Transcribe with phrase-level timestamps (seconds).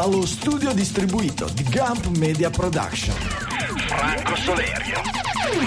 [0.00, 3.16] dallo studio distribuito di Gump Media Production.
[3.88, 5.00] Franco Solerio,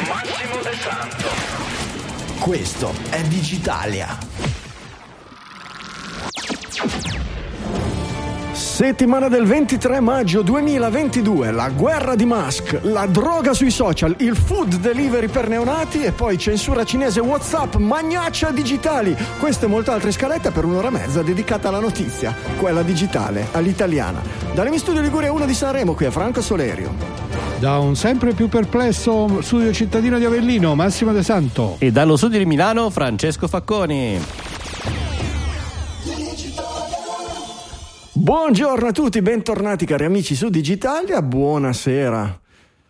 [0.08, 2.40] Massimo De Santo.
[2.40, 4.31] Questo è Digitalia.
[8.82, 14.78] Settimana del 23 maggio 2022, la guerra di Musk, la droga sui social, il food
[14.78, 19.16] delivery per neonati e poi censura cinese WhatsApp, magnaccia digitali.
[19.38, 24.20] Queste e molte altre scalette per un'ora e mezza dedicata alla notizia, quella digitale, all'italiana.
[24.56, 26.92] Dalle studio Liguria 1 di Sanremo, qui è Franco Solerio.
[27.60, 31.76] Da un sempre più perplesso studio cittadino di Avellino, Massimo De Santo.
[31.78, 34.51] E dallo studio di Milano, Francesco Facconi.
[38.36, 42.40] Buongiorno a tutti, bentornati cari amici su Digitalia, buonasera.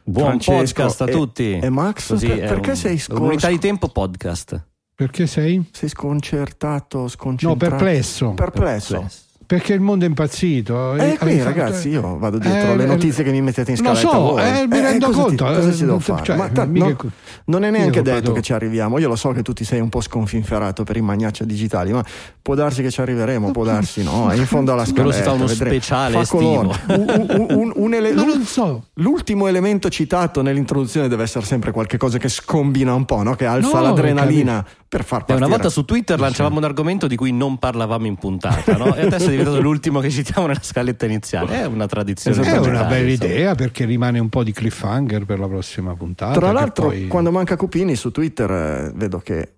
[0.04, 1.58] Buon Francesco podcast a e- tutti.
[1.58, 4.64] E Max, Così per- perché un- sei scon- Unità di tempo podcast.
[4.94, 5.68] Perché sei?
[5.72, 7.66] sei sconcertato, sconcentrato?
[7.66, 8.34] No, perplesso.
[8.36, 9.08] Perplesso.
[9.52, 10.96] Perché il mondo è impazzito.
[10.96, 13.72] E Eh, qui fatto- ragazzi io vado dietro Eh, le eh, notizie che mi mettete
[13.72, 14.42] in Lo scaletta so, voi.
[14.44, 16.36] eh, mi rendo cosa ti- conto, cosa eh, ci devo cioè, fare?
[16.38, 17.10] Ma ta- mica- no,
[17.48, 18.98] non è neanche detto vado- che ci arriviamo.
[18.98, 22.02] Io lo so che tu ti sei un po' sconfinferato per i magnaccia digitali, ma
[22.42, 24.30] può darsi che ci arriveremo, può darsi no.
[24.30, 25.18] È in fondo alla Quello scaletta.
[25.18, 25.72] si fa uno vedremo.
[25.82, 26.40] speciale Fa estivo.
[26.56, 26.80] colore.
[26.88, 28.86] Un- un- un- un ele- so.
[28.94, 33.36] L'ultimo elemento citato nell'introduzione deve essere sempre qualcosa che scombina un po', no?
[33.36, 35.38] che alza No, l'adrenalina per far partire.
[35.38, 38.94] una volta su Twitter lanciavamo un argomento di cui non parlavamo in puntata, no?
[38.94, 41.62] E adesso è diventato l'ultimo che citiamo nella scaletta iniziale.
[41.62, 42.36] È una tradizione.
[42.36, 42.70] È Esattamente.
[42.70, 43.32] una bella insomma.
[43.32, 46.38] idea perché rimane un po' di cliffhanger per la prossima puntata.
[46.38, 49.54] Tra l'altro, poi quando manca Cupini su Twitter eh, vedo che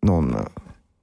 [0.00, 0.42] non...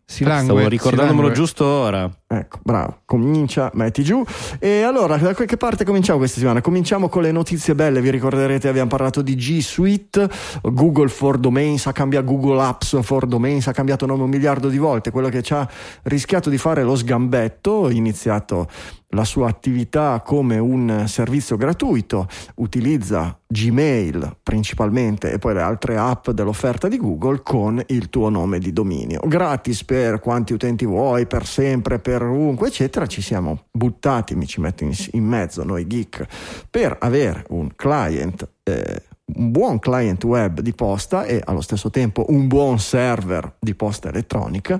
[0.04, 1.38] si langue, Stavo ricordandomelo langue.
[1.38, 2.12] giusto ora.
[2.34, 4.24] Ecco, bravo, comincia, metti giù.
[4.58, 6.62] E allora, da che parte cominciamo questa settimana?
[6.62, 10.30] Cominciamo con le notizie belle, vi ricorderete abbiamo parlato di G Suite,
[10.62, 14.78] Google for Domains, ha cambiato Google Apps for Domains, ha cambiato nome un miliardo di
[14.78, 15.69] volte, quello che ci ha
[16.03, 18.69] rischiato di fare lo sgambetto, iniziato
[19.13, 26.30] la sua attività come un servizio gratuito, utilizza Gmail principalmente e poi le altre app
[26.30, 29.19] dell'offerta di Google con il tuo nome di dominio.
[29.25, 33.06] Gratis per quanti utenti vuoi, per sempre, per ovunque, eccetera.
[33.06, 36.26] Ci siamo buttati, mi ci metto in, in mezzo noi geek,
[36.70, 38.48] per avere un client.
[38.64, 43.76] eh, un buon client web di posta e allo stesso tempo un buon server di
[43.76, 44.78] posta elettronica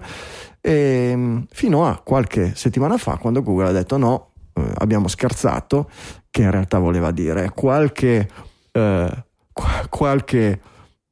[0.60, 5.90] e, fino a qualche settimana fa quando Google ha detto no, eh, abbiamo scherzato,
[6.30, 8.30] che in realtà voleva dire qualche,
[8.72, 10.60] eh, qua- qualche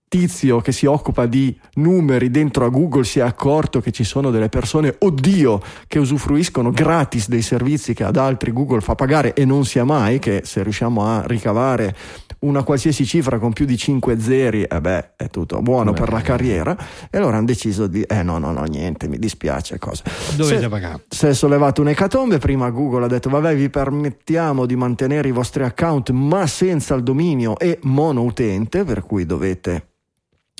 [0.09, 4.31] tizio che si occupa di numeri dentro a Google si è accorto che ci sono
[4.31, 9.45] delle persone, oddio, che usufruiscono gratis dei servizi che ad altri Google fa pagare e
[9.45, 11.95] non sia mai che se riusciamo a ricavare
[12.39, 15.99] una qualsiasi cifra con più di 5 zeri, eh beh, è tutto buono Beh.
[15.99, 16.75] per la carriera.
[17.09, 20.03] E allora hanno deciso di, eh no, no, no, niente, mi dispiace, cosa.
[20.35, 21.03] Dovete Se- pagare.
[21.07, 25.63] si è sollevato un'ecatombe, prima Google ha detto vabbè vi permettiamo di mantenere i vostri
[25.63, 29.88] account ma senza il dominio e monoutente, per cui dovete,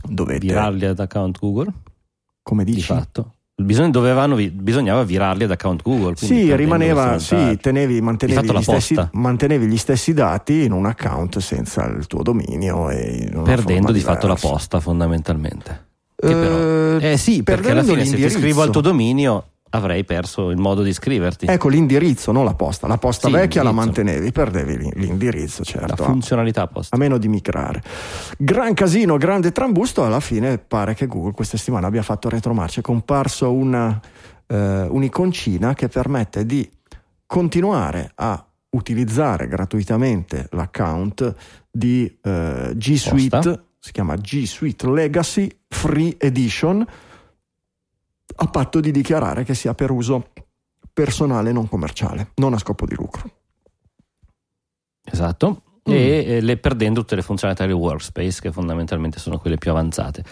[0.08, 1.72] dovete Virarli ad account Google,
[2.42, 2.86] come di dici?
[2.86, 3.34] fatto.
[3.60, 6.16] Bisogna- dovevano bisognava virarli ad account Google.
[6.16, 11.40] Sì, rimaneva, sì, tenevi, mantenevi, Di gli stessi, mantenevi gli stessi dati in un account
[11.40, 15.88] senza il tuo dominio e Perdendo di fatto la posta fondamentalmente.
[16.16, 20.04] Che però- Eh, Eh sì, perché alla fine se ti scrivo al tuo dominio avrei
[20.04, 21.46] perso il modo di iscriverti.
[21.48, 22.88] Ecco l'indirizzo, non la posta.
[22.88, 26.04] La posta Sì, vecchia la mantenevi, perdevi l'in- l'indirizzo, la certo.
[26.04, 26.96] funzionalità posta.
[26.96, 27.82] a meno di migrare.
[28.38, 32.84] Gran casino, grande trambusto, alla fine pare che Google questa settimana abbia fatto retromarcia, è
[32.84, 34.00] comparso una,
[34.48, 36.70] eh, un'iconcina che permette di
[37.26, 41.36] continuare a utilizzare gratuitamente l'account
[41.72, 43.64] di eh, G Suite, Posta.
[43.80, 46.86] si chiama G Suite Legacy Free Edition,
[48.36, 50.30] a patto di dichiarare che sia per uso
[50.94, 53.30] personale non commerciale, non a scopo di lucro.
[55.04, 55.64] Esatto.
[55.90, 55.94] Mm.
[55.94, 60.24] E eh, le perdendo tutte le funzionalità del workspace che fondamentalmente sono quelle più avanzate.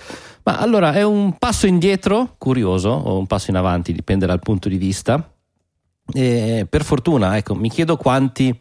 [0.44, 4.70] Ma allora è un passo indietro, curioso, o un passo in avanti, dipende dal punto
[4.70, 5.32] di vista.
[6.14, 8.58] E per fortuna, ecco, mi chiedo quanti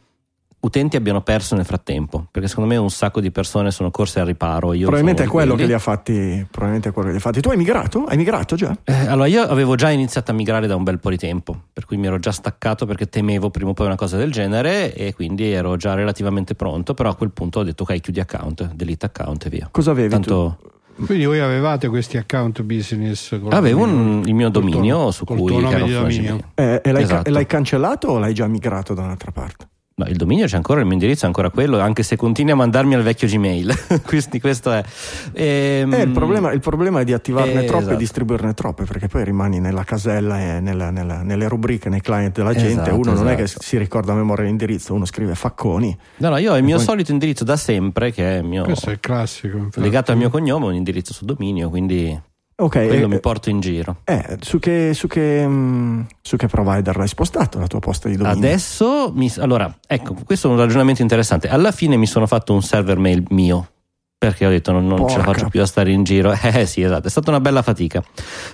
[0.61, 4.27] utenti abbiano perso nel frattempo, perché secondo me un sacco di persone sono corse al
[4.27, 4.73] riparo.
[4.73, 5.75] Io probabilmente è quello di che li quelli.
[5.75, 6.47] ha fatti.
[6.51, 7.41] Probabilmente è quello che li ha fatti.
[7.41, 8.05] Tu hai migrato?
[8.05, 8.77] Hai migrato già?
[8.85, 11.85] Eh, allora, io avevo già iniziato a migrare da un bel po' di tempo, per
[11.85, 15.15] cui mi ero già staccato perché temevo prima o poi una cosa del genere e
[15.15, 19.07] quindi ero già relativamente pronto, però a quel punto ho detto ok, chiudi account, delete
[19.07, 19.69] account e via.
[19.71, 20.09] Cosa avevi?
[20.09, 20.59] Tanto
[21.05, 23.39] Quindi voi avevate questi account business?
[23.39, 25.93] con avevo il- un- il mio tuo- dominio su col cui tuo nome ero di
[25.93, 26.23] su dominio.
[26.23, 26.41] Gmail.
[26.41, 26.47] tu?
[26.55, 27.29] Eh, e, l'hai, ca- Esatto.
[27.29, 29.69] e l'hai cancellato o l'hai già migrato da un'altra parte?
[29.99, 32.55] No, il dominio c'è ancora, il mio indirizzo è ancora quello, anche se continui a
[32.55, 33.75] mandarmi al vecchio Gmail.
[34.05, 34.85] Quindi questo è.
[35.33, 37.95] Ehm, Eh, il, problema, il problema è di attivarne eh, troppe esatto.
[37.95, 42.37] e distribuirne troppe, perché poi rimani nella casella e nella- nella- nelle rubriche, nei client
[42.37, 42.83] della gente.
[42.83, 43.63] Esatto, uno non è che esatto.
[43.63, 45.97] si ricorda a memoria l'indirizzo, uno scrive facconi.
[46.19, 48.65] No, no, io ho il mio poi- solito indirizzo da sempre, che è il mio,
[48.65, 49.57] Questo è il classico.
[49.57, 49.81] infatti.
[49.81, 52.21] legato al mio cognome, un indirizzo su dominio, quindi
[52.59, 53.99] Ok, quello eh, mi porto in giro.
[54.05, 58.17] eh, su, che, su, che, mm, su che provider l'hai spostato la tua posta di
[58.17, 58.39] dominio?
[58.39, 61.49] Adesso, mi, allora, ecco, questo è un ragionamento interessante.
[61.49, 63.69] Alla fine mi sono fatto un server mail mio.
[64.19, 66.33] Perché ho detto non, non ce la faccio più a stare in giro.
[66.43, 68.03] Eh sì, esatto, è stata una bella fatica.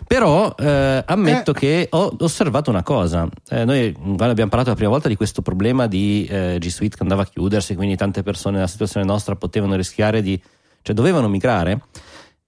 [0.05, 1.55] Però eh, ammetto Eh.
[1.55, 3.29] che ho osservato una cosa.
[3.49, 7.03] Eh, noi abbiamo parlato la prima volta di questo problema di eh, G Suite che
[7.03, 10.39] andava a chiudersi, quindi tante persone nella situazione nostra potevano rischiare di,
[10.83, 11.81] cioè dovevano migrare.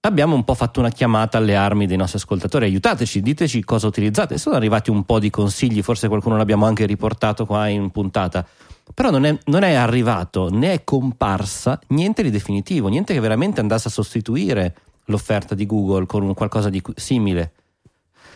[0.05, 2.65] Abbiamo un po' fatto una chiamata alle armi dei nostri ascoltatori.
[2.65, 4.37] Aiutateci, diteci cosa utilizzate.
[4.37, 8.45] Sono arrivati un po' di consigli, forse qualcuno l'abbiamo anche riportato qua in puntata.
[8.93, 13.61] Però non è, non è arrivato né è comparsa niente di definitivo, niente che veramente
[13.61, 14.75] andasse a sostituire
[15.05, 17.53] l'offerta di Google con qualcosa di simile.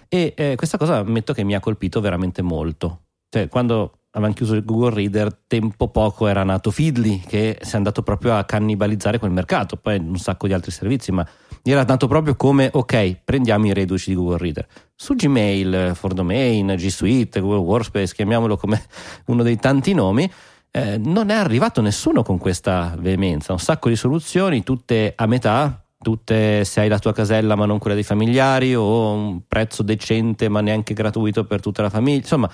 [0.08, 3.02] E eh, questa cosa ammetto che mi ha colpito veramente molto.
[3.30, 7.78] Cioè, quando avevano chiuso il Google Reader, tempo poco era nato Feedly, che si è
[7.78, 11.24] andato proprio a cannibalizzare quel mercato, poi un sacco di altri servizi, ma
[11.64, 14.68] era nato proprio come ok, prendiamo i reduci di Google Reader.
[14.96, 18.84] Su Gmail, For Domain, G Suite, Google Workspace, chiamiamolo come
[19.28, 20.30] uno dei tanti nomi,
[20.72, 23.54] eh, non è arrivato nessuno con questa veemenza.
[23.54, 27.78] Un sacco di soluzioni, tutte a metà, tutte se hai la tua casella ma non
[27.80, 32.18] quella dei familiari, o un prezzo decente ma neanche gratuito per tutta la famiglia.
[32.18, 32.50] Insomma,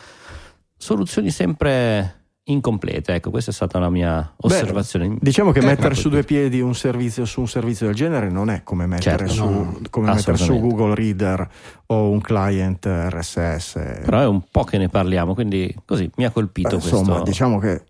[0.78, 3.14] soluzioni sempre incomplete.
[3.16, 5.16] Ecco, questa è stata la mia osservazione.
[5.20, 8.50] Diciamo che Eh, mettere su due piedi un servizio su un servizio del genere non
[8.50, 10.60] è come mettere, Certo, su, no, come mettere su.
[10.60, 11.48] Google Reader
[11.88, 13.74] o un client RSS.
[14.06, 17.24] Però è un po' che ne parliamo, quindi così mi ha colpito Beh, insomma, questo.
[17.24, 17.84] diciamo che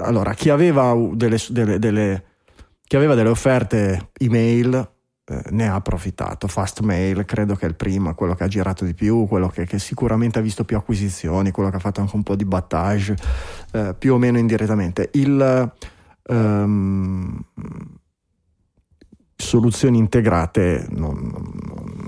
[0.00, 2.22] allora chi aveva delle, delle- delle-
[2.86, 4.88] chi aveva delle offerte email
[5.28, 6.48] eh, ne ha approfittato.
[6.48, 9.78] Fastmail credo che è il primo, quello che ha girato di più, quello che, che
[9.78, 13.16] sicuramente ha visto più acquisizioni, quello che ha fatto anche un po' di battage,
[13.72, 15.10] eh, più o meno indirettamente.
[15.12, 15.72] Il,
[16.22, 17.44] ehm,
[19.36, 21.30] soluzioni integrate non,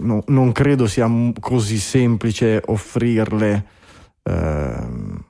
[0.00, 1.08] non- non credo sia
[1.38, 3.66] così semplice offrirle.
[4.22, 5.24] ehm,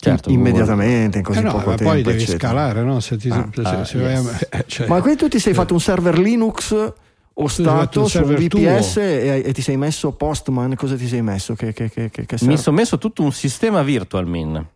[0.00, 2.38] Certo, immediatamente in così Eh no, poco ma tempo poi devi eccetera.
[2.48, 3.00] scalare, no?
[3.00, 4.22] Se ti, Ah, se- ah, se yes.
[4.22, 6.92] vai eh, cioè- Ma quindi tu ti sei fatto un server Linux
[7.34, 11.54] ostato fatto su un VPS e, e ti sei messo Postman, cosa ti sei messo?
[11.54, 14.66] Che, che, che, che, che Mi sono messo tutto un sistema VirtualMin,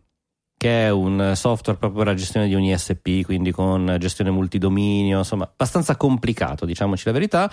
[0.56, 5.18] che è un software proprio per la gestione di un ISP, quindi con gestione multidominio,
[5.18, 7.50] insomma, abbastanza complicato, diciamoci la verità.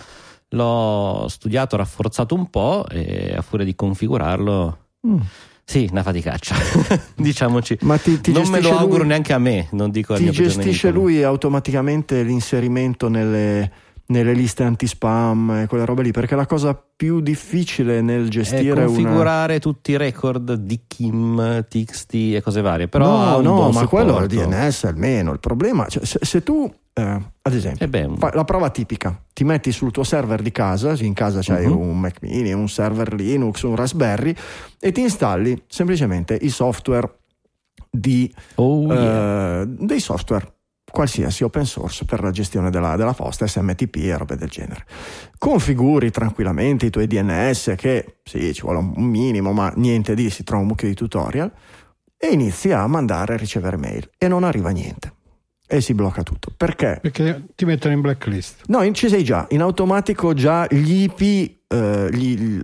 [0.50, 4.78] L'ho studiato, rafforzato un po' e a furia di configurarlo,
[5.08, 5.20] Mm.
[5.70, 6.56] Sì, una faticaccia,
[7.16, 7.78] diciamoci.
[7.82, 10.90] Ma ti, ti non me lo auguro lui- neanche a me, non dico Ti gestisce
[10.90, 13.72] lui automaticamente l'inserimento nelle,
[14.08, 16.10] nelle liste anti-spam e quelle robe lì?
[16.10, 18.86] Perché la cosa più difficile nel È gestire una...
[18.86, 22.88] configurare tutti i record di Kim, TXT e cose varie.
[22.88, 24.50] Però no, no, ma quello è il supporto.
[24.50, 25.34] DNS almeno.
[25.34, 29.44] Il problema, cioè, se, se tu, eh, ad esempio, Eh beh, la prova tipica, ti
[29.44, 31.78] metti sul tuo server di casa, in casa c'hai Mhm.
[31.78, 34.36] un Mac mini, un server Linux, un Raspberry
[34.80, 37.18] e ti installi semplicemente i software
[37.90, 39.62] di, oh, yeah.
[39.62, 40.54] eh, dei software
[40.92, 44.86] qualsiasi open source per la gestione della, della posta, SMTP e robe del genere.
[45.38, 50.44] Configuri tranquillamente i tuoi DNS che sì, ci vuole un minimo, ma niente di, si
[50.44, 51.52] trova un mucchio di tutorial
[52.18, 55.14] e inizi a mandare e ricevere mail e non arriva niente
[55.72, 56.52] e si blocca tutto.
[56.58, 56.98] Perché?
[57.02, 58.64] Perché ti mettono in blacklist.
[58.68, 62.60] No, in- ci sei già, in automatico già gli IP, eh, gli,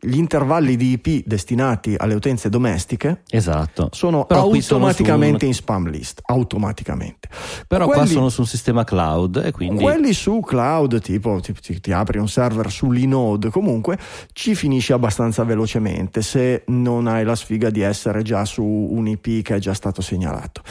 [0.00, 3.88] gli intervalli di IP destinati alle utenze domestiche esatto.
[3.90, 4.54] sono Però sono
[4.86, 7.28] automaticamente su un- in spam list, automaticamente.
[7.66, 11.52] Però qua quelli- sono su un sistema cloud e quindi Quelli su cloud, tipo ti,
[11.54, 13.98] ti- ti apri un server su Linode, comunque
[14.32, 19.42] ci finisci abbastanza velocemente se non hai la sfiga di essere già su un IP
[19.42, 20.62] che è già stato segnalato.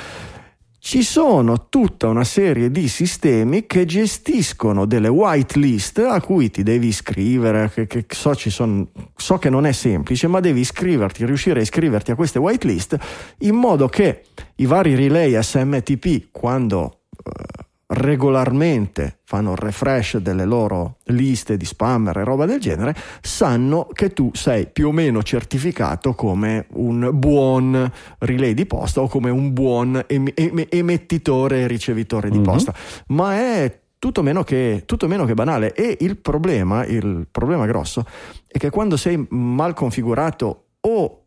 [0.86, 6.88] Ci sono tutta una serie di sistemi che gestiscono delle whitelist a cui ti devi
[6.88, 11.62] iscrivere, che, che so, son- so che non è semplice, ma devi iscriverti, riuscire a
[11.62, 12.98] iscriverti a queste whitelist
[13.40, 14.25] in modo che
[14.56, 22.23] i vari relay SMTP, quando eh, regolarmente fanno refresh delle loro liste di spammer e
[22.23, 28.53] roba del genere, sanno che tu sei più o meno certificato come un buon relay
[28.53, 32.43] di posta o come un buon em- em- emettitore e ricevitore di Mhm.
[32.43, 32.73] posta.
[33.07, 38.05] Ma è tutto meno, che, tutto meno che banale e il problema, il problema grosso
[38.47, 41.19] è che quando sei mal configurato o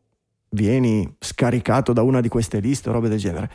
[0.50, 3.50] vieni scaricato da una di queste liste o robe del genere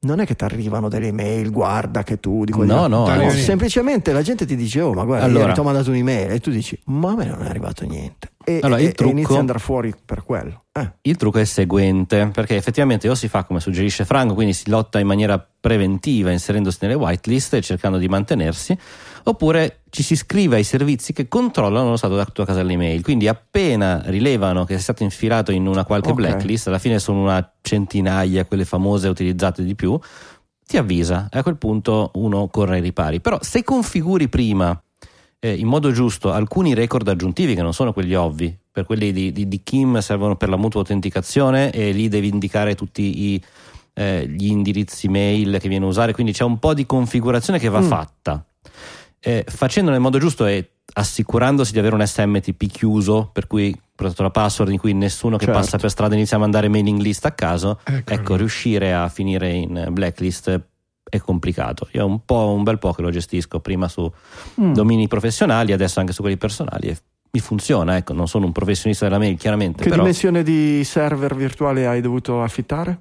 [0.00, 3.16] non è che ti arrivano delle email, guarda che tu di quelli No, no, Dai,
[3.18, 3.26] no.
[3.28, 3.40] vieni.
[3.42, 5.52] semplicemente la gente ti dice "Oh, ma guarda, Allora.
[5.52, 8.30] ti ho mandato un'email" e tu dici "Ma a me non è arrivato niente".
[8.44, 10.64] E, Allora, e- il e trucco- inizi ad andare fuori per quello.
[10.72, 10.90] Eh.
[11.02, 14.70] Il trucco è il seguente, perché effettivamente o si fa come suggerisce Franco, quindi si
[14.70, 18.78] lotta in maniera preventiva inserendosi nelle whitelist e cercando di mantenersi,
[19.30, 23.02] oppure ci si iscrive ai servizi che controllano lo stato della tua casella email.
[23.02, 26.16] Quindi appena rilevano che sei stato infilato in una qualche Ok.
[26.16, 29.98] blacklist, alla fine sono una centinaia quelle famose utilizzate di più,
[30.66, 33.20] ti avvisa e a quel punto uno corre ai ripari.
[33.20, 34.78] Però se configuri prima
[35.40, 39.32] eh, in modo giusto alcuni record aggiuntivi che non sono quelli ovvi, per quelli di,
[39.32, 43.42] di, di Kim servono per la mutua autenticazione e lì devi indicare tutti i,
[43.94, 47.68] eh, gli indirizzi mail che viene a usare, quindi c'è un po' di configurazione che
[47.68, 47.86] va Mm.
[47.88, 48.44] fatta.
[49.20, 54.22] Eh, facendolo nel modo giusto e assicurandosi di avere un SMTP chiuso, per cui protetto
[54.22, 55.60] la password in cui nessuno che Certo.
[55.60, 58.12] passa per strada inizia a mandare mailing list a caso, Ecco.
[58.12, 60.60] ecco, riuscire a finire in blacklist
[61.10, 61.88] è complicato.
[61.92, 64.10] Io un po' un bel po' che lo gestisco prima su
[64.60, 64.72] Mm.
[64.72, 66.96] domini professionali, adesso anche su quelli personali e
[67.30, 71.34] mi funziona, ecco, non sono un professionista della mail chiaramente, Che però dimensione di server
[71.34, 73.00] virtuale hai dovuto affittare?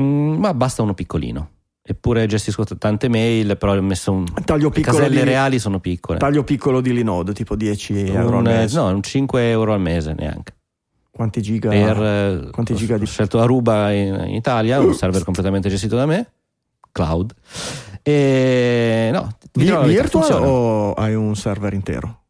[0.00, 1.50] mm, ma basta uno piccolino.
[1.88, 5.78] Eppure gestisco tante mail, però ho messo un Taglio le piccolo caselle di reali sono
[5.78, 6.18] piccole.
[6.18, 8.76] Taglio piccolo di Linode, tipo 10 euro al Un, eh, mese.
[8.76, 10.54] no, un 5 euro al mese neanche.
[11.12, 11.68] Quanti giga?
[11.70, 15.68] Per, eh, quanti ho- giga di- ho scelto Aruba in, in Italia, un server completamente
[15.68, 16.28] gestito da me,
[16.90, 17.32] cloud.
[18.02, 22.22] E no, Vi- virtual o hai un server intero?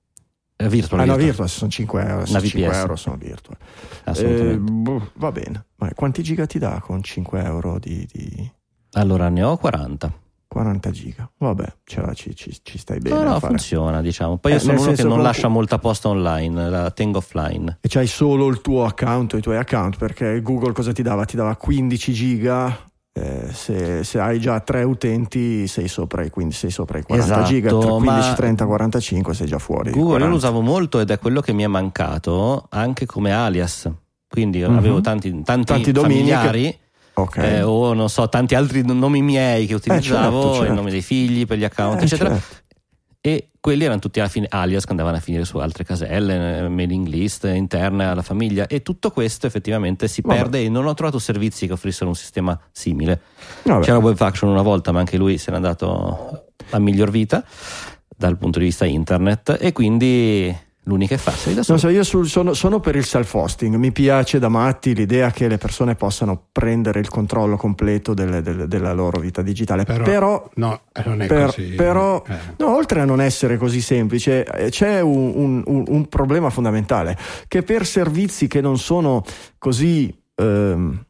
[0.56, 1.26] Eh, virtual, Ah, no, virtual.
[1.28, 2.76] virtual, se sono 5 euro, sono 5 VPS.
[2.78, 3.56] euro sono virtual.
[4.04, 4.52] assolutamente.
[4.54, 5.64] Eh, boh, va bene.
[5.76, 8.50] Ma quanti giga ti dà con 5 euro di, di
[8.93, 10.12] Allora ne ho 40.
[10.49, 11.28] 40 giga?
[11.38, 13.16] Vabbè, cioè, ci, ci- ci stai bene.
[13.16, 13.47] No, a no, fare.
[13.49, 14.38] funziona, diciamo.
[14.38, 17.78] Poi Eh, io sono uno che non lascia molta posta online, la tengo offline.
[17.83, 21.25] E c'hai solo il tuo account o i tuoi account perché Google cosa ti dava?
[21.25, 22.85] Ti dava 15 giga.
[23.12, 27.25] eh, se, se hai già tre utenti sei sopra i, quindi sei sopra i 40
[27.33, 29.90] Esatto, giga, tra 15, ma 30, 45 sei già fuori.
[29.90, 30.28] Google io 40.
[30.31, 33.90] lo usavo molto ed è quello che mi è mancato anche come alias.
[34.28, 34.76] Quindi Mhm.
[34.76, 36.78] avevo tanti, tanti, Tanti domini familiari
[37.18, 37.37] Ok.
[37.38, 40.68] eh, o non so, tanti altri nomi miei che utilizzavo, certo, certo.
[40.68, 42.30] il nome dei figli per gli account, Eh, eccetera.
[42.30, 42.64] certo.
[43.23, 46.68] E quelli erano tutti alla fine alias che andavano a finire su altre caselle, eh,
[46.68, 50.37] mailing list interne alla famiglia e tutto questo effettivamente si Vabbè.
[50.37, 53.20] perde e non ho trovato servizi che offrissero un sistema simile.
[53.64, 53.85] Vabbè.
[53.85, 57.42] C'era WebFaction una volta, ma anche lui se n'è andato a miglior vita
[58.16, 60.56] dal punto di vista internet e quindi
[60.88, 61.78] l'unica è farsi da Non solo.
[61.78, 65.59] so, io sul- sono, sono per il self-hosting, mi piace da matti l'idea che le
[65.59, 70.81] persone possano prendere il controllo completo delle- delle- della loro vita digitale, Però, però, no,
[70.93, 71.64] eh, non è per- così.
[71.75, 72.35] però- Eh.
[72.59, 77.16] no, oltre a non essere così semplice, eh, c'è un, un- un- un problema fondamentale,
[77.49, 79.25] che per servizi che non sono
[79.59, 81.05] così ehm,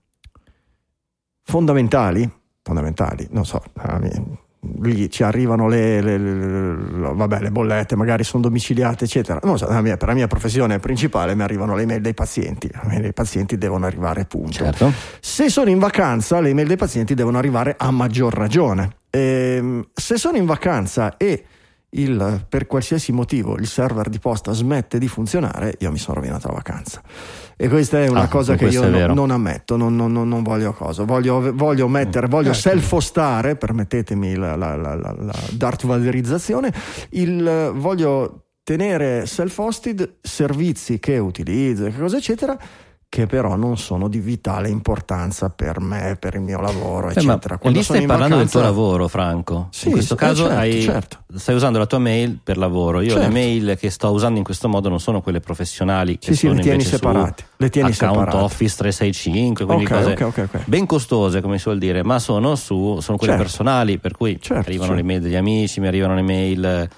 [1.43, 2.31] fondamentali,
[2.63, 4.39] fondamentali, non so, a me-
[4.83, 6.77] lì ci arrivano le, le- le-
[7.15, 9.41] vabbè, le bollette, magari sono domiciliate, eccetera.
[9.43, 12.69] Non so, la mia- per la mia professione principale mi arrivano le email dei pazienti,
[12.73, 14.53] le email dei pazienti devono arrivare, punto.
[14.53, 14.93] Certo.
[15.21, 18.97] Se sono in vacanza, le email dei pazienti devono arrivare a maggior ragione.
[19.11, 21.45] Ehm, se sono in vacanza e
[22.01, 26.49] il- per qualsiasi motivo il server di posta smette di funzionare, io mi sono rovinato
[26.49, 27.01] la vacanza.
[27.57, 29.15] E questa è una Ah, cosa che io è no- vero.
[29.15, 31.05] non ammetto, non, non- non- non voglio cosa.
[31.05, 32.79] Voglio, voglio mettere, voglio certo.
[32.79, 36.73] self-hostare, permettetemi la, la, la, la, la Darth Valerizzazione,
[37.11, 42.59] il, voglio tenere self-hosted servizi che utilizzo, che cosa eccetera,
[43.09, 47.55] che però non sono di vitale importanza per me, per il mio lavoro, Eh, eccetera.
[47.55, 49.69] ma Quando lì stai parlando del tuo vacanza- lavoro, Franco.
[49.71, 51.19] Sì, in questo sì, eh, caso certo, hai- certo.
[51.37, 53.01] stai usando la tua mail per lavoro.
[53.01, 53.33] Io le Certo.
[53.33, 56.55] mail che sto usando in questo modo non sono quelle professionali, che Sì, sì, sono
[56.55, 57.45] le tieni separate.
[57.57, 58.45] Le tieni account separate.
[58.45, 60.63] Office 365, quindi Ok, cose ok, ok, ok.
[60.67, 63.49] ben costose, come si vuol dire, ma sono, su, sono quelle Certo.
[63.49, 66.89] personali, per cui Certo, arrivano le mail degli amici, mi arrivano le mail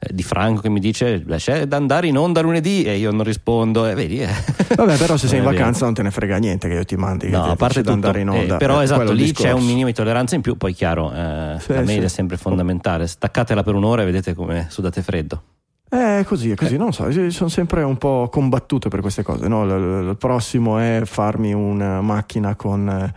[0.00, 3.24] di Franco che mi dice "Beh, c'è da andare in onda lunedì e io non
[3.24, 4.20] rispondo, e vedi.
[4.20, 4.28] eh.
[4.76, 7.28] Vabbè, però se sei in vacanza non te ne frega niente che io ti mandi
[7.28, 8.54] No, a parte tutto, andare in onda.
[8.54, 9.56] eh, però eh, esatto, lì c'è discorso.
[9.56, 12.04] un minimo di tolleranza in più, poi chiaro, eh, Sì, la mail sì.
[12.04, 15.42] è sempre fondamentale, staccatela per un'ora e vedete come sudate freddo.
[15.90, 19.48] Eh, così, è così, non so, sono sempre un po' combattuto per queste cose.
[19.48, 19.64] no?
[19.64, 23.14] Il prossimo è farmi una macchina con, eh,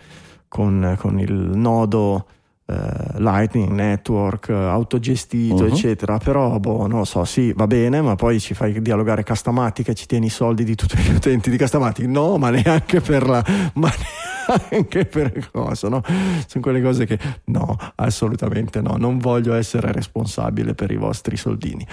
[0.48, 2.26] con- con il nodo
[2.72, 5.70] eh, Lightning Network eh, autogestito, Mhm.
[5.72, 6.18] eccetera.
[6.18, 9.94] Però, boh, non lo so, sì, va bene, ma poi ci fai dialogare Customatic e
[9.94, 12.06] ci tieni i soldi di tutti gli utenti di Customatic.
[12.06, 13.44] No, ma neanche per la.
[13.76, 13.92] Ma
[14.70, 16.02] neanche per cosa, no?
[16.48, 21.86] Sono quelle cose che no, assolutamente no, non voglio essere responsabile per i vostri soldini.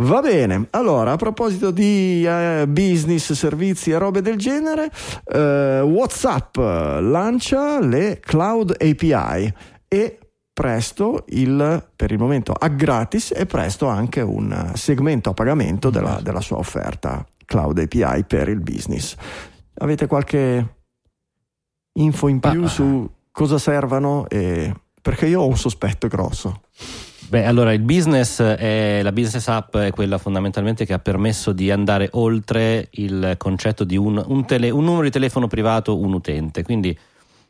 [0.00, 4.90] Va bene, allora a proposito di eh, business, servizi e robe del genere,
[5.24, 9.52] eh, WhatsApp lancia le Cloud API
[9.88, 10.18] e
[10.52, 16.20] presto il, per il momento a gratis e presto anche un segmento a pagamento della,
[16.20, 19.14] della sua offerta Cloud API per il business.
[19.74, 20.76] Avete qualche
[21.92, 24.28] info in più su cosa servano?
[24.28, 24.74] E...
[25.00, 26.62] Perché io ho un sospetto grosso.
[27.28, 31.70] Beh, allora il business è la business app è quella fondamentalmente che ha permesso di
[31.70, 36.62] andare oltre il concetto di un, un tele- un numero di telefono privato, un utente.
[36.62, 36.98] Quindi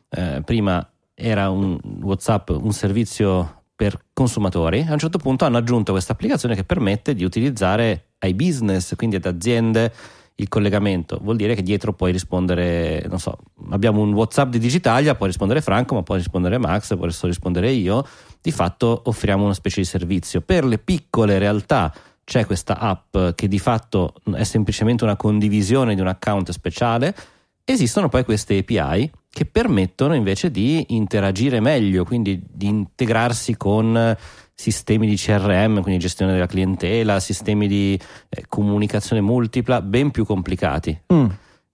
[0.09, 0.87] eh, prima
[1.19, 6.55] era un WhatsApp un servizio per consumatori, a un certo punto hanno aggiunto questa applicazione
[6.55, 9.93] che permette di utilizzare ai business, quindi ad aziende,
[10.39, 11.19] il collegamento.
[11.21, 13.37] Vuol dire che dietro puoi rispondere, non so,
[13.71, 18.05] abbiamo un WhatsApp di Digitalia, può rispondere Franco, ma può rispondere Max, posso rispondere io.
[18.41, 20.41] Di fatto offriamo una specie di servizio.
[20.41, 26.01] Per le piccole realtà c'è questa app che di fatto è semplicemente una condivisione di
[26.01, 27.15] un account speciale.
[27.65, 34.15] Esistono poi queste API che permettono invece di interagire meglio, quindi di integrarsi con
[34.53, 40.99] sistemi di CRM, quindi gestione della clientela, sistemi di eh, comunicazione multipla ben più complicati.
[41.13, 41.27] Mm.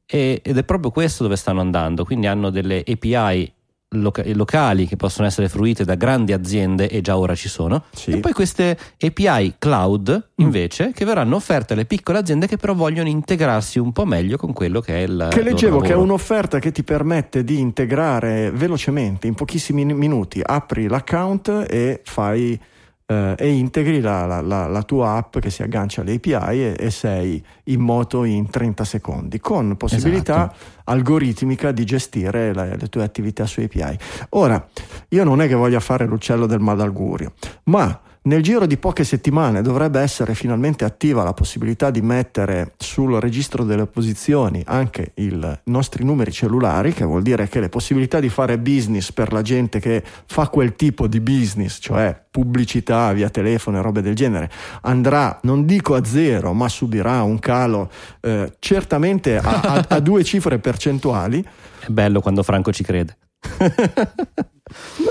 [0.06, 3.52] E- ed è proprio questo dove stanno andando, quindi hanno delle API
[3.96, 8.12] loca- locali che possono essere fruite da grandi aziende e già ora ci sono, Sì.
[8.12, 13.10] e poi queste API cloud invece che verranno offerte alle piccole aziende che però vogliono
[13.10, 16.72] integrarsi un po' meglio con quello che è il Che leggevo che è un'offerta che
[16.72, 22.60] ti permette di integrare velocemente, in pochissimi minuti, apri l'account e fai
[23.06, 26.76] eh, e integri la, la- la- la tua app che si aggancia alle API e,
[26.78, 30.82] e sei in moto in 30 secondi, con possibilità Esatto.
[30.86, 33.98] algoritmica di gestire le tue attività su API.
[34.30, 34.66] Ora,
[35.10, 37.34] io non è che voglia fare l'uccello del malaugurio,
[37.66, 43.20] ma nel giro di poche settimane dovrebbe essere finalmente attiva la possibilità di mettere sul
[43.20, 48.30] registro delle posizioni anche i nostri numeri cellulari, che vuol dire che le possibilità di
[48.30, 53.78] fare business per la gente che fa quel tipo di business, cioè pubblicità via telefono
[53.78, 54.50] e robe del genere,
[54.82, 60.24] andrà, non dico a zero, ma subirà un calo eh, certamente a, a- a due
[60.24, 61.46] cifre percentuali.
[61.80, 63.18] È bello quando Franco ci crede.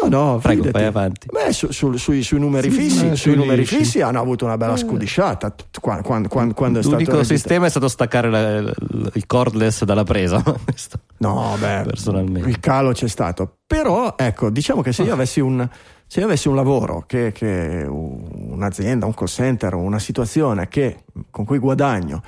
[0.03, 0.71] No, no, Prego, fidati.
[0.79, 1.27] vai avanti.
[1.31, 4.57] Beh, su- sul- sui, sui numeri Sì, fissi, sui tu numeri fissi hanno avuto una
[4.57, 8.57] bella scudisciata t- qua- quando, quando- quando è stato L'unico sistema è stato staccare la-
[8.57, 10.43] il- il cordless dalla presa.
[11.19, 12.49] No, beh, Personalmente.
[12.49, 13.57] il calo c'è stato.
[13.67, 15.67] Però, ecco, diciamo che se io avessi un,
[16.07, 21.45] se io avessi un lavoro, che, che un'azienda, un call center, una situazione che, con
[21.47, 22.23] cui guadagno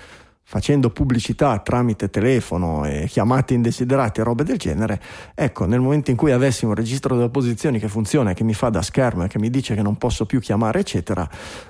[0.48, 5.00] facendo pubblicità tramite telefono e chiamate indesiderate e robe del genere,
[5.34, 8.68] ecco, nel momento in cui avessi un registro delle posizioni che funziona che mi fa
[8.68, 11.28] da schermo e che mi dice che non posso più chiamare, eccetera,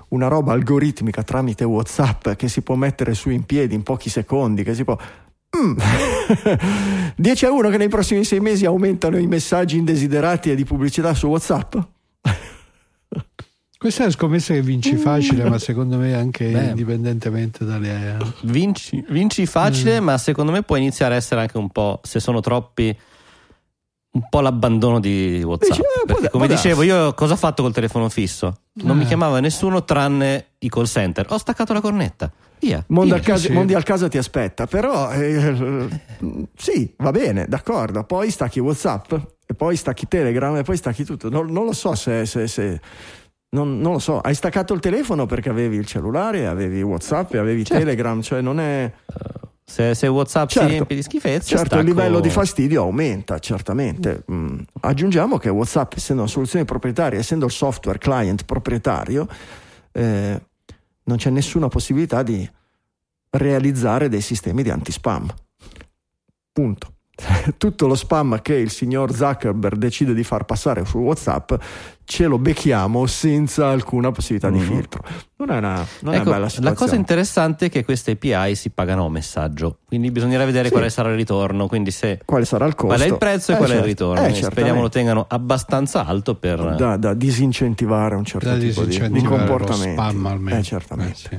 [0.09, 4.63] una roba algoritmica tramite WhatsApp che si può mettere su in piedi in pochi secondi,
[4.63, 4.99] che si può
[7.17, 11.15] 10 a 1 che nei prossimi sei mesi aumentano i messaggi indesiderati e di pubblicità
[11.15, 11.77] su WhatsApp?
[13.87, 16.65] Questa è una scommessa che vinci facile, ma secondo me anche Beh.
[16.71, 18.17] indipendentemente dalle.
[18.43, 20.05] Vinci, vinci facile, Mm.
[20.05, 22.93] ma secondo me può iniziare a essere anche un po', se sono troppi,
[24.11, 25.71] un po' l'abbandono di WhatsApp.
[25.71, 26.91] Dici, eh, può Perché da- come può dicevo, darsi.
[26.91, 28.57] io cosa ho fatto col telefono fisso?
[28.83, 29.01] Non Eh.
[29.03, 31.25] mi chiamava nessuno tranne i call center.
[31.29, 32.29] Ho staccato la cornetta.
[32.59, 32.83] Via.
[32.89, 33.53] Mondo al, caso, sì.
[33.53, 35.89] Mondi al caso ti aspetta, però eh,
[36.57, 38.03] sì, va bene, d'accordo.
[38.03, 39.13] Poi stacchi WhatsApp,
[39.47, 41.29] e poi stacchi Telegram, e poi stacchi tutto.
[41.31, 42.27] Non, non lo so se.
[42.27, 42.81] se- se-
[43.51, 47.65] non, non lo so, hai staccato il telefono perché avevi il cellulare, avevi WhatsApp avevi
[47.65, 47.83] Certo.
[47.83, 48.93] Telegram, cioè non è.
[49.69, 50.69] Se, se WhatsApp Certo.
[50.69, 54.25] si riempie di schifezze, Certo, stacco- il livello di fastidio aumenta, certamente.
[54.31, 54.59] Mm.
[54.81, 59.27] Aggiungiamo che WhatsApp, essendo una soluzione proprietaria, essendo il software client proprietario,
[59.93, 60.41] eh,
[61.05, 62.49] non c'è nessuna possibilità di
[63.31, 65.33] realizzare dei sistemi di anti-spam.
[66.53, 66.95] Punto.
[67.57, 71.55] Tutto lo spam che il signor Zuckerberg decide di far passare su WhatsApp
[72.05, 74.65] ce lo becchiamo senza alcuna possibilità di Mhm.
[74.65, 75.03] filtro.
[75.37, 76.69] Non è una, non è Ecco, una bella situazione.
[76.69, 80.73] la cosa interessante è che queste API si pagano a messaggio, quindi bisognerà vedere Sì.
[80.73, 81.67] quale sarà il ritorno.
[81.67, 82.95] Quindi se Quale sarà il costo?
[82.95, 83.89] qual è il prezzo e Eh, qual è il certo.
[83.91, 84.25] ritorno.
[84.27, 88.85] Eh, E Speriamo lo tengano abbastanza alto per da, da disincentivare un certo Da tipo
[88.85, 89.93] di, di comportamenti.
[89.93, 90.59] spam almeno.
[90.59, 91.13] Eh, certamente.
[91.31, 91.39] Eh,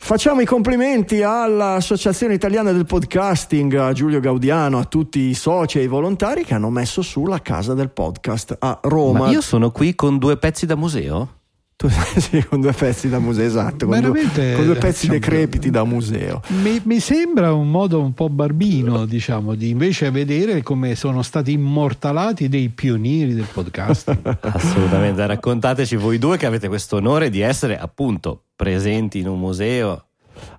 [0.00, 5.82] Facciamo i complimenti all'Associazione Italiana del Podcasting, a Giulio Gaudiano, a tutti i soci e
[5.82, 9.26] i volontari che hanno messo su la casa del podcast a Roma.
[9.26, 11.37] Ma io sono qui con due pezzi da museo?
[11.78, 11.88] Tu-
[12.18, 15.84] sì, con due pezzi da museo, esatto, con due, con due pezzi diciamo, decrepiti da
[15.84, 16.40] museo.
[16.60, 21.52] Mi, mi sembra un modo un po' barbino, diciamo, di invece vedere come sono stati
[21.52, 24.18] immortalati dei pionieri del podcast.
[24.42, 30.07] Assolutamente, raccontateci voi due che avete questo onore di essere appunto presenti in un museo.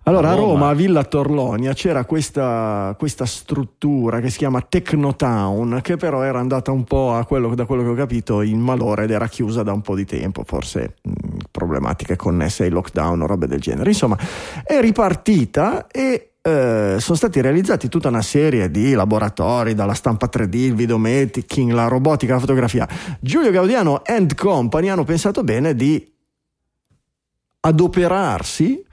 [0.04, 0.48] Allora, a Roma.
[0.48, 6.40] Roma, a Villa Torlonia, c'era questa, questa struttura che si chiama Technotown, che però era
[6.40, 9.64] andata un po' a quello, da quello che ho capito in malore ed era chiusa
[9.64, 11.12] da un po' di tempo, forse mh,
[11.52, 13.90] problematiche connesse ai lockdown o robe del genere.
[13.90, 14.18] Insomma,
[14.64, 20.56] è ripartita e eh, sono stati realizzati tutta una serie di laboratori, dalla stampa 3D,
[20.56, 22.88] il videomaking, la robotica, la fotografia.
[23.20, 26.12] Giulio Gaudiano and Company hanno pensato bene di
[27.62, 28.84] adoperarsi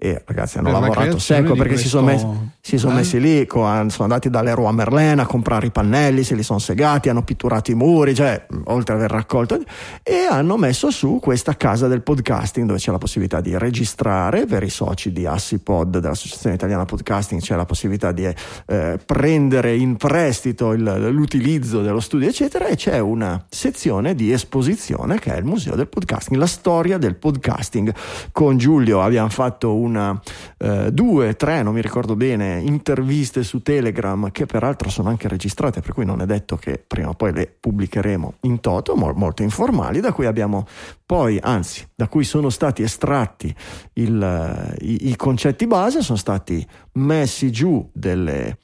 [0.00, 2.96] e ragazzi hanno Per la lavorato secco perché si sono questo- messi, si sono Eh?
[2.98, 6.60] messi lì, con- sono andati dalle Roi Merlin a comprare i pannelli, se li sono
[6.60, 9.60] segati, hanno pitturato i muri, cioè oltre ad aver raccolto,
[10.04, 14.62] e hanno messo su questa casa del podcasting dove c'è la possibilità di registrare per
[14.62, 18.32] i soci di Assipod dell'Associazione Italiana Podcasting, c'è la possibilità di
[18.66, 25.18] eh, prendere in prestito il- l'utilizzo dello studio, eccetera, e c'è una sezione di esposizione
[25.18, 27.92] che è il Museo del Podcasting, la storia del podcasting.
[28.30, 30.20] Con Giulio abbiamo fatto una,
[30.58, 35.80] eh, due, tre, non mi ricordo bene, interviste su Telegram che peraltro sono anche registrate,
[35.80, 39.42] per cui non è detto che prima o poi le pubblicheremo in toto, mo- molto
[39.42, 40.66] informali, da cui abbiamo
[41.04, 43.54] poi, anzi, da cui sono stati estratti
[43.94, 48.58] il, i, i concetti base, sono stati messi giù delle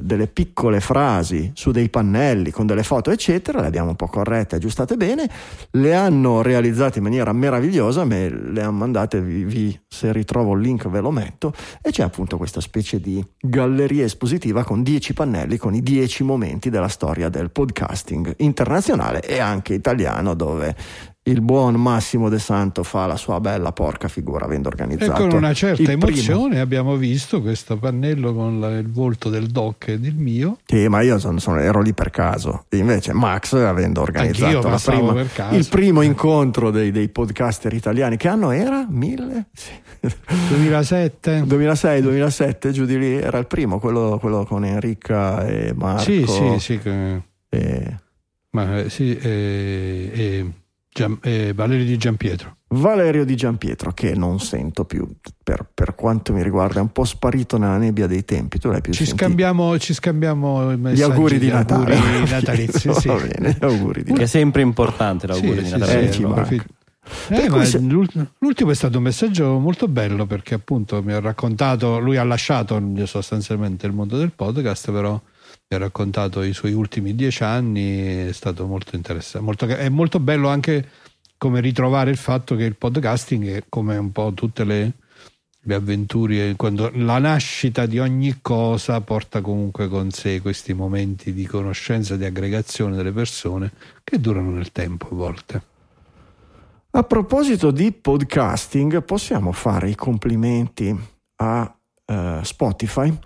[0.00, 4.56] delle piccole frasi su dei pannelli con delle foto eccetera le abbiamo un po' corrette
[4.56, 5.28] aggiustate bene
[5.72, 10.62] le hanno realizzate in maniera meravigliosa me le hanno mandate vi, vi- se ritrovo il
[10.62, 15.58] link ve lo metto e c'è appunto questa specie di galleria espositiva con 10 pannelli
[15.58, 20.74] con i 10 momenti della storia del podcasting internazionale e anche italiano dove
[21.24, 25.36] il buon Massimo De Santo fa la sua bella porca figura avendo E organizzato con
[25.36, 26.06] una certa il primo.
[26.06, 30.56] emozione abbiamo visto questo pannello con la- il volto del doc ed il mio.
[30.64, 32.64] Sì, ma io sono- sono- ero lì per caso.
[32.70, 38.86] Invece Max, avendo organizzato prima- il primo incontro dei, dei podcaster italiani, che anno era?
[38.88, 39.48] Mille?
[39.52, 39.72] Sì.
[40.48, 41.42] 2007.
[41.44, 46.02] 2006-2007, giù di lì, era il primo, quello, quello con Enrica e Marco.
[46.02, 46.78] Sì, sì, sì.
[46.78, 47.96] che- e
[48.52, 50.50] ma, eh, sì eh, eh,
[50.92, 52.56] Gian- eh, Valerio di Giampietro.
[52.72, 55.04] Valerio Di Giampietro, che non sento più,
[55.42, 58.58] per, per quanto mi riguarda, è un po' sparito nella nebbia dei tempi.
[58.60, 59.24] Tu l'hai più Ci sentito?
[59.26, 61.96] scambiamo, ci scambiamo i Gli messaggi auguri di Natale.
[61.96, 62.92] auguri natalizi.
[62.94, 63.08] sì.
[63.08, 66.08] Va bene, gli auguri di Che è sempre importante l'augurio Sì, di sì, Natale.
[66.08, 66.62] Eh, sì.
[67.26, 71.12] Per Eh, ma se- l'ult- L'ultimo è stato un messaggio molto bello perché appunto mi
[71.12, 75.20] ha raccontato, lui ha lasciato sostanzialmente il mondo del podcast, però
[75.74, 79.44] ha raccontato i suoi ultimi dieci anni, è stato molto interessante.
[79.44, 80.88] molto- è molto bello anche
[81.38, 84.92] come ritrovare il fatto che il podcasting è come un po' tutte le,
[85.60, 91.46] le avventure, quando la nascita di ogni cosa porta comunque con sé questi momenti di
[91.46, 93.70] conoscenza, di aggregazione delle persone
[94.02, 95.62] che durano nel tempo a volte.
[96.90, 100.92] A proposito di podcasting, possiamo fare i complimenti
[101.36, 103.16] a eh, Spotify.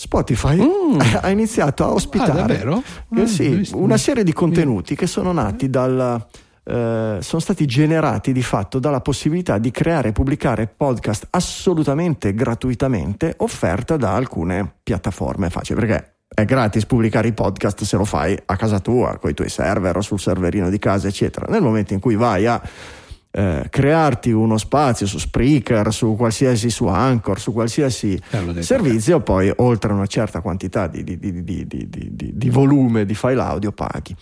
[0.00, 1.00] Spotify Mm.
[1.22, 2.82] ha iniziato a Ah, ospitare davvero?
[3.16, 6.24] eh Ah, sì, una serie di contenuti che sono nati dal.
[6.64, 13.34] eh, sono stati generati di fatto dalla possibilità di creare e pubblicare podcast assolutamente gratuitamente
[13.38, 18.56] offerta da alcune piattaforme facili perché è gratis pubblicare i podcast se lo fai a
[18.56, 22.00] casa tua con i tuoi server o sul serverino di casa eccetera nel momento in
[22.00, 22.60] cui vai a
[23.30, 29.52] eh, crearti uno spazio su Spreaker, su qualsiasi, su Anchor, su qualsiasi Eh, servizio, poi
[29.56, 34.14] oltre una certa quantità di, di- di- di- volume di file audio paghi.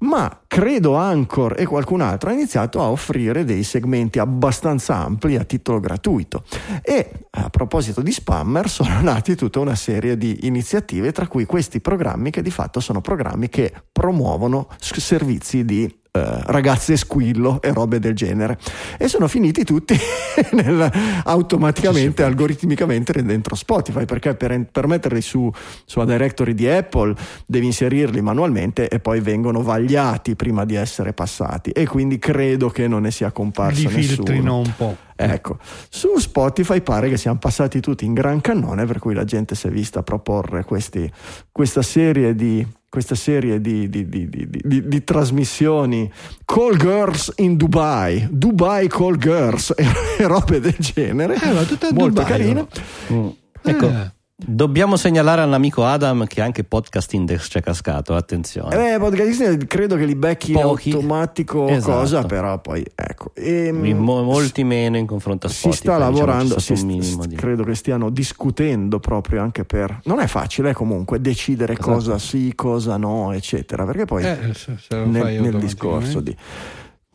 [0.00, 5.44] Ma credo Anchor e qualcun altro ha iniziato a offrire dei segmenti abbastanza ampli a
[5.44, 6.44] titolo gratuito.
[6.82, 11.80] E a proposito di spammer, sono nati tutta una serie di iniziative, tra cui questi
[11.80, 17.98] programmi che di fatto sono programmi che promuovono servizi di eh, ragazze squillo e robe
[18.00, 18.58] del genere.
[18.98, 19.96] E sono finiti tutti
[20.52, 20.90] nel-
[21.24, 25.50] automaticamente algoritmicamente dentro Spotify perché per, per metterli su
[25.84, 27.14] sulla directory di Apple
[27.46, 31.70] devi inserirli manualmente e poi vengono vagliati prima di essere passati.
[31.70, 34.96] E quindi credo che non ne sia comparso li filtrino un po'.
[35.14, 35.58] Ecco,
[35.90, 39.66] su Spotify pare che siamo passati tutti in gran cannone, per cui la gente si
[39.66, 41.10] è vista proporre questi-
[41.52, 46.10] questa serie di questa serie di, di- di- di- trasmissioni
[46.44, 49.86] Call Girls in Dubai, Dubai Call Girls e,
[50.26, 52.66] robe del genere, Eh, ma tutte a molto Dubai, carine.
[53.12, 53.28] Mm.
[53.62, 54.12] Ecco, Eh.
[54.46, 58.94] Dobbiamo segnalare all'amico Adam che anche Podcast Index c'è cascato, attenzione.
[58.94, 60.90] Eh, podcast credo che li becchi in Pochi.
[60.92, 61.92] automatico Esatto.
[61.98, 63.32] cosa, però poi ecco.
[63.34, 65.82] Ehm, Mi- mo- molti meno in confronto a si Spotify.
[65.82, 69.64] sta diciamo, lavorando, c'è si stato un st- di- credo che stiano discutendo proprio anche
[69.64, 70.00] per...
[70.04, 71.90] Non è facile eh, comunque decidere Esatto.
[71.92, 76.36] cosa sì, cosa no, eccetera, perché poi Eh, se, se nel, nel discorso di...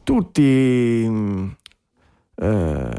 [0.03, 0.41] Tutti...
[1.09, 1.55] mh,
[2.35, 2.89] eh,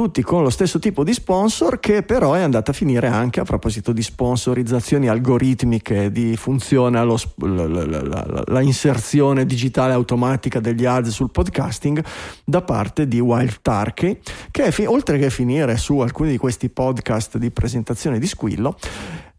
[0.00, 3.44] tutti con lo stesso tipo di sponsor che però è andata a finire anche a
[3.44, 10.86] proposito di sponsorizzazioni algoritmiche, di funziona lo, la, la, la, la, inserzione digitale automatica degli
[10.86, 12.02] ads sul podcasting
[12.42, 17.36] da parte di Wild Turkey che è, oltre che finire su alcuni di questi podcast
[17.36, 18.78] di presentazione di squillo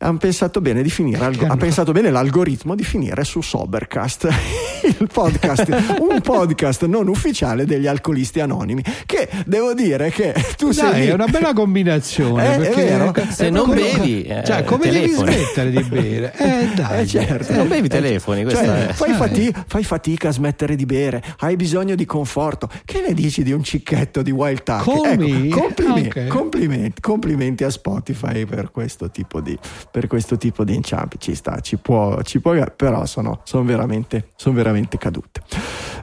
[0.01, 4.27] hanno pensato bene di finire, ha pensato bene l'algoritmo di finire su Sobercast,
[4.99, 5.67] il podcast,
[6.01, 8.83] un podcast non ufficiale degli alcolisti anonimi.
[9.05, 11.07] Che devo dire che tu Dai, sei.
[11.07, 12.39] è una bella combinazione.
[12.51, 13.13] Eh, perché è vero.
[13.29, 15.29] Se non proprio- bevi, eh, cioè, come telefoni.
[15.29, 16.33] devi smettere di bere?
[16.37, 17.01] Eh, dai.
[17.01, 17.43] Eh, certo.
[17.43, 18.93] Se non bevi telefoni, questa Cioè, è...
[18.93, 19.17] fai, Dai.
[19.17, 22.69] fati- fai fatica a smettere di bere, hai bisogno di conforto.
[22.83, 24.87] Che ne dici di un cicchetto di Wild Tuck?
[25.17, 25.47] Me.
[25.49, 26.27] complimenti, Ok.
[26.27, 29.57] complimenti, complimenti a Spotify per questo tipo di,
[29.91, 31.19] per questo tipo di inciampi.
[31.19, 35.41] Ci sta, ci può, ci può però sono, sono veramente, sono veramente cadute.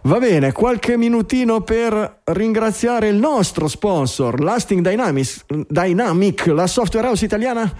[0.03, 7.25] Va bene, qualche minutino per ringraziare il nostro sponsor, Lasting Dynamics, Dynamic, la software house
[7.25, 7.73] italiana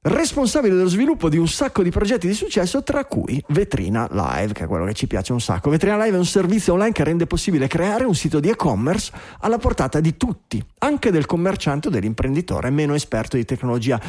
[0.00, 4.64] responsabile dello sviluppo di un sacco di progetti di successo, tra cui Vetrina Live, che
[4.64, 5.70] è quello che ci piace un sacco.
[5.70, 9.58] Vetrina Live è un servizio online che rende possibile creare un sito di e-commerce alla
[9.58, 14.00] portata di tutti, anche del commerciante o dell'imprenditore meno esperto di tecnologia.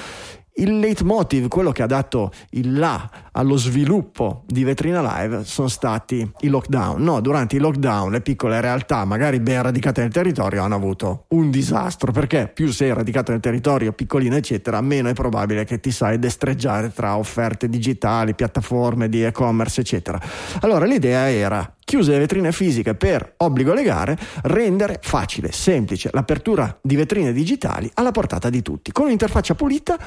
[0.59, 6.29] Il leitmotiv, quello che ha dato il là allo sviluppo di Vetrina Live, sono stati
[6.41, 7.01] i lockdown.
[7.01, 11.49] No, durante i lockdown le piccole realtà, magari ben radicate nel territorio, hanno avuto un
[11.49, 16.19] disastro, perché più sei radicato nel territorio, piccolino, eccetera, meno è probabile che ti sai
[16.19, 20.19] destreggiare tra offerte digitali, piattaforme di e-commerce, eccetera.
[20.59, 26.97] Allora l'idea era chiuse le vetrine fisiche per obbligo legale, rendere facile, semplice l'apertura di
[26.97, 28.91] vetrine digitali alla portata di tutti.
[28.91, 29.97] Con un'interfaccia pulita,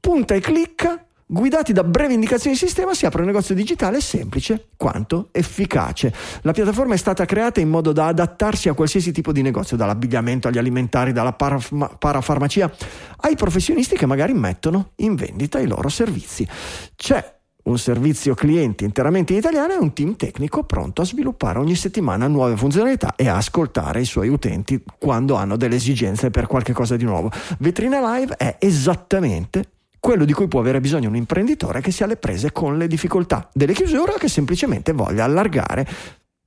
[0.00, 4.70] punta e clicca, guidati da brevi indicazioni di sistema, si apre un negozio digitale semplice
[4.76, 6.12] quanto efficace.
[6.42, 10.48] La piattaforma è stata creata in modo da adattarsi a qualsiasi tipo di negozio, dall'abbigliamento
[10.48, 12.72] agli alimentari, dalla paraf- parafarmacia,
[13.18, 16.48] ai professionisti che magari mettono in vendita i loro servizi.
[16.96, 21.74] C'è un servizio clienti interamente in italiano e un team tecnico pronto a sviluppare ogni
[21.74, 26.72] settimana nuove funzionalità e a ascoltare i suoi utenti quando hanno delle esigenze per qualche
[26.72, 27.30] cosa di nuovo.
[27.58, 29.64] Vetrina Live è esattamente
[30.00, 33.48] quello di cui può avere bisogno un imprenditore che sia alle prese con le difficoltà
[33.52, 35.86] delle chiusure o che semplicemente voglia allargare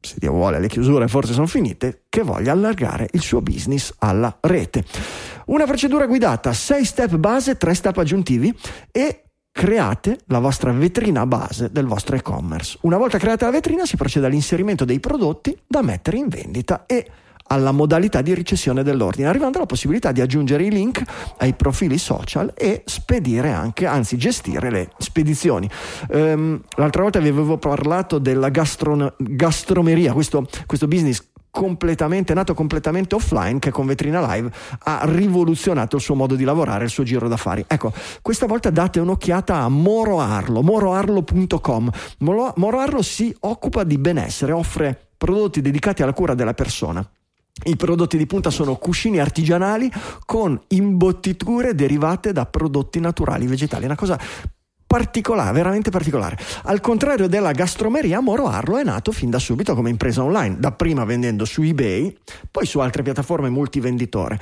[0.05, 4.35] se Dio vuole le chiusure forse sono finite, che voglia allargare il suo business alla
[4.41, 4.83] rete.
[5.45, 8.53] Una procedura guidata, 6 step base, 3 step aggiuntivi
[8.91, 12.77] e create la vostra vetrina base del vostro e-commerce.
[12.81, 17.09] Una volta creata la vetrina si procede all'inserimento dei prodotti da mettere in vendita e
[17.47, 21.01] alla modalità di ricessione dell'ordine, arrivando alla possibilità di aggiungere i link
[21.37, 25.69] ai profili social e spedire anche, anzi gestire le spedizioni.
[26.09, 33.13] Ehm, l'altra volta vi avevo parlato della gastron- gastromeria, questo, questo business completamente nato completamente
[33.13, 34.51] offline che con Vetrina Live
[34.85, 37.63] ha rivoluzionato il suo modo di lavorare, il suo giro d'affari.
[37.67, 41.91] Ecco, questa volta date un'occhiata a Moro Arlo, moroarlo.com.
[42.19, 47.07] Moro Moro Arlo si occupa di benessere, offre prodotti dedicati alla cura della persona.
[47.65, 49.89] I prodotti di punta sono cuscini artigianali
[50.25, 54.19] con imbottiture derivate da prodotti naturali vegetali, una cosa
[54.85, 56.37] particolare, veramente particolare.
[56.63, 61.05] Al contrario della gastromeria, Moro Arlo è nato fin da subito come impresa online, dapprima
[61.05, 62.15] vendendo su eBay,
[62.51, 64.39] poi su altre piattaforme multivenditore.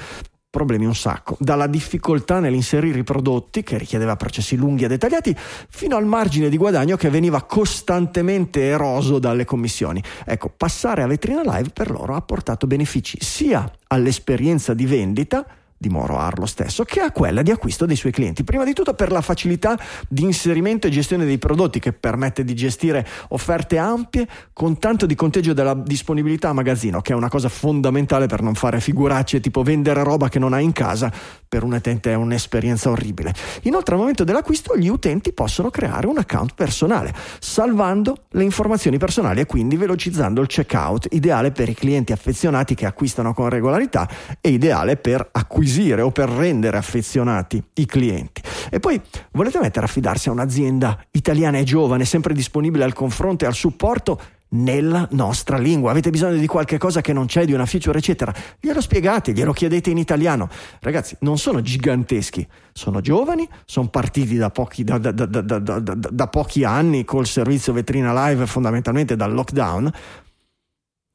[0.51, 5.33] Problemi un sacco, dalla difficoltà nell'inserire i prodotti, che richiedeva processi lunghi e dettagliati,
[5.69, 10.03] fino al margine di guadagno che veniva costantemente eroso dalle commissioni.
[10.25, 15.45] Ecco, passare a vetrina live per loro ha portato benefici sia all'esperienza di vendita,
[15.81, 18.43] di Moro Arlo stesso, che a quella di acquisto dei suoi clienti.
[18.43, 19.75] Prima di tutto per la facilità
[20.07, 25.15] di inserimento e gestione dei prodotti che permette di gestire offerte ampie con tanto di
[25.15, 29.63] conteggio della disponibilità a magazzino, che è una cosa fondamentale per non fare figuracce tipo
[29.63, 31.11] vendere roba che non hai in casa,
[31.47, 33.33] per un utente è un'esperienza orribile.
[33.63, 39.39] Inoltre al momento dell'acquisto gli utenti possono creare un account personale, salvando le informazioni personali
[39.39, 44.07] e quindi velocizzando il checkout, ideale per i clienti affezionati che acquistano con regolarità
[44.39, 45.69] e ideale per acquisire
[46.01, 48.41] o per rendere affezionati i clienti.
[48.69, 48.99] E poi
[49.31, 53.53] volete mettere a fidarsi a un'azienda italiana e giovane, sempre disponibile al confronto e al
[53.53, 54.19] supporto
[54.53, 55.91] nella nostra lingua.
[55.91, 58.33] Avete bisogno di qualche cosa che non c'è, di una feature, eccetera.
[58.59, 60.49] Glielo spiegate, glielo chiedete in italiano.
[60.79, 66.63] Ragazzi, non sono giganteschi, sono giovani, sono partiti da pochi, da, da, da, da pochi
[66.63, 69.91] anni col servizio vetrina live, fondamentalmente dal lockdown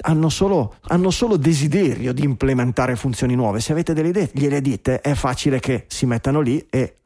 [0.05, 3.61] hanno solo, hanno solo, desiderio di implementare funzioni nuove.
[3.61, 6.97] Se avete delle idee, gliele dite, è facile che si mettano lì e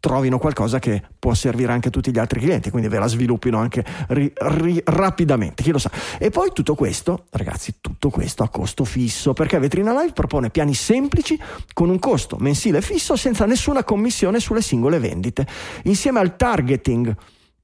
[0.00, 3.58] trovino qualcosa che può servire anche a tutti gli altri clienti, quindi ve la sviluppino
[3.58, 5.90] anche ri, ri, rapidamente, chi lo sa.
[6.18, 10.74] E poi tutto questo, ragazzi, tutto questo a costo fisso, perché Vetrina Live propone piani
[10.74, 11.38] semplici
[11.72, 15.46] con un costo mensile fisso senza nessuna commissione sulle singole vendite.
[15.84, 17.14] Insieme al targeting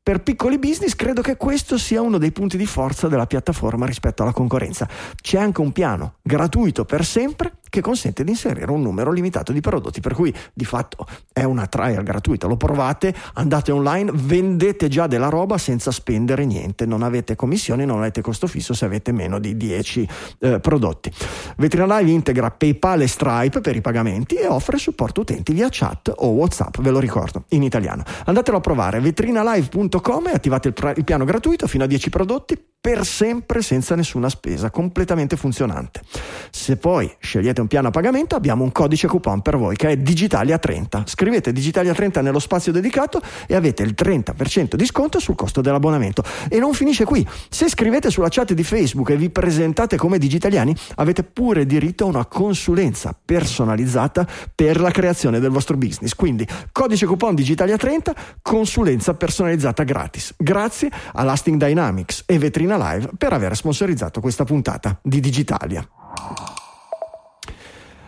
[0.04, 4.22] per piccoli business credo che questo sia uno dei punti di forza della piattaforma rispetto
[4.22, 4.86] alla concorrenza.
[5.18, 9.60] C'è anche un piano gratuito per sempre che consente di inserire un numero limitato di
[9.60, 15.08] prodotti, per cui di fatto è una trial gratuita, lo provate, andate online, vendete già
[15.08, 19.40] della roba senza spendere niente, non avete commissioni, non avete costo fisso se avete meno
[19.40, 20.08] di 10
[20.38, 21.10] eh, prodotti.
[21.56, 26.12] Vetrina Live integra PayPal e Stripe per i pagamenti e offre supporto utenti via chat
[26.14, 28.04] o WhatsApp, ve lo ricordo, in italiano.
[28.26, 33.06] Andatelo a provare vetrinalive.com e attivate il, il piano gratuito fino a 10 prodotti per
[33.06, 36.02] sempre senza nessuna spesa, completamente funzionante.
[36.50, 39.96] Se poi scegliete un piano a pagamento abbiamo un codice coupon per voi che è
[39.96, 41.04] Digitalia30.
[41.06, 46.22] Scrivete Digitalia30 nello spazio dedicato e avete il 30% di sconto sul costo dell'abbonamento.
[46.50, 47.26] E non finisce qui.
[47.48, 52.08] Se scrivete sulla chat di Facebook e vi presentate come digitaliani, avete pure diritto a
[52.08, 56.14] una consulenza personalizzata per la creazione del vostro business.
[56.14, 58.10] Quindi codice coupon Digitalia30,
[58.42, 60.34] consulenza personalizzata gratis.
[60.36, 65.86] Grazie a Lasting Dynamics e Vetrina Live per aver sponsorizzato questa puntata di Digitalia.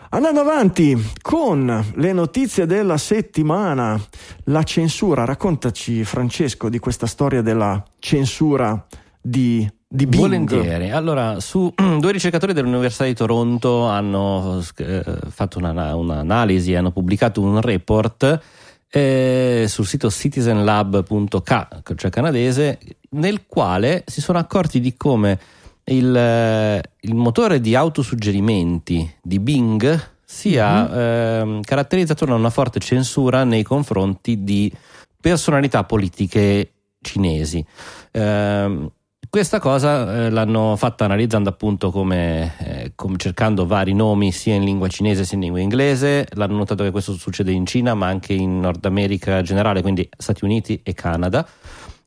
[0.09, 4.01] Andando avanti con le notizie della settimana,
[4.45, 5.25] la censura.
[5.25, 8.85] Raccontaci, Francesco, di questa storia della censura
[9.21, 10.21] di, di Bing.
[10.21, 10.91] Volentieri.
[10.91, 17.59] Allora, su due ricercatori dell'Università di Toronto hanno eh, fatto una, un'analisi, hanno pubblicato un
[17.59, 18.41] report
[18.89, 22.79] eh, sul sito citizenlab.k, cioè canadese,
[23.17, 25.39] nel quale si sono accorti di come
[25.85, 31.57] il, eh, il motore di autosuggerimenti di Bing sia mm-hmm.
[31.57, 34.71] eh, caratterizzato da una forte censura nei confronti di
[35.19, 37.65] personalità politiche cinesi.
[38.11, 38.89] Eh,
[39.29, 44.63] questa cosa eh, l'hanno fatta analizzando appunto come, eh, come, cercando vari nomi sia in
[44.63, 46.27] lingua cinese sia in lingua inglese.
[46.33, 50.45] L'hanno notato che questo succede in Cina ma anche in Nord America generale, quindi Stati
[50.45, 51.45] Uniti e Canada.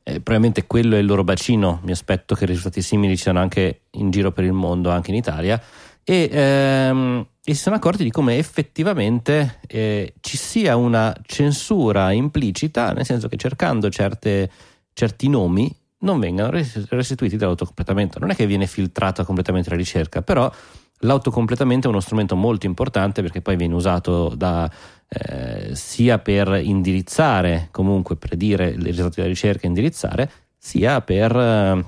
[0.03, 4.09] Eh, probabilmente quello è il loro bacino, mi aspetto che risultati simili siano anche in
[4.09, 5.61] giro per il mondo, anche in Italia.
[6.03, 12.93] E, ehm, e si sono accorti di come effettivamente eh, ci sia una censura implicita,
[12.93, 14.49] nel senso che cercando certe,
[14.93, 18.19] certi nomi non vengano restituiti dall'autocompletamento.
[18.19, 20.51] Non è che viene filtrata completamente la ricerca, però
[20.99, 24.69] l'autocompletamento è uno strumento molto importante perché poi viene usato da,
[25.13, 31.85] eh, sia per indirizzare, comunque predire i risultati della ricerca e indirizzare, sia per, eh,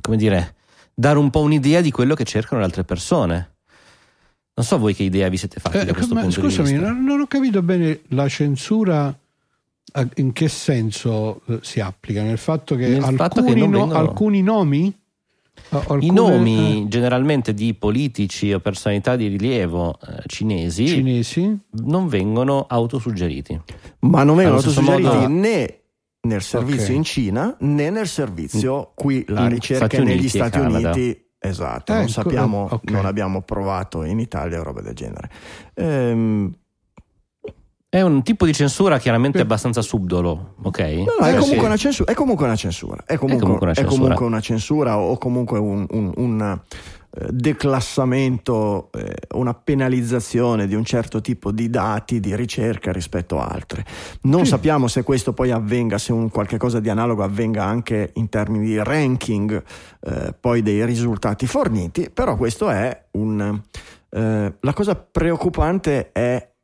[0.00, 0.54] come dire,
[0.94, 3.54] dare un po' un'idea di quello che cercano le altre persone.
[4.54, 6.86] Non so voi che idea vi siete fatti eh, da questo punto scusami, di vista.
[6.86, 9.18] Scusami, non ho capito bene la censura
[10.14, 12.22] in che senso eh, si applica?
[12.22, 13.92] Nel fatto che, Nel alcuni, fatto che no, vengono...
[13.92, 14.96] alcuni, nomi?
[15.70, 16.04] Alcune...
[16.04, 16.88] I nomi eh.
[16.88, 23.60] generalmente di politici o personalità di rilievo eh, cinesi, cinesi, non vengono autosuggeriti.
[24.00, 25.28] Ma non vengono autosuggeriti modo...
[25.28, 25.80] né
[26.26, 26.96] nel servizio okay.
[26.96, 31.24] in Cina né nel servizio qui la in ricerca Stati negli Stati Uniti.
[31.38, 32.92] Esatto, eh, non sappiamo, okay.
[32.92, 35.30] non abbiamo provato in Italia o roba del genere.
[35.74, 36.52] Ehm,
[37.96, 40.78] è un tipo di censura chiaramente abbastanza subdolo, ok?
[40.78, 41.78] No, no, è, eh, comunque sì.
[41.78, 43.94] censura, è, comunque una censura, è comunque, è comunque una censura.
[43.94, 46.60] È comunque una censura o comunque un, un, un
[47.10, 53.46] eh, declassamento, eh, una penalizzazione di un certo tipo di dati di ricerca rispetto a
[53.46, 53.82] altre.
[54.22, 54.50] Non sì.
[54.50, 58.66] sappiamo se questo poi avvenga, se un qualche cosa di analogo avvenga anche in termini
[58.66, 59.62] di ranking
[60.02, 63.58] eh, poi dei risultati forniti, però questo è un...
[64.08, 66.54] Eh, la cosa preoccupante è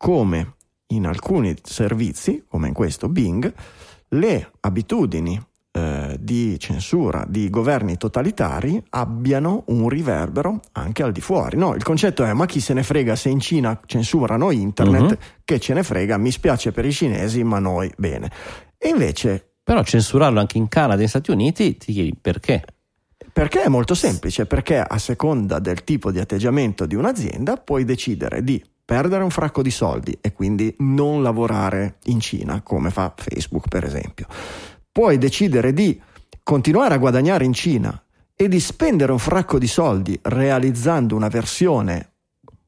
[0.00, 0.54] come
[0.92, 3.52] in alcuni servizi, come in questo Bing,
[4.08, 5.38] le abitudini
[5.72, 11.58] eh, di censura di governi totalitari abbiano un riverbero anche al di fuori.
[11.58, 15.10] No, il concetto è: ma chi se ne frega se in Cina censurano internet?
[15.10, 15.18] Uh-huh.
[15.44, 16.16] Che ce ne frega?
[16.16, 18.30] Mi spiace per i cinesi, ma noi bene.
[18.78, 19.56] E invece.
[19.62, 22.64] Però censurarlo anche in Canada e negli Stati Uniti, ti chiedi perché?
[23.30, 28.42] Perché è molto semplice, perché a seconda del tipo di atteggiamento di un'azienda puoi decidere
[28.42, 33.68] di perdere un fracco di soldi e quindi non lavorare in Cina come fa Facebook
[33.68, 34.26] per esempio.
[34.90, 36.02] Puoi decidere di
[36.42, 38.02] continuare a guadagnare in Cina
[38.34, 42.14] e di spendere un fracco di soldi realizzando una versione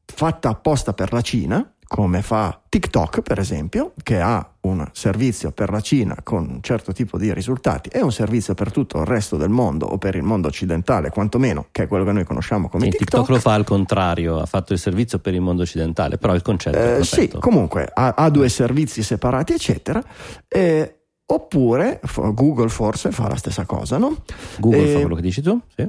[0.04, 5.68] fatta apposta per la Cina, come fa TikTok, per esempio, che ha un servizio per
[5.70, 9.36] la Cina con un certo tipo di risultati e un servizio per tutto il resto
[9.36, 12.84] del mondo o per il mondo occidentale, quantomeno, che è quello che noi conosciamo come
[12.84, 13.09] Sì, TikTok.
[13.11, 16.40] TikTok lo fa al contrario, ha fatto il servizio per il mondo occidentale, però il
[16.40, 20.03] concetto è Eh, sì, comunque ha, ha due servizi separati, eccetera.
[20.49, 22.01] Eh, oppure
[22.32, 24.16] Google forse fa la stessa cosa, no?
[24.57, 25.61] Google Eh, fa quello che dici tu?
[25.76, 25.86] Sì.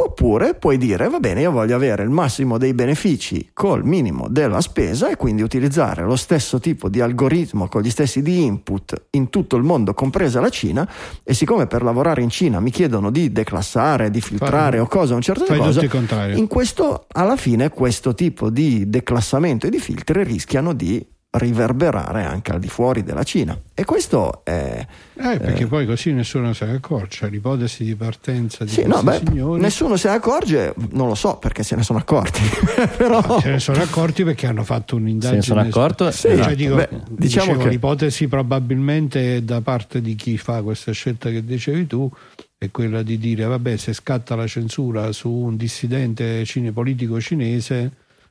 [0.00, 4.60] Oppure puoi dire va bene, io voglio avere il massimo dei benefici col minimo della
[4.60, 9.28] spesa e quindi utilizzare lo stesso tipo di algoritmo con gli stessi di input in
[9.28, 10.88] tutto il mondo, compresa la Cina.
[11.24, 15.14] E siccome per lavorare in Cina mi chiedono di declassare, di filtrare Fai- o cose,
[15.14, 16.36] un certo cosa, tutto il contrario.
[16.36, 21.04] in questo, alla fine, questo tipo di declassamento e di filtri rischiano di
[21.38, 23.58] riverberare anche al di fuori della Cina.
[23.74, 24.86] E questo è.
[25.20, 27.28] Eh, perché poi così nessuno se ne accorge.
[27.28, 31.36] L'ipotesi di partenza di Sì, no, beh, signori nessuno se ne accorge, non lo so
[31.36, 32.40] perché se ne sono accorti,
[32.96, 33.40] però.
[33.40, 35.42] se ne sono accorti perché hanno fatto un'indagine.
[35.42, 36.42] Se ne sono accorto, Sì, esatto.
[36.48, 40.92] cioè dico, Beh, diciamo dicevo, che- l'ipotesi probabilmente è da parte di chi fa questa
[40.92, 42.10] scelta che dicevi tu
[42.60, 47.90] è quella di dire vabbè se scatta la censura su un dissidente cine- politico cinese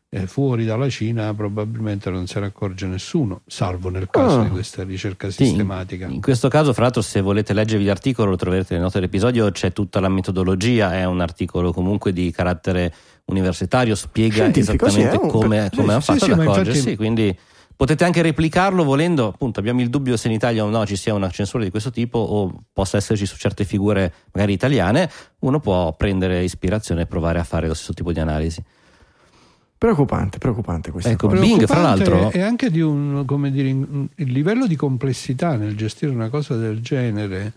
[0.10, 4.43] eh, fuori dalla Cina probabilmente non se ne accorge nessuno salvo nel caso Ah.
[4.43, 8.30] di questa ricerca Sì, in- sistematica In questo caso, fra l'altro, se volete leggervi l'articolo,
[8.30, 12.93] lo troverete nelle note dell'episodio, c'è tutta la metodologia, è un articolo comunque di carattere
[13.26, 16.39] universitario, spiega Scientifico, sì, esattamente è un- come, sì, come hanno sì, fatto sì, ad
[16.39, 17.38] accorgersi, infatti- quindi
[17.76, 21.14] potete anche replicarlo volendo, appunto abbiamo il dubbio se in Italia o no ci sia
[21.14, 25.93] una censura di questo tipo o possa esserci su certe figure magari italiane, uno può
[25.93, 28.64] prendere ispirazione e provare a fare lo stesso tipo di analisi.
[29.78, 31.39] Preoccupante, preoccupante questa Ecco, cosa.
[31.41, 35.75] Bing, fra Preoccupante l'altro- è anche di un come dire il livello di complessità nel
[35.75, 37.53] gestire una cosa del genere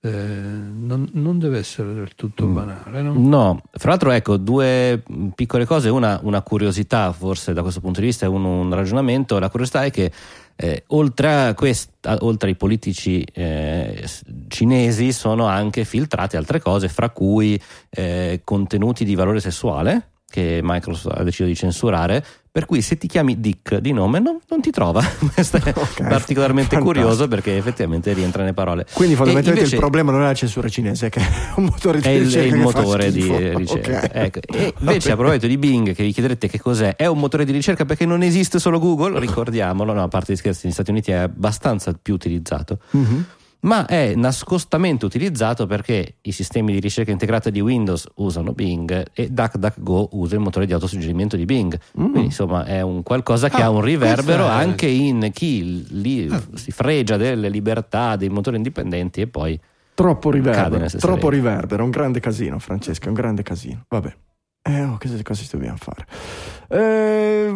[0.00, 2.54] eh, non, non deve essere del tutto Mm.
[2.54, 3.14] banale no?
[3.16, 5.02] No, fra l'altro ecco due
[5.34, 9.38] piccole cose, una, una curiosità forse da questo punto di vista e un, un ragionamento,
[9.40, 10.12] la curiosità è che
[10.54, 14.08] eh, oltre, a questa, oltre ai politici eh,
[14.48, 17.60] cinesi sono anche filtrate altre cose, fra cui
[17.90, 23.06] eh, contenuti di valore sessuale che Microsoft ha deciso di censurare, per cui se ti
[23.06, 25.02] chiami Dick di nome non, non ti trova.
[25.34, 26.82] Questo è Ok, particolarmente fantastico.
[26.82, 28.86] curioso perché effettivamente rientra nelle parole.
[28.92, 32.10] Quindi fondamentalmente il problema non è la censura cinese, che è un motore di è
[32.12, 33.98] il, è ricerca il fa motore di ricerca.
[33.98, 34.10] Ok.
[34.12, 34.40] Ecco.
[34.46, 37.52] E invece, a proposito di Bing, che vi chiederete che cos'è, è un motore di
[37.52, 41.10] ricerca perché non esiste solo Google, ricordiamolo, no, a parte gli scherzi, negli Stati Uniti
[41.12, 42.78] è abbastanza più utilizzato.
[42.90, 43.24] Mhm.
[43.66, 49.28] Ma è nascostamente utilizzato perché i sistemi di ricerca integrata di Windows usano Bing e
[49.28, 51.76] DuckDuckGo usa il motore di autosuggerimento di Bing.
[51.98, 52.02] Mm.
[52.02, 56.30] Quindi insomma è un qualcosa che Ah, ha un riverbero è- anche in chi lì
[56.54, 59.58] si fregia delle libertà dei motori indipendenti e poi
[59.94, 63.84] Troppo riverbero, troppo riverbero, un grande casino, Francesca, un grande casino.
[63.88, 64.14] Vabbè.
[64.62, 66.06] Eh, oh, cosa, cosa ci dobbiamo fare?
[66.68, 67.52] Eh,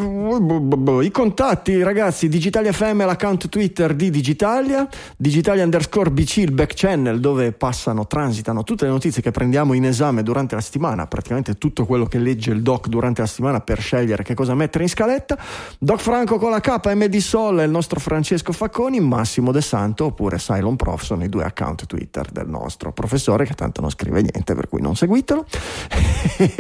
[1.03, 6.75] I contatti, ragazzi, Digitalia FM è l'account Twitter di Digitalia, Digitalia underscore BC, il back
[6.75, 11.55] channel dove passano, transitano tutte le notizie che prendiamo in esame durante la settimana, praticamente
[11.55, 14.91] tutto quello che legge il doc durante la settimana per scegliere che cosa mettere in
[14.91, 15.37] scaletta.
[15.79, 20.37] Doc Franco con la K, MD Sol il nostro Francesco Facconi, Massimo De Santo oppure
[20.37, 24.55] Cylon Prof sono i due account Twitter del nostro professore che tanto non scrive niente
[24.55, 25.45] per cui non seguitelo.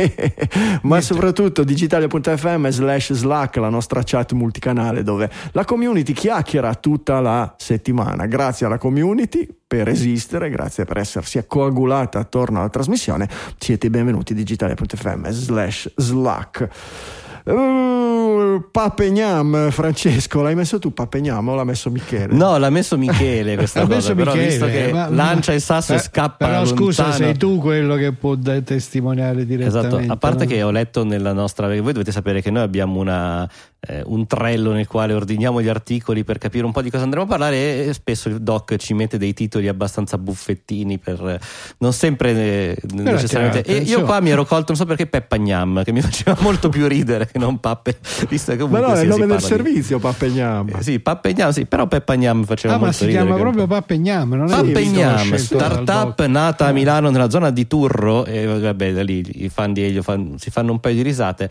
[0.82, 2.39] Ma soprattutto digitalia.fm
[2.70, 8.26] slash slack la nostra chat multicanale dove la community chiacchiera tutta la settimana.
[8.26, 13.28] Grazie alla community per esistere, grazie per essersi coagulata attorno alla trasmissione.
[13.58, 17.19] Siete benvenuti digitalia.fm slash slack.
[17.52, 22.32] Uh, Papegnam, Francesco, l'hai messo tu Papegnam o l'ha messo Michele?
[22.34, 25.60] No, l'ha messo Michele questa Ha cosa, messo però Michele, visto che ma- lancia il
[25.60, 27.24] sasso eh, e scappa però scusa lontano.
[27.24, 30.50] sei tu quello che può testimoniare direttamente Esatto, a parte no?
[30.50, 31.66] che ho letto nella nostra.
[31.66, 33.48] Voi dovete sapere che noi abbiamo una,
[33.80, 37.24] eh, un trello nel quale ordiniamo gli articoli per capire un po' di cosa andremo
[37.24, 37.86] a parlare.
[37.86, 41.40] E spesso il doc ci mette dei titoli abbastanza buffettini, per, eh,
[41.78, 43.62] non sempre eh, necessariamente.
[43.62, 46.68] E io qua mi ero colto, non so perché, Peppa Gnam, che mi faceva molto
[46.68, 49.36] più ridere che non Pappe, visto che Ma comunque no, è il si nome del
[49.38, 50.68] di- servizio, Papegnam.
[50.76, 53.24] Eh, sì, Pappe Gnam, sì, però Peppa Gnam faceva ah ma molto si ridere.
[53.24, 54.54] chiama che un proprio po'- Pappegnam non è
[55.38, 59.48] scelto dal startup nata a Milano nella zona di Turro, e vabbè, da lì i
[59.48, 61.50] fan di Elio fan- si fanno un paio di risate.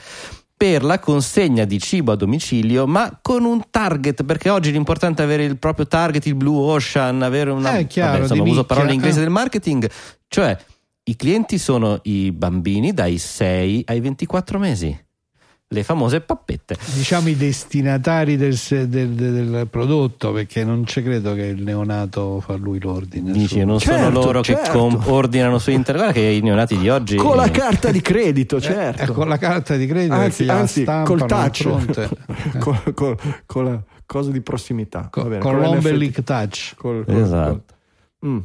[0.60, 5.26] Per la consegna di cibo a domicilio, ma con un target, perché oggi l'importante è
[5.26, 7.78] avere il proprio target, il blue ocean, avere una.
[7.78, 9.14] Eh, chiaro, vabbè, insomma, uso parole eh.
[9.14, 9.90] del marketing,
[10.28, 10.58] cioè
[11.04, 15.08] i clienti sono i bambini dai 6 ai 24 mesi.
[15.72, 16.76] Le famose pappette.
[16.96, 22.40] Diciamo i destinatari del, del- del- del prodotto, perché non ci credo che il neonato
[22.40, 23.32] fa lui l'ordine.
[23.32, 24.78] Dici, su- non sono Certo, loro che certo.
[24.80, 28.60] com- ordinano su internet, guarda che i neonati di oggi Con la carta di credito,
[28.60, 29.04] certo.
[29.12, 31.68] Eh, con la carta di credito che anzi, anzi col touch.
[32.60, 35.08] Col- col- con la cosa di prossimità.
[35.12, 36.74] Co- Va bene, con con l'Ombelic touch.
[36.78, 37.50] Col- col- Esatto.
[38.20, 38.38] col- Mm.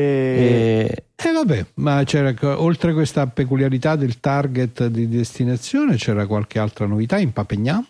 [0.00, 6.86] E- E- vabbè, ma c'era oltre questa peculiarità del target di destinazione, c'era qualche altra
[6.86, 7.84] novità in Papegnà?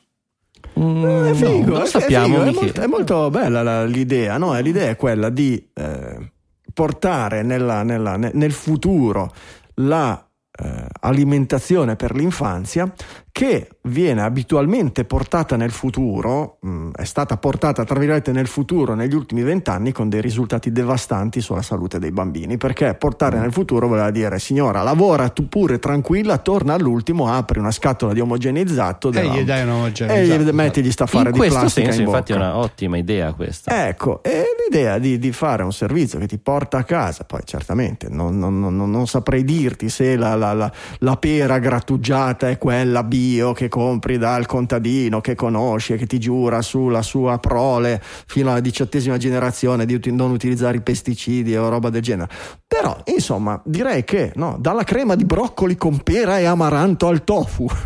[0.78, 3.84] Mm, è no, figo, non è, sappiamo è, figo, è, molto, è molto bella la-
[3.84, 4.56] l'idea, no?
[4.56, 6.30] E L'idea è quella di eh,
[6.72, 9.32] portare nella- nella- ne- nel futuro
[9.76, 10.22] la
[10.60, 12.92] eh, alimentazione per l'infanzia
[13.38, 19.14] che viene abitualmente portata nel futuro, mh, è stata portata tra virgolette nel futuro negli
[19.14, 24.10] ultimi vent'anni con dei risultati devastanti sulla salute dei bambini, perché portare nel futuro voleva
[24.10, 29.32] dire signora lavora tu pure tranquilla, torna all'ultimo, apri una scatola di omogeneizzato E della-
[29.36, 30.36] gli dai e un'omogeneità.
[30.42, 32.48] gli mettigli sta a fare in di questo plastica senso in infatti è bocca.
[32.48, 33.86] una ottima idea questa.
[33.88, 38.08] Ecco, e l'idea di, di fare un servizio che ti porta a casa, poi certamente
[38.10, 43.04] non, non- non- non saprei dirti se la, la- la- la pera grattugiata è quella
[43.28, 48.50] bio che compri dal contadino che conosci e che ti giura sulla sua prole fino
[48.50, 52.28] alla diciottesima generazione di non utilizzare i pesticidi o roba del genere.
[52.66, 57.66] Però, insomma, direi che no, dalla crema di broccoli con pera e amaranto al tofu.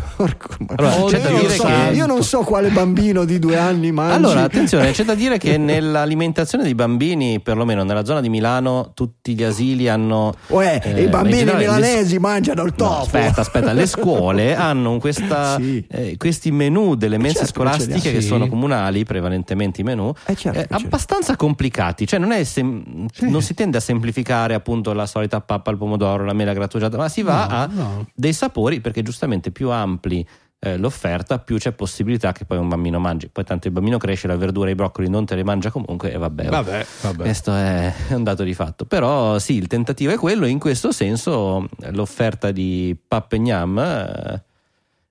[0.75, 4.13] Allora, io, non dire so, che- io non so quale bambino di due anni mangi.
[4.15, 9.33] Allora, attenzione, c'è da dire che nell'alimentazione dei bambini, perlomeno nella zona di Milano, tutti
[9.35, 10.33] gli asili hanno.
[10.47, 13.01] Uè, eh, i in bambini milanesi mangiano il No, tofu.
[13.17, 15.85] aspetta, aspetta, le scuole hanno questa, Sì.
[15.89, 18.27] eh, questi menù delle mense certo scolastiche che Sì.
[18.27, 22.31] sono comunali, prevalentemente i menù, Eh, certo eh, che ce li abbastanza complicati, cioè non,
[22.31, 26.53] è sem- non si tende a semplificare appunto la solita pappa al pomodoro, la mela
[26.53, 28.07] grattugiata, ma si va No, a no.
[28.13, 30.25] dei sapori perché giustamente più ampli
[30.65, 33.27] eh, l'offerta, più c'è possibilità che poi un bambino mangi.
[33.27, 36.13] Poi tanto il bambino cresce, la verdura e i broccoli non te li mangia comunque
[36.13, 36.45] e vabbè.
[36.47, 37.21] Vabbè, vabbè.
[37.23, 38.85] Questo è un dato di fatto.
[38.85, 40.45] Però sì, il tentativo è quello.
[40.45, 44.43] In questo senso l'offerta di Pappegnam eh,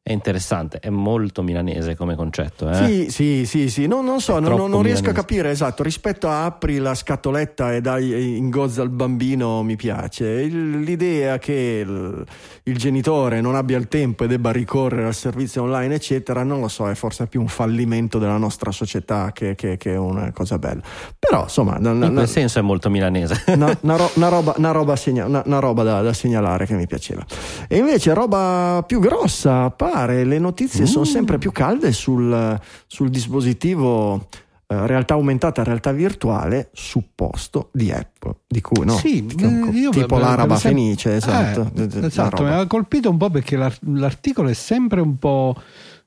[0.05, 2.69] è interessante, è molto milanese come concetto.
[2.69, 2.75] eh.
[2.75, 3.87] Sì, sì, sì, sì.
[3.87, 5.85] No, non so, non, non riesco a capire esatto.
[5.85, 10.27] Rispetto a apri la scatoletta e dai ingozza al bambino, mi piace.
[10.27, 12.25] Il- l'idea che il,
[12.65, 16.67] il genitore non abbia il tempo e debba ricorrere al servizio online, eccetera, non lo
[16.69, 20.81] so, è forse più un fallimento della nostra società che, che- che una cosa bella.
[21.17, 23.45] Però, insomma, In quel senso è molto milanese.
[23.55, 26.75] una, una ro- una roba, una roba segna- una- una roba da, da segnalare che
[26.75, 27.25] mi piaceva.
[27.69, 34.27] E invece roba più grossa, pare, le notizie sono sempre più calde sul, sul dispositivo
[34.67, 39.91] eh, realtà aumentata, realtà virtuale supposto di Apple, di cui no, Sì, tipo, eh, io
[39.91, 41.71] tipo per- l'araba esempio- fenice, esatto.
[41.77, 45.55] Eh, esatto, mi ha colpito un po' perché l'ar- l'articolo è sempre un po'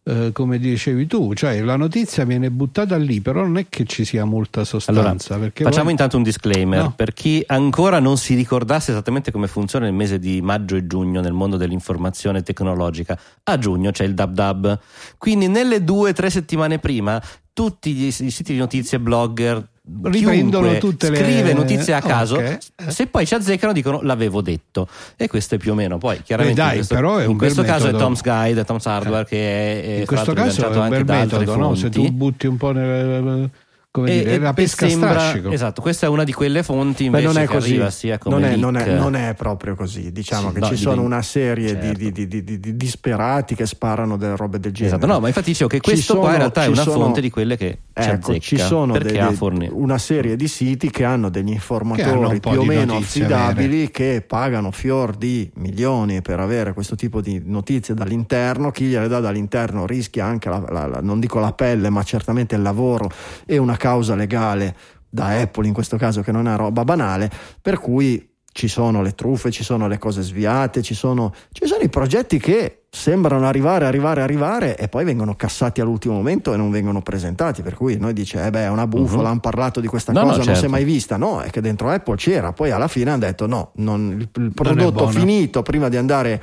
[0.08, 4.06] eh, come dicevi tu, cioè la notizia viene buttata lì, però non è che ci
[4.06, 5.38] sia molta Allora, sostanza.
[5.40, 6.94] perché facciamo poi- intanto un disclaimer No.
[6.96, 11.22] per chi ancora non si ricordasse esattamente come funziona il mese di maggio e giugno
[11.22, 13.20] nel mondo dell'informazione tecnologica.
[13.46, 14.80] A giugno c'è il Dab Dab,
[15.18, 17.20] quindi nelle due o tre settimane prima
[17.52, 19.68] tutti i siti di notizie, blogger,
[20.04, 22.38] Riprendono tutte le- scrive notizie a caso.
[22.38, 22.58] Ok.
[22.88, 25.98] Se poi ci azzeccano, dicono l'avevo detto, e questo è più o meno.
[25.98, 27.98] Poi, chiaramente, Beh, dai, in questo, però è un in questo caso metodo.
[27.98, 31.16] è Tom's Guide, Tom's Hardware, che è, è in questo caso è un anche bel
[31.18, 31.76] metodo, no?
[31.76, 33.50] se tu butti un po' nel,
[33.92, 35.52] come E- dire, la pesca sembra- strascico.
[35.52, 38.18] Esatto, questa è una di quelle fonti Beh, invece non è che così, arriva sia
[38.18, 40.12] come non è, non è- non è proprio così.
[40.12, 41.98] Diciamo Sì, che no, ci sono una serie di- certo.
[42.00, 44.96] di, di- di- di- di disperati che sparano delle robe del genere.
[44.98, 47.22] Esatto, no, ma infatti dicevo che questo qua sono- in realtà è una sono- fonte
[47.22, 49.78] di quelle che Ecco, ci sono dei- fornito.
[49.78, 54.22] una serie di siti che hanno degli hanno informatori po' più o meno affidabili che
[54.28, 58.72] pagano fior di milioni per avere questo tipo di notizie dall'interno.
[58.72, 62.56] Chi gliele dà dall'interno rischia anche, la, la- la- non dico la pelle, ma certamente
[62.56, 63.10] il lavoro
[63.46, 64.76] e una causa legale
[65.10, 67.32] da Apple in questo caso, che non è roba banale.
[67.62, 71.84] Per cui ci sono le truffe, ci sono le cose sviate, ci sono, ci sono
[71.84, 76.72] i progetti che sembrano arrivare, arrivare, arrivare e poi vengono cassati all'ultimo momento e non
[76.72, 77.62] vengono presentati.
[77.64, 79.28] Per cui noi dice, eh beh, è una bufala, Mhm.
[79.28, 80.70] hanno parlato di questa No, no, cosa, non si è certo.
[80.70, 81.18] mai vista.
[81.18, 82.54] No, è che dentro Apple c'era.
[82.54, 86.42] Poi alla fine hanno detto no, non- il, il prodotto finito prima di andare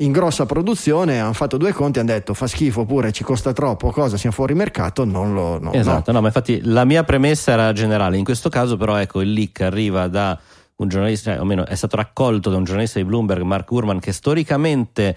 [0.00, 3.90] in grossa produzione hanno fatto due conti hanno detto fa schifo pure ci costa troppo
[3.92, 6.20] cosa siamo fuori mercato non lo no, Esatto, no.
[6.20, 10.06] ma infatti la mia premessa era generale, in questo caso però ecco il leak arriva
[10.08, 10.38] da
[10.76, 14.12] un giornalista, o meno è stato raccolto da un giornalista di Bloomberg, Mark Urman, che
[14.12, 15.16] storicamente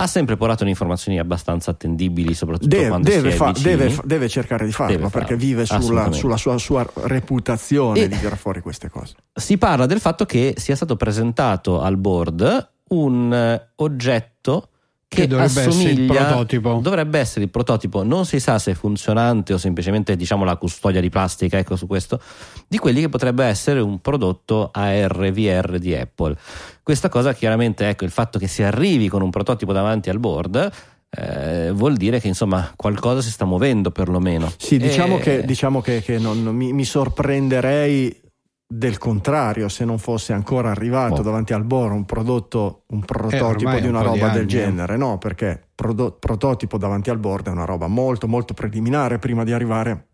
[0.00, 4.64] ha sempre portato le informazioni abbastanza attendibili, soprattutto Deve, quando deve fa- deve deve cercare
[4.64, 8.60] di farlo Deve perché farlo, vive sulla, sulla sua, sua reputazione E- di tirar fuori
[8.60, 9.14] queste cose.
[9.32, 14.68] Si parla del fatto che sia stato presentato al board un eh, oggetto
[15.08, 16.78] Che dovrebbe essere il prototipo.
[16.82, 21.00] Dovrebbe essere il prototipo, non si sa se è funzionante o semplicemente diciamo la custodia
[21.00, 22.20] di plastica, ecco su questo,
[22.68, 26.36] di quelli che potrebbe essere un prodotto AR-VR di Apple.
[26.82, 30.70] Questa cosa chiaramente, ecco, il fatto che si arrivi con un prototipo davanti al board
[31.10, 34.52] eh, vuol dire che insomma qualcosa si sta muovendo perlomeno.
[34.58, 38.26] Sì, diciamo E- che, diciamo che, che non, non mi, mi sorprenderei
[38.70, 41.22] del contrario se non fosse ancora arrivato Oh.
[41.22, 44.42] davanti al Boro un prodotto, un prototipo ormai di un una di roba del anni,
[44.42, 44.46] eh.
[44.46, 45.16] genere, no?
[45.16, 50.08] Perché prodo- prototipo davanti al board è una roba molto molto preliminare prima di arrivare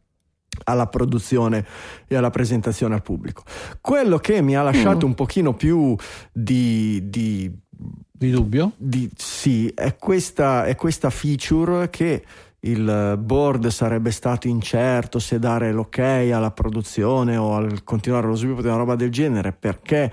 [0.65, 1.67] alla produzione
[2.07, 3.43] e alla presentazione al pubblico.
[3.81, 5.97] Quello che mi ha lasciato un pochino più
[6.33, 7.51] di- di
[8.13, 8.71] Di dubbio?
[8.77, 12.25] di, sì, è questa, è questa feature che
[12.65, 18.63] il board sarebbe stato incerto se dare l'ok alla produzione o al continuare lo sviluppo
[18.63, 20.11] di una roba del genere perché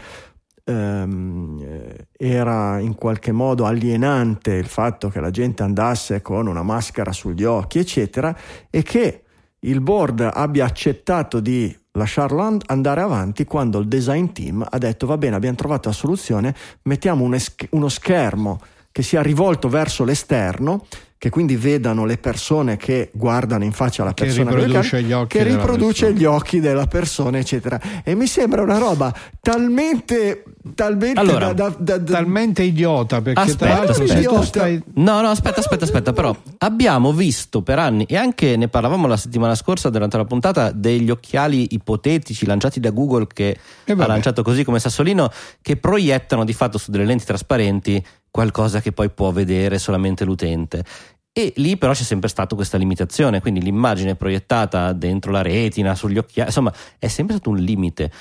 [0.63, 6.63] ehm, eh, era in qualche modo alienante il fatto che la gente andasse con una
[6.63, 8.35] maschera sugli occhi, eccetera,
[8.69, 9.23] e che
[9.59, 15.05] il board abbia accettato di lasciarlo and- andare avanti quando il design team ha detto
[15.05, 18.61] va bene abbiamo trovato la soluzione mettiamo un es- uno schermo
[18.93, 20.85] che sia rivolto verso l'esterno
[21.21, 25.05] che quindi vedano le persone che guardano in faccia alla Che persona gli riproduce occhiali,
[25.05, 30.43] gli occhi che riproduce gli occhi della persona eccetera e mi sembra una roba talmente
[30.73, 34.41] talmente Allora, da- da- da- Talmente idiota perché Aspetta, idiota.
[34.43, 39.05] stai No, no, aspetta, aspetta, aspetta, però abbiamo visto per anni e anche ne parlavamo
[39.05, 44.07] la settimana scorsa durante la puntata degli occhiali ipotetici lanciati da Google che E ha
[44.07, 45.29] lanciato così come Sassolino
[45.61, 50.85] che proiettano di fatto su delle lenti trasparenti qualcosa che poi può vedere solamente l'utente.
[51.33, 56.17] E lì però c'è sempre stata questa limitazione, quindi l'immagine proiettata dentro la retina, sugli
[56.17, 58.11] occhiali, insomma è sempre stato un limite.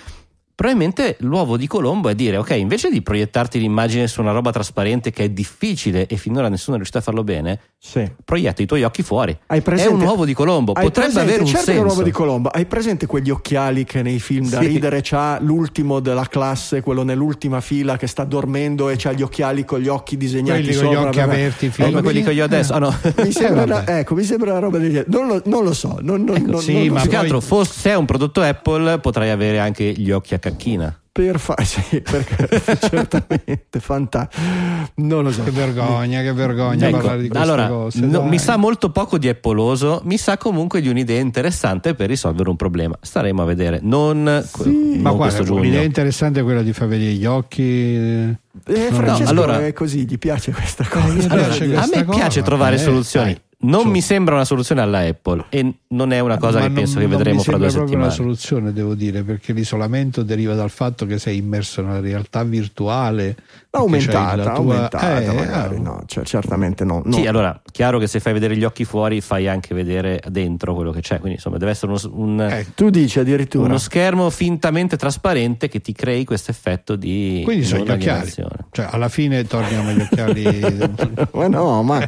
[0.61, 5.11] Probabilmente l'uovo di Colombo è dire, ok, invece di proiettarti l'immagine su una roba trasparente
[5.11, 8.07] che è difficile e finora nessuno è riuscito a farlo bene, Sì.
[8.23, 9.35] proietta i tuoi occhi fuori.
[9.47, 11.81] Hai presente- È un uovo di Colombo, potrebbe presente- avere un certo che è un
[11.81, 11.95] senso.
[11.95, 12.49] uovo di Colombo.
[12.51, 14.67] Hai presente quegli occhiali che nei film da Sì.
[14.67, 19.65] ridere c'ha l'ultimo della classe, quello nell'ultima fila che sta dormendo e c'ha gli occhiali
[19.65, 21.09] con gli occhi disegnati quelli con gli sopra.
[21.09, 22.03] occhi aperti Come fighi.
[22.03, 22.75] quelli che io ho adesso.
[22.75, 22.95] Ah, no.
[23.25, 25.07] Mi sembra, Eh, una, ecco, mi sembra una roba del genere.
[25.09, 25.97] Non lo, non lo so.
[26.03, 27.09] Non, non, Ecco, non- sì, non ma so.
[27.09, 30.39] Più che poi- altro, se è un prodotto Apple, potrai avere anche gli occhi a
[30.51, 30.95] cacchina.
[31.13, 34.41] Per fa- sì, perché certamente fantastico.
[34.97, 35.43] Non lo so.
[35.43, 38.01] Che vergogna, che vergogna Ecco, parlare di queste allora, cose.
[38.07, 42.49] no, mi sa molto poco di Appoloso, mi sa comunque di un'idea interessante per risolvere
[42.49, 42.97] un problema.
[43.01, 43.81] Staremo a vedere.
[43.83, 44.45] Non, non
[45.01, 47.63] Ma guarda, l'idea interessante è quella di far vedere gli occhi.
[47.63, 51.09] Eh, Francesco No, allora- è così, gli piace questa cosa.
[51.09, 53.33] gli Allora, piace a me cosa, piace trovare eh, soluzioni.
[53.33, 53.43] dai.
[53.63, 56.67] Non Cioè- mi sembra una soluzione alla Apple e non è una cosa Ma che
[56.69, 57.97] non- penso che non vedremo fra due settimane.
[57.97, 63.37] una soluzione, devo dire, perché l'isolamento deriva dal fatto che sei immerso nella realtà virtuale.
[63.73, 65.77] Aumentata, tua- aumentata, Eh, magari.
[65.77, 67.03] ah, No, cioè, certamente no.
[67.05, 67.13] no.
[67.15, 70.91] Sì, allora, chiaro che se fai vedere gli occhi fuori, fai anche vedere dentro quello
[70.91, 71.19] che c'è.
[71.19, 73.67] Quindi, insomma, deve essere uno, un- eh, Tu dici addirittura.
[73.67, 78.31] uno schermo fintamente trasparente che ti crei questo effetto di Quindi sono gli occhiali.
[78.31, 80.89] Cioè, alla fine torniamo agli occhiali.
[81.33, 82.03] Ma no, ma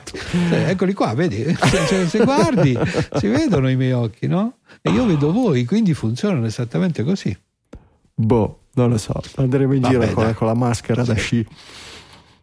[0.50, 1.44] Eh, eccoli qua, vedi?
[1.62, 2.76] Se, se- se guardi,
[3.16, 4.54] si vedono i miei occhi, no?
[4.82, 7.36] E io vedo voi, quindi funzionano esattamente così.
[8.14, 9.20] boh, non lo so.
[9.36, 10.34] Andremo in Vabbè, giro con, dai.
[10.34, 11.46] con la maschera da sci,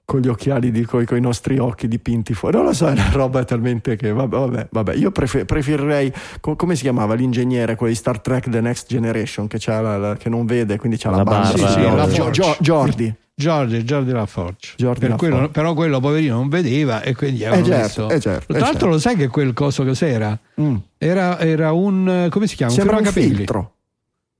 [0.05, 2.57] con gli occhiali di, coi, coi nostri occhi dipinti fuori.
[2.57, 4.11] Non lo so, è una roba talmente che.
[4.11, 4.93] Vabbè, vabbè, vabbè.
[4.95, 6.11] io prefer- preferirei.
[6.39, 9.97] co- come si chiamava l'ingegnere, quello di Star Trek The Next Generation, che, c'ha la-
[9.97, 11.49] la- che non vede, quindi c'ha la, La banda.
[11.51, 13.13] barba, Sì, sì, eh, la Gio- Jordi.
[13.39, 14.73] Giorgio, Giorgio Laforge.
[14.75, 15.31] Jordi Per Laforge.
[15.33, 18.59] quello- però quello poverino non vedeva e quindi avevano certo, messo- eh certo, Tra eh
[18.59, 18.87] l'altro certo.
[18.87, 20.37] lo sai che quel coso cos'era?
[20.59, 20.75] Mm.
[20.97, 22.73] Era, era un come si chiama?
[22.73, 23.35] Sembra un fermacapelli.
[23.37, 23.73] filtro.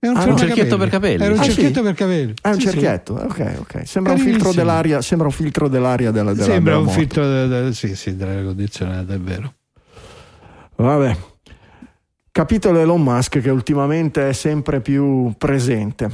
[0.02, 1.22] È un, Ah, un cerchietto per capelli.
[1.24, 1.52] Era un Ah, sì?
[1.52, 2.34] cerchietto per capelli.
[2.42, 2.68] È un Sì, sì.
[2.70, 3.82] cerchietto, ok, ok.
[3.86, 6.98] Sembra un filtro dell'aria, sembra un filtro dell'aria della, della Sembra della un moto.
[6.98, 9.54] filtro de- de- sì, sì, dell'aria condizionata, è vero.
[10.78, 11.18] Vabbè.
[12.32, 16.10] Capitolo Elon Musk che ultimamente è sempre più presente.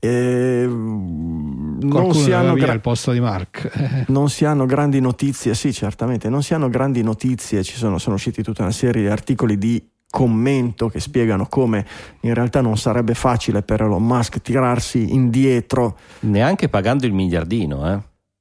[0.00, 4.06] E, mm, non, si gra- al posto di Mark.
[4.08, 8.14] Non si hanno grandi notizie, sì, certamente, non si hanno grandi notizie, ci sono, sono
[8.14, 11.86] usciti tutta una serie di articoli di commento che spiegano come
[12.20, 17.98] in realtà non sarebbe facile per Elon Musk tirarsi indietro Neanche pagando il miliardino, eh.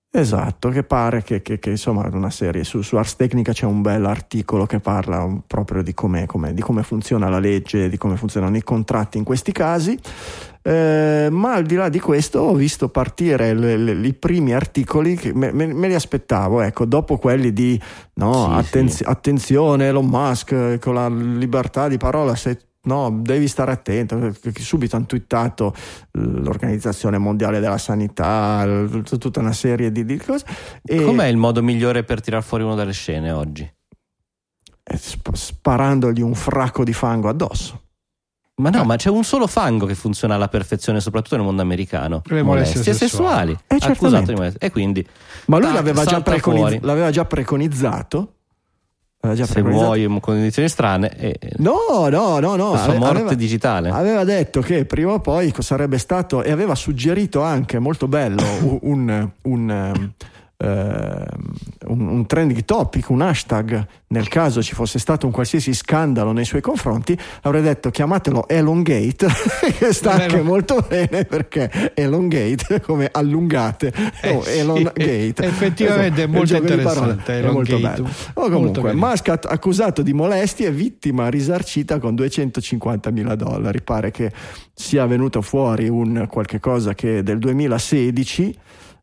[0.10, 3.82] Esatto, che pare che, che- che, insomma una serie su, su Ars Technica c'è un
[3.82, 8.16] bel articolo che parla proprio di come, come- di come funziona la legge, di come
[8.16, 10.00] funzionano i contratti in questi casi.
[10.68, 15.16] Eh, ma al di là di questo ho visto partire le- le- i primi articoli
[15.16, 17.80] che me, me- me li aspettavo, ecco, dopo quelli di
[18.16, 19.04] no, Sì, attenz- sì.
[19.06, 24.62] attenzione Elon Musk eh, con la libertà di parola, se no, devi stare attento, perché
[24.62, 25.74] subito hanno twittato
[26.12, 28.66] l'Organizzazione Mondiale della Sanità,
[29.20, 30.46] tutta una serie di, di cose.
[30.84, 33.70] E Com'è il modo migliore per tirar fuori uno dalle scene oggi?
[35.00, 37.84] sp- sparandogli un fracco di fango addosso.
[38.60, 42.22] Ma no, ma c'è un solo fango che funziona alla perfezione, soprattutto nel mondo americano.
[42.26, 43.52] Le molestie sessuali.
[43.52, 44.32] Eh, Accusato certamente.
[44.32, 44.68] di molestie.
[44.68, 45.08] E quindi
[45.46, 48.32] Ma lui tac, l'aveva, già preconiz- l'aveva già preconizzato.
[49.20, 49.86] Già se preconizzato.
[49.86, 52.72] muoio in condizioni strane, eh, No, no, no, no.
[52.74, 53.90] la sua morte aveva- digitale.
[53.90, 58.80] Aveva detto che prima o poi sarebbe stato e aveva suggerito anche molto bello un,
[58.84, 60.12] un, un,
[60.58, 61.54] ehm,
[61.88, 66.46] un- un trending topic, un hashtag nel caso ci fosse stato un qualsiasi scandalo nei
[66.46, 69.28] suoi confronti, avrei detto chiamatelo Elongate,
[69.78, 74.60] che sta Non è anche lo- molto bene perché Elongate come allungate Eh o sì,
[74.60, 75.34] Elongate.
[75.44, 78.10] effettivamente è Il molto interessante, è molto bello.
[78.36, 78.92] O comunque,
[79.32, 83.82] att- accusato di molestie, vittima risarcita con 250 mila dollari.
[83.82, 84.32] Pare che
[84.74, 88.58] sia venuto fuori un qualche cosa che del 2016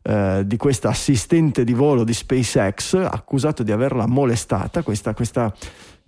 [0.07, 4.83] eh, di questa assistente di volo di SpaceX accusato di averla molestata.
[4.83, 5.51] Questa, questa,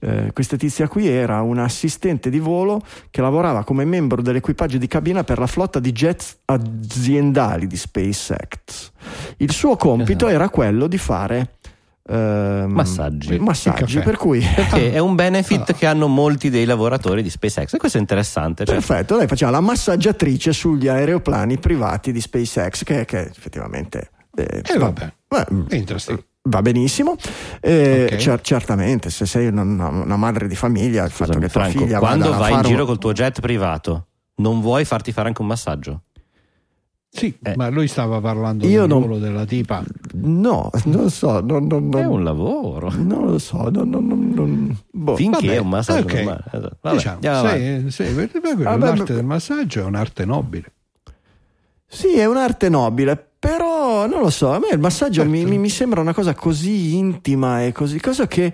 [0.01, 5.25] eh, questa tizia qui era un'assistente di volo che lavorava come membro dell'equipaggio di cabina
[5.25, 8.93] per la flotta di jet aziendali di SpaceX.
[9.39, 11.56] Il suo compito era quello di fare
[12.09, 13.39] ehm, Massaggi.
[13.39, 17.75] massaggi, per cui Perché è un benefit che hanno molti dei lavoratori di SpaceX.
[17.75, 18.65] E questo è interessante.
[18.65, 24.63] cioè- Perfetto, lei faceva la massaggiatrice sugli aeroplani privati di SpaceX, che, che effettivamente eh,
[24.65, 26.27] E vabbè, va, è interessante.
[26.43, 27.17] va benissimo.
[27.61, 28.17] Eh, Ok.
[28.17, 31.99] cer- certamente, se sei una, una- madre di famiglia, il fatto che tua Franco, figlia
[31.99, 35.41] quando vai in fare un- giro col tuo jet privato, non vuoi farti fare anche
[35.41, 36.03] un massaggio?
[37.09, 37.55] Sì, Eh.
[37.57, 39.83] ma lui stava parlando Io del non- volo della tipa.
[40.15, 42.93] No, non lo so, non, non- non- È un lavoro.
[42.95, 45.17] non lo so, non, non- non- non- boh.
[45.17, 46.13] Finché Vabbè, è un massaggio ok.
[46.15, 46.43] normale.
[46.53, 46.77] Esatto.
[46.83, 47.21] Vabbè, diciamo,
[47.91, 50.73] sì, sì, perché Vabbè, l'arte ma- del massaggio è un'arte nobile.
[51.87, 55.31] Sì, è un'arte nobile, però non lo so, a me il massaggio Certo.
[55.31, 58.53] mi, mi- mi sembra una cosa così intima e così, cosa che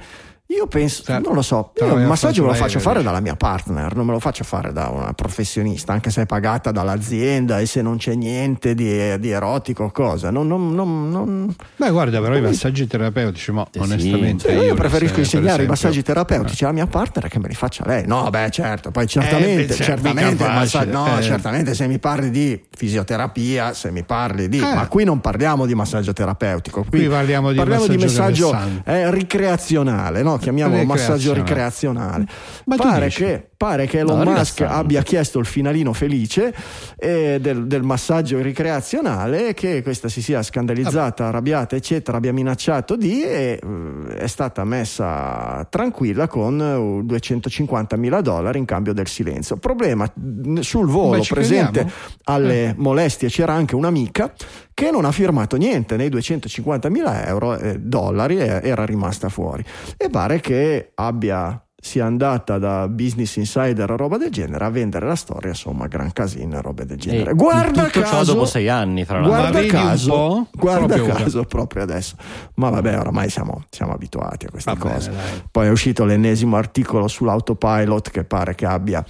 [0.55, 1.27] io penso, Certo.
[1.27, 4.13] non lo so, io a massaggio me lo faccio fare dalla mia partner, non me
[4.13, 8.15] lo faccio fare da una professionista, anche se è pagata dall'azienda e se non c'è
[8.15, 10.31] niente di, di erotico o cosa.
[10.31, 14.49] Non, non- non- non- Beh, guarda, però i massaggi terapeutici, ma Eh onestamente.
[14.49, 17.49] Sì, io, io preferisco per insegnare i esempio- massaggi terapeutici alla mia partner che me
[17.49, 18.05] li faccia lei.
[18.07, 21.23] No, beh, certo, poi certamente, Eh, beh, certamente, il massa- no, eh.
[21.23, 24.59] certamente se mi parli di fisioterapia, se mi parli di...
[24.59, 24.75] Eh.
[24.75, 28.91] Ma qui non parliamo di massaggio terapeutico, qui, Qui parliamo di massaggio messaggio rilassante.
[28.91, 30.39] eh, ricreazionale, no?
[30.43, 32.27] Chiamiamolo massaggio ricreazionale.
[32.67, 36.53] Ma Pare che, pare che Elon No, Musk abbia chiesto il finalino felice
[36.97, 43.23] eh, del, del massaggio ricreazionale, che questa si sia scandalizzata, arrabbiata, eccetera, abbia minacciato di
[43.23, 49.57] e eh, è stata messa tranquilla con eh, 250 mila dollari in cambio del silenzio.
[49.59, 50.13] Problema
[50.59, 51.93] sul volo Beh, presente crediamo.
[52.25, 54.33] alle molestie c'era anche un'amica
[54.75, 55.95] che non ha firmato niente.
[55.95, 59.65] Nei 250 mila euro eh, dollari e era rimasta fuori.
[59.97, 65.05] E pare che abbia sia andata da Business Insider o roba del genere a vendere
[65.05, 68.47] la storia insomma gran casino e robe del genere E guarda tutto ciò caso dopo
[68.47, 69.51] sei anni, fra l'altro.
[69.51, 71.23] Guarda caso guarda Proprio ora.
[71.25, 72.15] caso proprio adesso
[72.55, 75.43] ma vabbè oramai siamo, siamo abituati a queste Va bene, cose dai.
[75.51, 79.05] poi è uscito l'ennesimo articolo sull'autopilot che pare che abbia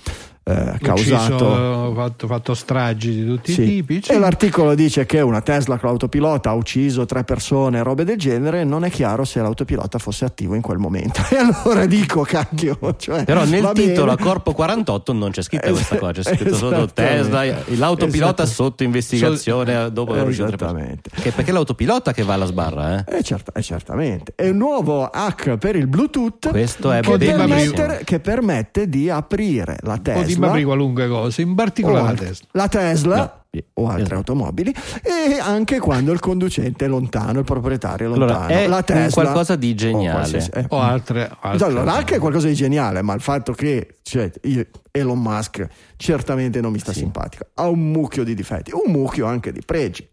[0.45, 3.63] eh, causato Ucciso, fatto, fatto stragi di tutti sì.
[3.63, 4.01] i tipi.
[4.03, 4.13] sì.
[4.13, 8.19] E l'articolo dice che una Tesla con l'autopilota ha ucciso tre persone e robe del
[8.19, 8.65] genere.
[8.65, 11.21] Non è chiaro se l'autopilota fosse attivo in quel momento.
[11.33, 12.79] E allora dico, cacchio.
[12.99, 14.17] Cioè, Però nel titolo a.
[14.19, 17.31] Corpo 48 non c'è scritta Es- questa cosa, c'è scritto sotto esattamente.
[17.31, 20.99] Tesla, l'autopilota sotto investigazione dopo aver ucciso tre persone.
[21.11, 23.19] Che perché è l'autopilota che va alla sbarra, eh?
[23.19, 24.33] Eh, certa- eh, certamente.
[24.37, 29.79] È un nuovo hack per il Bluetooth Questo è che, permette, che permette di aprire
[29.83, 29.97] la
[30.32, 30.47] di Tesla.
[30.49, 32.47] aprire qualunque cosa, in o particolare la anche Tesla.
[32.53, 34.15] la Tesla No, o altre esatto.
[34.17, 38.39] automobili e anche quando il conducente è lontano, il proprietario è lontano.
[38.47, 40.11] Allora, è la un Tesla, qualcosa di o geniale.
[40.17, 40.65] qualsiasi- eh.
[40.69, 41.31] O altre.
[41.41, 45.67] altre Allora, è qualcosa di geniale, ma il fatto che cioè, io- Elon Musk
[45.97, 47.01] certamente non mi sta Sì.
[47.01, 47.47] simpatico.
[47.55, 50.09] Ha un mucchio di difetti, un mucchio anche di pregi.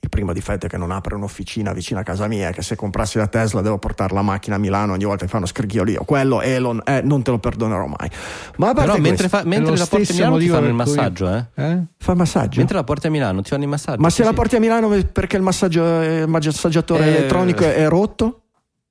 [0.00, 3.18] Il primo difetto è che non apre un'officina vicino a casa mia, che se comprassi
[3.18, 6.04] la Tesla devo portare la macchina a Milano ogni volta che fa uno scricchiolio.
[6.04, 8.10] Quello Elon, eh, non te lo perdonerò mai.
[8.56, 10.74] Ma a parte Però mentre, questo, fa- mentre la porti a Milano ti fanno il
[10.74, 11.44] massaggio, eh?
[11.54, 11.78] Eh?
[11.98, 12.58] fa massaggio.
[12.58, 14.00] Mentre la porti a Milano ti fanno il massaggio.
[14.00, 14.34] Ma sì, se la sì.
[14.34, 18.42] porti a Milano perché il massaggio, il massaggiatore Eh, elettronico è rotto?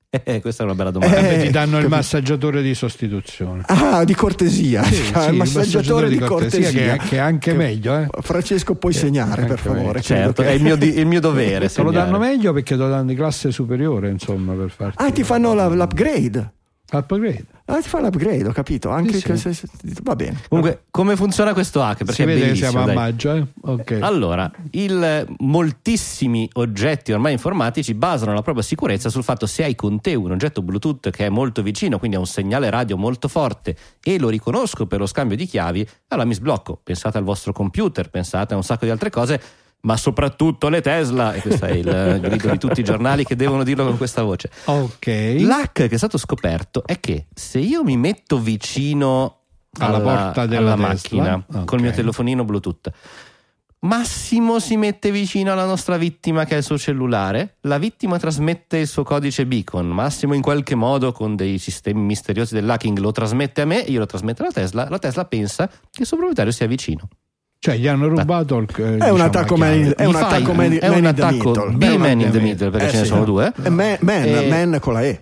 [0.08, 1.18] Eh, questa è una bella domanda.
[1.18, 3.62] Eh, ti danno il massaggiatore di sostituzione.
[3.66, 4.82] Ah, di cortesia.
[4.84, 6.70] Sì, sì, il massaggiatore di cortesia.
[6.70, 7.98] che, è- che è anche meglio.
[7.98, 8.08] Eh.
[8.22, 10.00] Francesco, puoi segnare per favore.
[10.00, 11.68] certo, che- è il mio, di- il mio dovere.
[11.72, 15.10] Te lo danno meglio perché te lo danno di classe superiore, insomma, per farti Ah,
[15.10, 16.52] ti fanno la- l'upgrade.
[16.92, 17.44] upgrade.
[17.68, 18.90] Ah, ti fa l'upgrade, ho capito.
[18.90, 19.36] Anche Sì, sì.
[19.36, 19.68] se- se-
[20.02, 20.40] va bene.
[20.48, 21.98] Comunque, come funziona questo hack?
[21.98, 22.94] Perché si è vede che bellissimo, siamo a dai.
[22.94, 23.46] maggio, eh?
[23.62, 23.98] Ok.
[24.00, 30.00] Allora, il- moltissimi oggetti ormai informatici basano la propria sicurezza sul fatto se hai con
[30.00, 33.76] te un oggetto Bluetooth che è molto vicino, quindi ha un segnale radio molto forte
[34.00, 36.78] e lo riconosco per lo scambio di chiavi, allora mi sblocco.
[36.82, 39.40] Pensate al vostro computer, pensate a un sacco di altre cose,
[39.86, 43.62] ma soprattutto le Tesla, e questo è il grido di tutti i giornali che devono
[43.62, 44.50] dirlo con questa voce.
[44.64, 45.36] Ok.
[45.38, 49.42] L'hack che è stato scoperto è che se io mi metto vicino
[49.78, 51.64] Alla porta della alla macchina ok.
[51.64, 52.90] col mio telefonino Bluetooth,
[53.80, 58.78] Massimo si mette vicino alla nostra vittima che è il suo cellulare, la vittima trasmette
[58.78, 63.60] il suo codice beacon, Massimo in qualche modo con dei sistemi misteriosi dell'hacking lo trasmette
[63.60, 66.66] a me, io lo trasmetto alla Tesla, la Tesla pensa che il suo proprietario sia
[66.66, 67.08] vicino.
[67.66, 68.68] Cioè, gli hanno rubato il.
[68.76, 71.22] eh, È un diciamo, attacco man, è un attacco man, è un man in the
[71.22, 71.70] attacco middle.
[71.72, 73.08] B man in the man- middle perché eh, ce ne sì.
[73.08, 73.52] sono due.
[73.60, 75.20] È man, man, Eh, man con la E.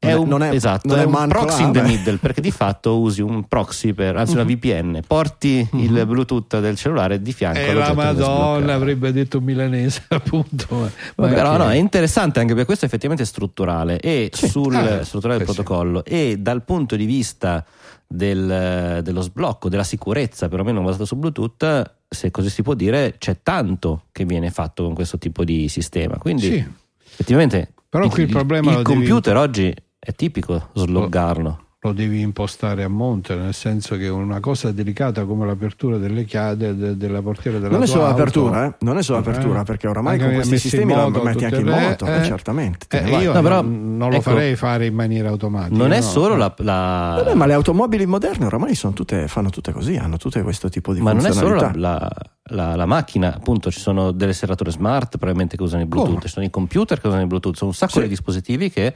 [0.00, 2.52] È un, non è, esatto, non è è un proxy in the middle perché di
[2.52, 7.58] fatto usi un proxy per, anzi una VPN, porti il Bluetooth del cellulare di fianco
[7.58, 10.88] E Eh, la Madonna avrebbe detto milanese, appunto.
[11.16, 15.38] Ma Però no, è interessante anche perché questo è effettivamente strutturale e sul Ah, strutturale
[15.40, 15.54] del eh sì.
[15.56, 17.64] protocollo e dal punto di vista
[18.08, 23.40] del- dello sblocco, della sicurezza perlomeno basato su Bluetooth, se così si può dire, c'è
[23.42, 26.16] tanto che viene fatto con questo tipo di sistema.
[26.16, 26.64] Quindi Sì.
[27.04, 31.66] effettivamente Però qui il problema il lo devi- computer oggi è tipico sloggarlo.
[31.80, 36.76] Lo devi impostare a monte, nel senso che una cosa delicata come l'apertura delle chiavi
[36.76, 38.74] de- della portiera della Non è solo auto- l'apertura, eh?
[38.80, 41.66] non è solo Eh, l'apertura, perché oramai anche con questi sistemi lo metti anche in
[41.68, 42.86] moto, eh, certamente.
[42.90, 43.22] eh, ne vai.
[43.22, 45.76] io No, però, non, non lo ecco, farei fare in maniera automatica.
[45.76, 46.02] Non è no.
[46.02, 50.16] solo la, la- Vabbè, ma le automobili moderne oramai sono tutte, fanno tutte così, hanno
[50.16, 52.10] tutte questo tipo di ma non è solo la, la-
[52.50, 56.26] la- la macchina, appunto, ci sono delle serrature smart probabilmente che usano il Bluetooth, Come?
[56.26, 58.00] ci sono i computer che usano il Bluetooth, sono un sacco Sì.
[58.00, 58.94] di dispositivi che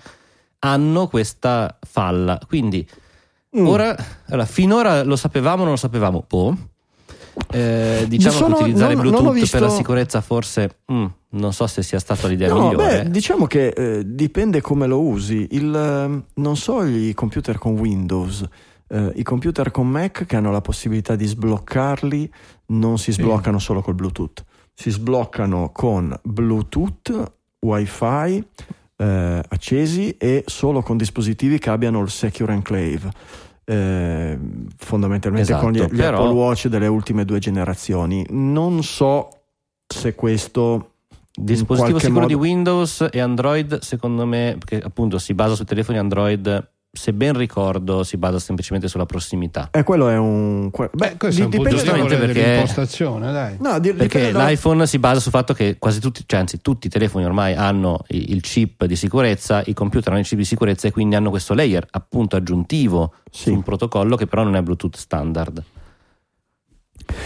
[0.64, 2.38] hanno questa falla.
[2.46, 2.86] Quindi
[3.54, 3.66] Mm.
[3.66, 3.94] ora,
[4.28, 6.24] allora, finora lo sapevamo o non lo sapevamo?
[6.26, 6.56] Boh.
[7.50, 11.52] Eh, diciamo Sono- che utilizzare non- Bluetooth non visto- per la sicurezza forse mm, non
[11.52, 13.02] so se sia stata l'idea No, migliore.
[13.04, 15.48] beh, diciamo che eh, dipende come lo usi.
[15.52, 18.42] Il, eh, non so i computer con Windows,
[18.88, 22.32] eh, i computer con Mac che hanno la possibilità di sbloccarli
[22.66, 24.44] non si sbloccano solo col Bluetooth,
[24.74, 28.44] si sbloccano con Bluetooth, Wi-Fi
[29.02, 33.10] eh, accesi e solo con dispositivi che abbiano il Secure Enclave.
[33.64, 34.38] eh,
[34.76, 38.26] fondamentalmente con gli, Esatto, gli però- Apple Watch delle ultime due generazioni.
[38.30, 39.28] Non so
[39.86, 40.88] se questo
[41.34, 45.96] Dispositivo sicuro modo- di Windows e Android, secondo me, perché appunto si basa sui telefoni
[45.98, 49.68] Android, se ben ricordo, si basa semplicemente sulla prossimità.
[49.72, 50.68] Eh, quello è un.
[50.70, 52.42] que- Beh, questo è un punto dipende da- giustamente perché-
[53.32, 53.56] dai.
[53.60, 56.88] No, di- Perché dipende l'iPhone si basa sul fatto che quasi tutti, cioè anzi tutti
[56.88, 60.86] i telefoni ormai hanno il chip di sicurezza, i computer hanno il chip di sicurezza
[60.86, 63.44] e quindi hanno questo layer appunto aggiuntivo Sì.
[63.44, 65.62] su un protocollo che però non è Bluetooth standard.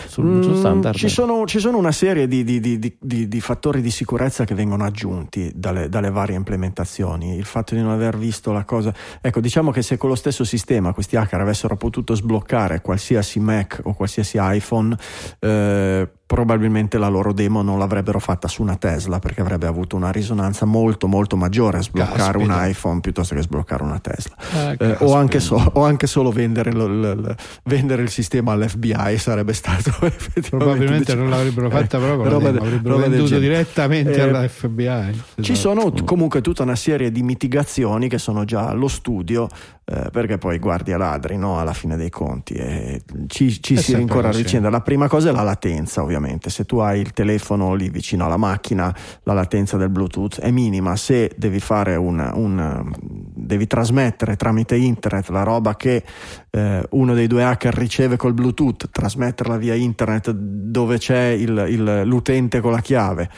[0.07, 0.97] Sul Mm, Bluetooth standard.
[0.97, 4.45] ci, sono, ci sono una serie di, di- di- di- di- di fattori di sicurezza
[4.45, 7.37] che vengono aggiunti dalle, dalle varie implementazioni.
[7.37, 8.93] Il fatto di non aver visto la cosa.
[9.21, 13.81] Ecco, diciamo che se con lo stesso sistema questi hacker avessero potuto sbloccare qualsiasi Mac
[13.85, 14.97] o qualsiasi iPhone,
[15.41, 20.11] eh, probabilmente la loro demo non l'avrebbero fatta su una Tesla perché avrebbe avuto una
[20.11, 22.67] risonanza molto, molto maggiore a sbloccare un Caspita.
[22.67, 24.35] iPhone piuttosto che sbloccare una Tesla.
[24.37, 25.05] Eh, caspita.
[25.05, 29.53] o, anche so- o anche solo vendere, lo- lo- lo- vendere il sistema all'FBI sarebbe
[29.53, 29.93] stato
[30.51, 34.49] Probabilmente diciamo, non l'avrebbero fatta eh, proprio roba de- avrebbero roba venduto direttamente Eh, alla
[34.49, 35.23] FBI.
[35.41, 35.55] Ci Esatto.
[35.55, 39.47] sono t- comunque tutta una serie di mitigazioni che sono già allo studio,
[39.89, 41.61] eh, perché poi guardi a ladri no?
[41.61, 44.69] alla fine dei conti e ci, ci si rincorre a vicenda.
[44.69, 46.51] La prima cosa è la latenza, ovviamente.
[46.51, 50.97] Se tu hai il telefono lì vicino alla macchina, la latenza del Bluetooth è minima.
[50.97, 56.03] Se devi fare un, un- devi trasmettere tramite internet la roba che
[56.51, 62.03] eh, uno dei due hacker riceve col Bluetooth, trasmetterla via internet dove c'è il- il-
[62.05, 63.29] l'utente con la chiave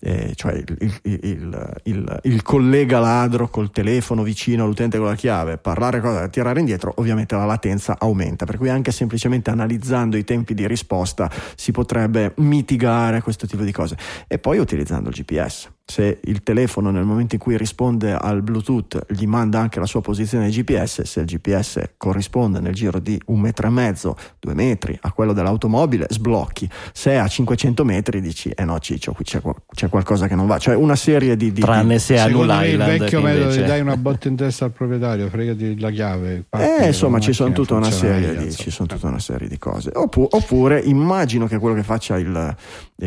[0.00, 6.28] eh, cioè il, il- collega ladro col telefono vicino all'utente con la chiave, parlare cosa,
[6.28, 11.30] tirare indietro, ovviamente la latenza aumenta, per cui anche semplicemente analizzando i tempi di risposta
[11.56, 13.96] si potrebbe mitigare questo tipo di cose.
[14.28, 15.68] E poi utilizzando il GPS.
[15.90, 20.02] Se il telefono nel momento in cui risponde al Bluetooth gli manda anche la sua
[20.02, 24.98] posizione GPS, se il GPS corrisponde nel giro di un metro e mezzo, due metri
[25.00, 26.68] a quello dell'automobile, sblocchi.
[26.92, 29.40] Se è a 500 metri dici, eh no Ciccio, qui c'è,
[29.72, 30.58] c'è qualcosa che non va.
[30.58, 31.52] Cioè una serie di...
[31.52, 34.28] di- Tranne se a Secondo Null me il vecchio metodo invece- di dai una botta
[34.28, 36.44] in testa al proprietario, fregati la chiave.
[36.50, 39.90] Eh, insomma, ci sono tutta una, serie di, ci sono tutta una serie di cose.
[39.94, 42.56] Oppu- oppure immagino che quello che faccia il,
[42.96, 43.06] il-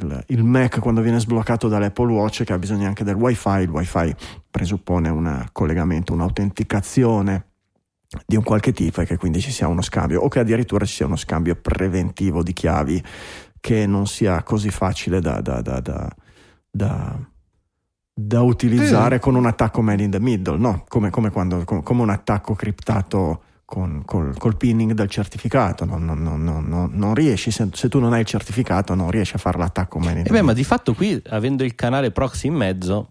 [0.00, 3.70] il- il Mac quando viene sbloccato dall'Apple Watch, che ha bisogno anche del WiFi, il
[3.70, 4.14] WiFi
[4.50, 7.46] presuppone un collegamento, un'autenticazione
[8.26, 10.94] di un qualche tipo e che quindi ci sia uno scambio o che addirittura ci
[10.94, 13.02] sia uno scambio preventivo di chiavi
[13.60, 16.08] che non sia così facile da, da, da, da,
[18.42, 19.18] utilizzare Eh.
[19.18, 20.84] con un attacco man in the middle, no?
[20.86, 25.84] Come, come quando, com- come un attacco criptato con, col, col pinning del certificato.
[25.84, 29.38] Non, non- non- non- riesci, se, se tu non hai il certificato, non riesci a
[29.38, 32.48] fare l'attacco man in E the beh, ma di fatto qui, avendo il canale proxy
[32.48, 33.08] in mezzo,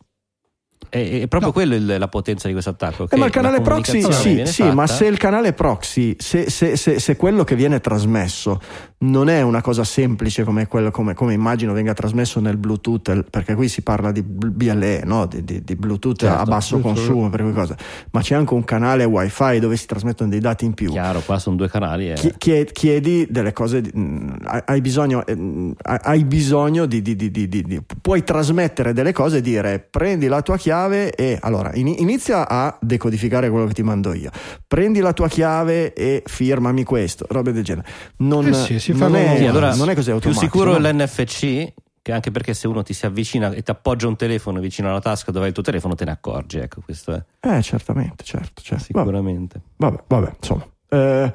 [0.89, 1.51] è, è proprio No.
[1.54, 3.08] quello il- la potenza di questo attacco.
[3.10, 6.76] Eh, ma il canale proxy, sì, sì, ma fatta- se il canale proxy, se, se-
[6.78, 8.60] se- se quello che viene trasmesso
[9.04, 13.54] non è una cosa semplice come, quello, come, come immagino venga trasmesso nel Bluetooth, perché
[13.56, 15.26] qui si parla di BLE, no?
[15.26, 17.06] di, di- di Bluetooth Certo, a basso Bluetooth.
[17.06, 17.76] consumo, per cui cosa.
[18.12, 20.89] ma c'è anche un canale wifi dove si trasmettono dei dati in più.
[20.91, 22.12] Chiaro, qua sono due canali.
[22.12, 22.14] E...
[22.14, 24.36] Chi- chie- chiedi delle cose, mh,
[24.66, 29.38] hai bisogno, eh, hai bisogno di, di- di- di- di- di- puoi trasmettere delle cose
[29.38, 33.84] e dire prendi la tua chiave e allora in- inizia a decodificare quello che ti
[33.84, 34.30] mando io,
[34.68, 37.88] prendi la tua chiave e firmami questo, robe del genere.
[38.18, 40.45] Non, Eh sì, si fa non è, Sì, allora, non è così più automatico.
[40.45, 40.89] sicuro no?
[40.89, 44.89] l'NFC, che anche perché se uno ti si avvicina e ti appoggia un telefono vicino
[44.89, 46.57] alla tasca dove hai il tuo telefono, te ne accorgi.
[46.57, 48.83] Ecco, questo è Eh, certamente, certo, certo.
[48.83, 49.61] Sicuramente.
[49.77, 50.65] vabbè, vabbè, insomma.
[50.89, 51.33] Eh,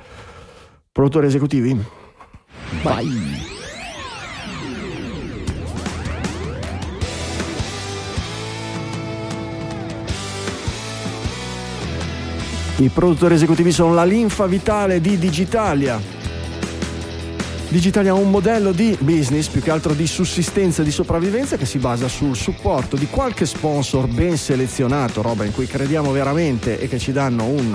[0.92, 1.76] produttori esecutivi?
[2.82, 3.46] Vai.
[12.80, 16.00] I produttori esecutivi sono la linfa vitale di Digitalia.
[17.70, 21.66] Digitalia ha un modello di business, più che altro di sussistenza e di sopravvivenza, che
[21.66, 26.88] si basa sul supporto di qualche sponsor ben selezionato, roba in cui crediamo veramente e
[26.88, 27.74] che ci danno un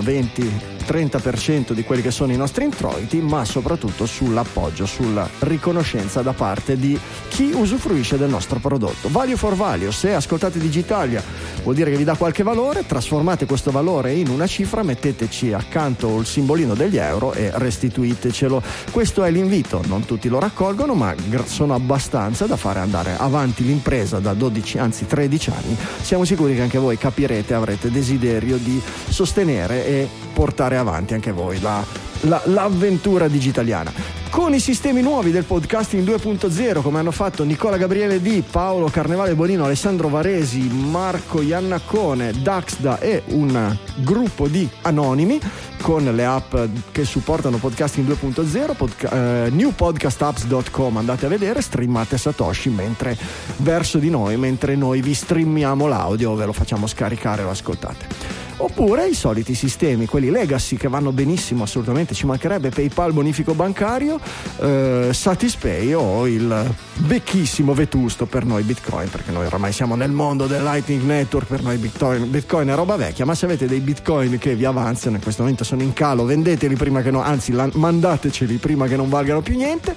[0.83, 6.77] 20-30% di quelli che sono i nostri introiti, ma soprattutto sull'appoggio, sulla riconoscenza da parte
[6.77, 9.09] di chi usufruisce del nostro prodotto.
[9.09, 11.23] Value for value, se ascoltate Digitalia
[11.63, 16.19] vuol dire che vi dà qualche valore, trasformate questo valore in una cifra, metteteci accanto
[16.19, 18.61] il simbolino degli euro e restituitecelo.
[18.91, 21.15] Questo è l'invito, non tutti lo raccolgono, ma
[21.45, 25.77] sono abbastanza da fare andare avanti l'impresa da 12, anzi 13 anni.
[26.01, 31.59] Siamo sicuri che anche voi capirete, avrete desiderio di sostenere e portare avanti anche voi
[31.59, 31.83] la-
[32.21, 33.91] la- l'avventura digitaliana.
[34.29, 39.35] Con i sistemi nuovi del podcasting 2.0, come hanno fatto Nicola Gabriele D, Paolo Carnevale
[39.35, 45.39] Bonino, Alessandro Varesi, Marco Iannaccone, Daxda e un gruppo di anonimi
[45.83, 46.55] con le app
[46.91, 53.15] che supportano podcasting 2.0, podca- eh, newpodcastapps.com, andate a vedere, streamate Satoshi mentre
[53.57, 58.41] verso di noi, mentre noi vi streamiamo l'audio, ve lo facciamo scaricare, lo ascoltate.
[58.57, 64.19] Oppure i soliti sistemi, quelli legacy che vanno benissimo, assolutamente ci mancherebbe PayPal bonifico bancario,
[64.59, 70.45] eh, Satispay o il vecchissimo vetusto per noi Bitcoin, perché noi oramai siamo nel mondo
[70.45, 74.37] del Lightning Network, per noi Bitcoin, Bitcoin è roba vecchia, ma se avete dei Bitcoin
[74.37, 78.57] che vi avanzano, in questo momento sono in calo, vendeteli prima che no, anzi mandateceli
[78.57, 79.95] prima che non valgano più niente.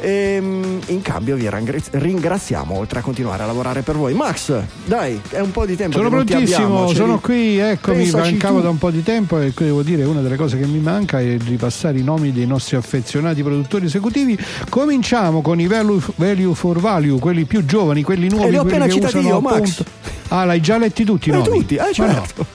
[0.00, 1.48] E mm, in cambio vi
[1.90, 4.14] ringraziamo oltre a continuare a lavorare per voi.
[4.14, 4.52] Max,
[4.84, 7.96] dai, è un po' di tempo Sono che non ti prontissimo, abbiamo, sono qui, eccomi,
[8.02, 8.62] Pensaci mancavo tu.
[8.62, 11.20] da un po' di tempo e qui devo dire una delle cose che mi manca
[11.20, 14.38] è ripassare i nomi dei nostri affezionati produttori esecutivi.
[14.68, 18.62] Cominciamo con i value, value for value, quelli più giovani, quelli nuovi, E li ho
[18.62, 19.52] appena citati io, Max.
[19.54, 19.84] appunto-
[20.28, 21.44] Ah, l'hai già letti tutti Eh, nomi?
[21.46, 21.92] tutti, eh, Ma no.
[21.92, 22.46] certo.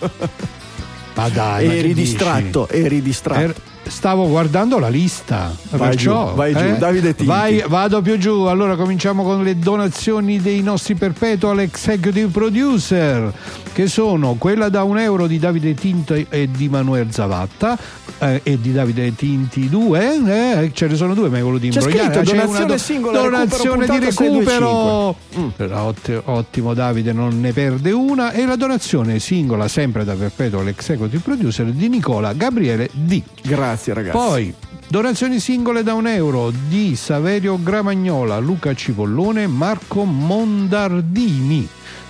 [1.16, 2.08] Ma dai, ma eri che dici?
[2.10, 3.40] distratto, eri distratto.
[3.42, 3.56] Er-
[3.88, 5.54] stavo guardando la lista.
[5.72, 6.78] Vai perciò, giù, vai giù, eh?
[6.78, 7.26] Davide Tinti.
[7.26, 8.44] Vai- vado più giù.
[8.44, 13.32] Allora cominciamo con le donazioni dei nostri perpetual executive producer,
[13.74, 17.78] che sono quella da un euro di Davide Tinti e di Manuel Zavatta.
[18.20, 21.74] eh, e di Davide Tinti 2 eh, ce ne sono due ma hai voluto C'è
[21.74, 25.66] imbrogliare scritto C'è donazione una singola, donazione recupero di recupero 625.
[25.66, 30.68] Però otti- ottimo Davide non ne perde una e la donazione singola sempre da perpetual
[30.70, 34.18] executive producer di Nicola Gabriele D Grazie ragazzi.
[34.18, 34.54] poi
[34.88, 41.68] donazioni singole da un euro di Saverio Gramagnola, Luca Cipollone, Marco Mondardini.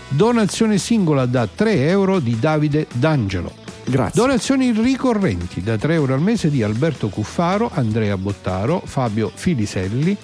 [0.09, 3.51] Donazione singola da 3 euro di Davide D'Angelo.
[3.85, 4.21] Grazie.
[4.21, 10.15] Donazioni ricorrenti da 3 euro al mese di Alberto Cuffaro, Andrea Bottaro, Fabio Filiselli,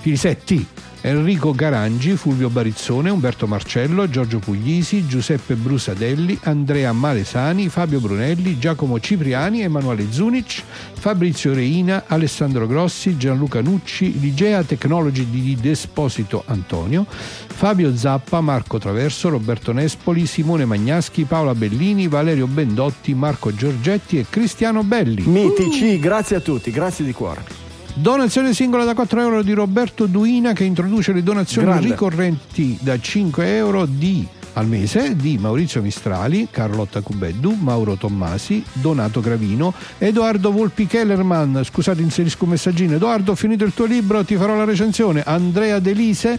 [0.00, 0.66] Filisetti,
[1.06, 8.98] Enrico Garangi, Fulvio Barizzone, Umberto Marcello, Giorgio Puglisi, Giuseppe Brusadelli, Andrea Malesani, Fabio Brunelli, Giacomo
[8.98, 10.62] Cipriani, Emanuele Zunic,
[10.94, 19.28] Fabrizio Reina, Alessandro Grossi, Gianluca Nucci, Ligea Technology di Desposito Antonio, Fabio Zappa, Marco Traverso,
[19.28, 25.22] Roberto Nespoli, Simone Magnaschi, Paola Bellini, Valerio Bendotti, Marco Giorgetti e Cristiano Belli.
[25.26, 27.63] Mitici, grazie a tutti, grazie di cuore.
[27.96, 31.86] Donazione singola da 4 euro di Roberto Duina che introduce le donazioni Grande.
[31.86, 39.20] ricorrenti da 5 euro di al mese di Maurizio Mistrali, Carlotta Cubeddu, Mauro Tommasi, Donato
[39.20, 44.36] Gravino, Edoardo Volpi Kellerman, scusate inserisco un messaggino, Edoardo ho finito il tuo libro, ti
[44.36, 46.38] farò la recensione, Andrea Delise,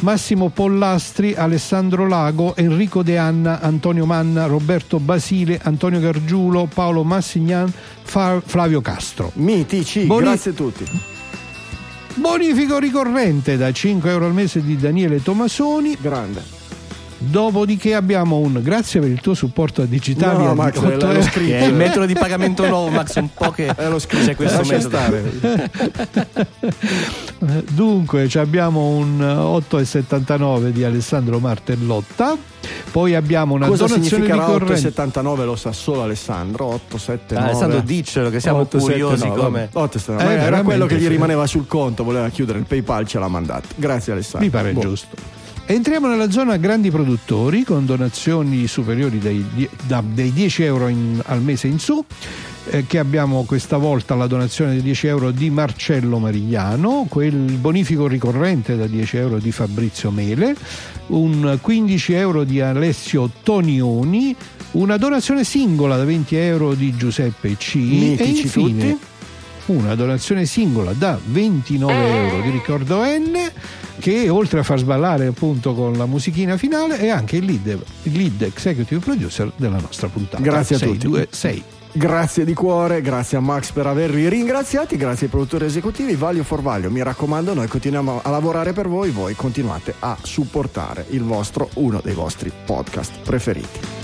[0.00, 7.72] Massimo Pollastri, Alessandro Lago, Enrico De Anna, Antonio Manna, Roberto Basile, Antonio Gargiulo, Paolo Massignan,
[8.02, 9.30] Flavio Castro.
[9.34, 10.84] Mitici, Boni- grazie a tutti.
[12.14, 15.96] Bonifico ricorrente da 5 euro al mese di Daniele Tomasoni.
[16.00, 16.59] Grande.
[17.22, 21.06] Dopodiché abbiamo un grazie per il tuo supporto a Digitalia No, di Max, 8 l'ho
[21.10, 21.22] euro.
[21.22, 21.54] scritto.
[21.54, 24.24] È il metodo di pagamento nuovo, Max, un po' che Eh, scritto.
[24.24, 24.96] c'è questo Lascia metodo.
[24.96, 26.46] stare.
[27.70, 32.36] Dunque ci abbiamo un 8,79 di Alessandro Martellotta.
[32.90, 34.72] Poi abbiamo una Cosa donazione significherà ricorrente.
[34.88, 39.68] 879 lo sa solo Alessandro 879 Ah, Alessandro, diccelo che siamo curiosi come...
[39.72, 43.28] 879 Eh, era quello che gli rimaneva sul conto voleva chiudere il paypal ce l'ha
[43.28, 44.80] mandato grazie Alessandro Mi pare Boh.
[44.80, 45.16] giusto.
[45.70, 51.22] Entriamo nella zona grandi produttori con donazioni superiori dei, die- da- dei 10 euro in-
[51.24, 52.04] al mese in su.
[52.72, 58.06] eh, che abbiamo questa volta la donazione di 10 euro di Marcello Marigliano, quel bonifico
[58.06, 60.54] ricorrente da 10 euro di Fabrizio Mele,
[61.08, 64.36] un 15 euro di Alessio Tonioni,
[64.72, 67.76] una donazione singola da 20 euro di Giuseppe C.
[67.76, 69.04] Mitici e infine tutti.
[69.72, 73.38] una donazione singola da 29 euro di ricordo N
[74.00, 78.42] che oltre a far sballare appunto con la musichina finale è anche il lead, lead
[78.42, 81.06] executive producer della nostra puntata Grazie a 6, tutti.
[81.06, 81.64] 2, 6.
[81.92, 86.62] Grazie di cuore, grazie a Max per averli ringraziati, grazie ai produttori esecutivi, Vaglio for
[86.62, 86.88] Vaglio.
[86.88, 92.00] Mi raccomando, noi continuiamo a lavorare per voi, voi continuate a supportare il vostro, uno
[92.02, 93.99] dei vostri podcast preferiti.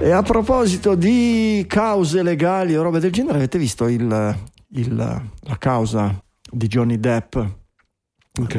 [0.00, 4.36] E a proposito di cause legali o robe del genere, avete visto il-
[4.72, 7.36] il- la causa di Johnny Depp?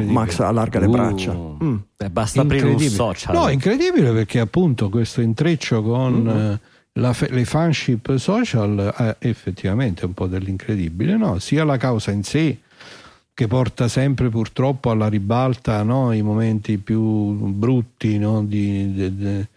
[0.05, 1.33] Max allarga le Uh, braccia.
[1.33, 1.75] Mm.
[1.97, 3.36] beh, basta aprire un social.
[3.36, 6.38] No, incredibile perché appunto questo intreccio con Mm-hmm.
[6.51, 6.59] eh,
[6.93, 11.39] la fe- le fanship social è effettivamente un po' dell'incredibile, no?
[11.39, 12.59] sia la causa in sé
[13.33, 16.13] che porta sempre purtroppo alla ribalta no?
[16.13, 18.45] i momenti più brutti no?
[18.45, 19.47] di- de- de-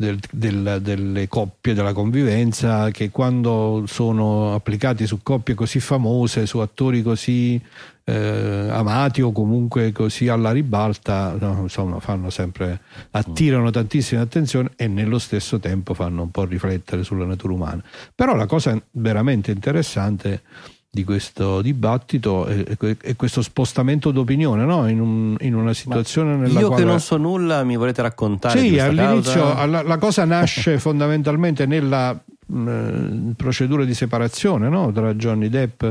[0.00, 6.58] del- del- delle coppie, della convivenza, che quando sono applicati su coppie così famose, su
[6.58, 7.60] attori così
[8.04, 12.80] eh, amati o comunque così alla ribalta, no, insomma, fanno sempre,
[13.10, 17.82] attirano tantissima attenzione e nello stesso tempo fanno un po' riflettere sulla natura umana.
[18.14, 20.42] Però la cosa veramente interessante
[20.90, 22.64] di questo dibattito è,
[23.00, 24.88] è questo spostamento d'opinione no?
[24.88, 28.58] in, un- in una situazione nella Io quale che non so nulla, mi volete raccontare
[28.58, 34.90] sì, all'inizio alla- la cosa nasce fondamentalmente nella mh, procedura di separazione no?
[34.90, 35.84] tra Johnny Depp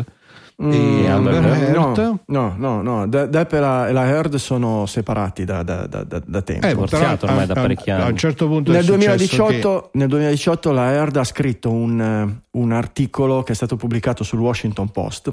[0.59, 1.99] e Amber Heard.
[1.99, 3.07] Mm, No, no, no, no.
[3.07, 6.65] De- Depp e la, e la Heard sono separati da, da- da- da- da tempo.
[6.65, 8.01] Eh, divorziato ormai da a- a- parecchi anni.
[8.03, 12.01] A un certo punto nel, è successo 2018, nel 2018 la Heard ha scritto un,
[12.01, 15.31] eh, un articolo che è stato pubblicato sul Washington Post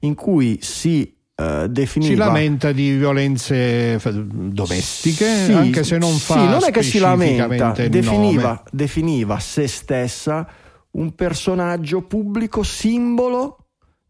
[0.00, 6.12] in cui si che definiva si lamenta di violenze f- domestiche, Sì, anche se non
[6.16, 10.46] fa sì, non è che si lamenta, definiva, definiva se stessa
[10.92, 13.65] un personaggio pubblico simbolo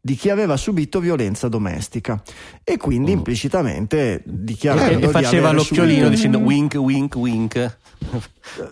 [0.07, 2.23] di chi aveva subito violenza domestica.
[2.63, 7.79] E quindi implicitamente dichiarando E, di faceva avere l'occhiolino subito- dicendo wink, wink, wink.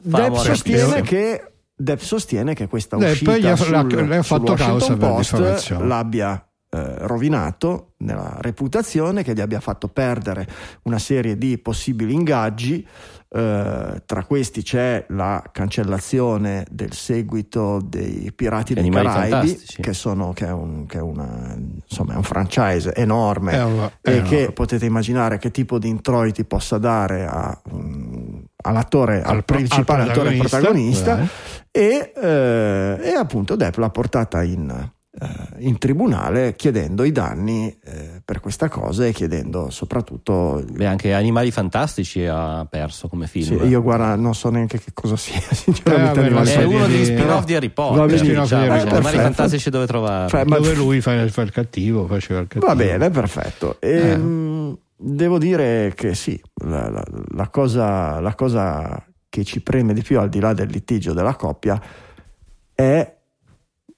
[0.02, 6.40] Depp sostiene, che, Depp sostiene che questa Depp uscita sul, sul fatto causa Post l'abbia
[6.70, 10.46] eh, rovinato nella reputazione, che gli abbia fatto perdere
[10.82, 12.86] una serie di possibili ingaggi.
[13.36, 19.82] Eh, tra questi c'è la cancellazione del seguito dei Pirati dei Animali Caraibi, fantastici.
[19.82, 21.56] che, sono, che, è un, che è una,
[21.88, 25.80] insomma, è un franchise enorme È un- è e un- che potete immaginare che tipo
[25.80, 31.62] di introiti possa dare a, mm, all'attore, al, Al principale al attore protagonista, protagonista.
[31.72, 34.92] E, eh, e appunto Depp l'ha portata in, eh,
[35.58, 41.52] in tribunale chiedendo i danni eh, per questa cosa e chiedendo soprattutto Beh, anche Animali
[41.52, 43.60] Fantastici ha perso come film.
[43.60, 46.86] sì, io guarda non so neanche che cosa sia sinceramente Eh, vabbè, Animali È uno
[46.88, 48.06] degli di- spin-off di Harry Va Potter.
[48.06, 48.18] bene.
[48.18, 48.92] Spin-off di diciamo, Harry Potter.
[48.94, 50.28] Animali Fantastici dove trovare?
[50.28, 52.66] Cioè, ma- dove lui fa, fa il cattivo, faceva il cattivo.
[52.66, 53.76] Va bene, perfetto.
[53.80, 54.16] E, Eh.
[54.16, 57.04] mh, devo dire che sì, la, la-
[57.36, 61.36] la cosa, la cosa che ci preme di più al di là del litigio della
[61.36, 61.80] coppia
[62.74, 63.13] è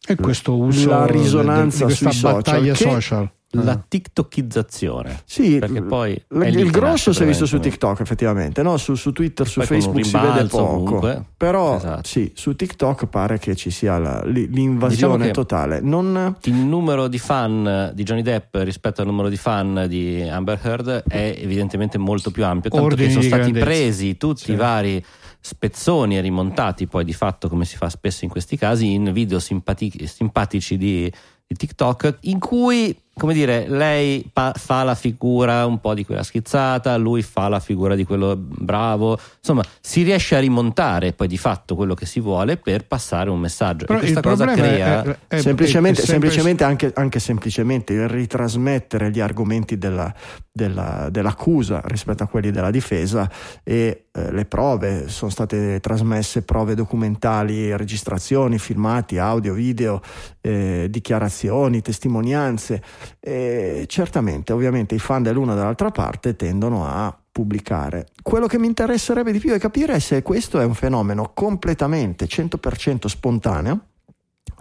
[0.07, 3.31] E questo uso La risonanza di questa social, battaglia che- social.
[3.51, 5.23] la TikTokizzazione.
[5.25, 7.59] Sì, perché poi l- è lì il grosso si è visto su.
[7.59, 8.77] TikTok effettivamente, no?
[8.77, 11.25] su, su Twitter, su Facebook si vede poco, ovunque.
[11.37, 12.07] però Esatto.
[12.07, 15.81] sì, su TikTok pare che ci sia la- li- l'invasione Diciamo totale.
[15.81, 20.59] Non, Il numero di fan di Johnny Depp rispetto al numero di fan di Amber
[20.63, 23.65] Heard è evidentemente molto più ampio, tanto Ordini che sono stati grandezza.
[23.65, 24.53] presi tutti Sì.
[24.53, 25.05] i vari
[25.47, 29.39] spezzoni e rimontati poi di fatto come si fa spesso in questi casi in video
[29.39, 31.13] simpati- simpatici di,
[31.47, 36.23] di TikTok in cui come dire lei pa- fa la figura un po' di quella
[36.23, 39.19] schizzata lui fa la figura di quello bravo.
[39.39, 43.41] Insomma si riesce a rimontare poi di fatto quello che si vuole per passare un
[43.41, 43.87] messaggio.
[43.87, 48.07] Però e questa cosa crea è- è- semplicemente, è sempre- semplicemente anche, anche semplicemente il
[48.07, 50.13] ritrasmettere gli argomenti della-
[50.53, 53.31] della- dell'accusa rispetto a quelli della difesa
[53.63, 55.09] e eh, le prove.
[55.09, 60.01] Sono state trasmesse prove documentali, registrazioni, filmati, audio, video,
[60.43, 62.83] eh, dichiarazioni, testimonianze
[63.21, 68.07] e certamente ovviamente i fan dell'una e dell'altra parte tendono a pubblicare.
[68.23, 73.07] Quello che mi interesserebbe di più è capire se questo è un fenomeno completamente 100%
[73.07, 73.81] spontaneo,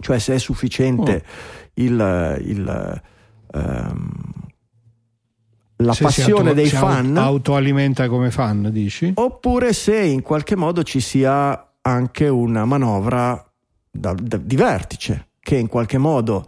[0.00, 1.24] cioè se è sufficiente
[1.74, 3.02] il, il,
[3.52, 4.10] ehm,
[5.76, 9.12] la se si passione auto- dei fan autoalimenta come fan, dici?
[9.14, 13.42] oppure se in qualche modo ci sia anche una manovra
[13.90, 16.46] da- da- di vertice che in qualche modo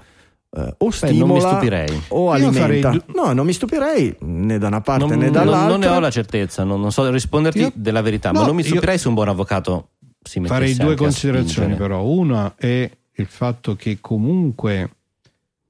[0.56, 2.02] eh, o Beh, non mi stimola stupirei.
[2.08, 2.90] o Io farei alimenta.
[2.90, 5.68] du- No, non mi stupirei né da una parte non, né dall'altra.
[5.68, 8.54] non ne ho la certezza, non, non so risponderti Io- della verità, ma no, non
[8.56, 9.90] mi io- stupirei se un buon avvocato
[10.22, 12.02] si mettesse Farei due considerazioni però.
[12.02, 14.90] Una è il fatto che comunque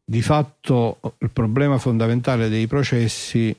[0.04, 3.54] di fatto il problema fondamentale dei processi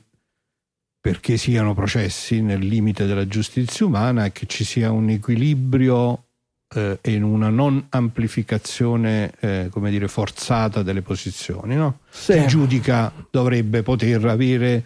[1.00, 6.24] perché siano processi nel limite della giustizia umana è che ci sia un equilibrio
[6.74, 12.00] eh, e una non amplificazione eh, come dire forzata delle posizioni no?
[12.10, 12.34] Sì.
[12.34, 14.84] chi giudica dovrebbe poter avere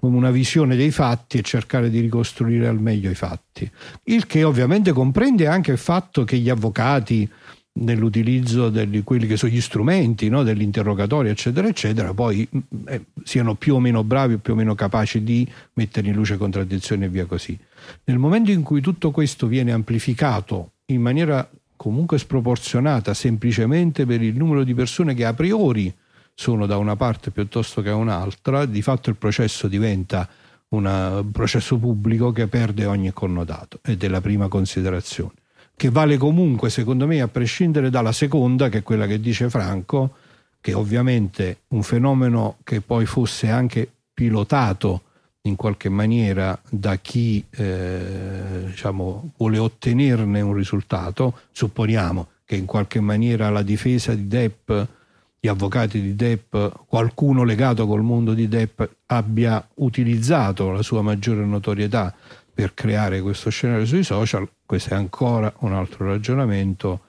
[0.00, 3.70] una visione dei fatti e cercare di ricostruire al meglio i fatti.
[4.04, 7.28] Il che ovviamente comprende anche il fatto che gli avvocati
[7.76, 13.56] nell'utilizzo di quelli che sono gli strumenti no, dell'interrogatorio eccetera eccetera poi mh, eh, siano
[13.56, 17.08] più o meno bravi o più o meno capaci di mettere in luce contraddizioni e
[17.08, 17.58] via così
[18.04, 24.36] nel momento in cui tutto questo viene amplificato in maniera comunque sproporzionata semplicemente per il
[24.36, 25.94] numero di persone che a priori
[26.34, 30.28] sono da una parte piuttosto che un'altra, di fatto il processo diventa
[30.68, 35.34] un processo pubblico che perde ogni connotato ed è la prima considerazione,
[35.76, 40.16] che vale comunque secondo me a prescindere dalla seconda, che è quella che dice Franco,
[40.60, 45.02] che ovviamente un fenomeno che poi fosse anche pilotato
[45.46, 53.00] in qualche maniera da chi eh, diciamo, vuole ottenerne un risultato, supponiamo che in qualche
[53.00, 54.72] maniera la difesa di Depp,
[55.38, 56.56] gli avvocati di Depp,
[56.86, 62.14] qualcuno legato col mondo di Depp abbia utilizzato la sua maggiore notorietà
[62.54, 67.00] per creare questo scenario sui social, questo è ancora un altro ragionamento,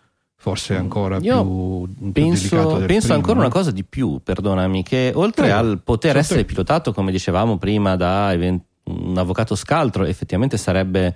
[0.46, 4.84] forse ancora Io più, più delicato Penso, del penso ancora una cosa di più, perdonami,
[4.84, 5.58] che oltre Prego.
[5.58, 8.32] al poter Sono essere pilotato, come dicevamo prima, da
[8.84, 11.16] un avvocato scaltro, effettivamente sarebbe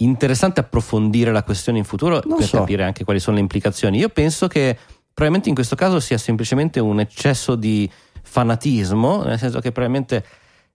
[0.00, 2.58] interessante approfondire la questione in futuro Non per so.
[2.58, 3.96] capire anche quali sono le implicazioni.
[3.96, 4.76] Io penso che
[5.14, 7.90] probabilmente in questo caso sia semplicemente un eccesso di
[8.22, 10.22] fanatismo, nel senso che probabilmente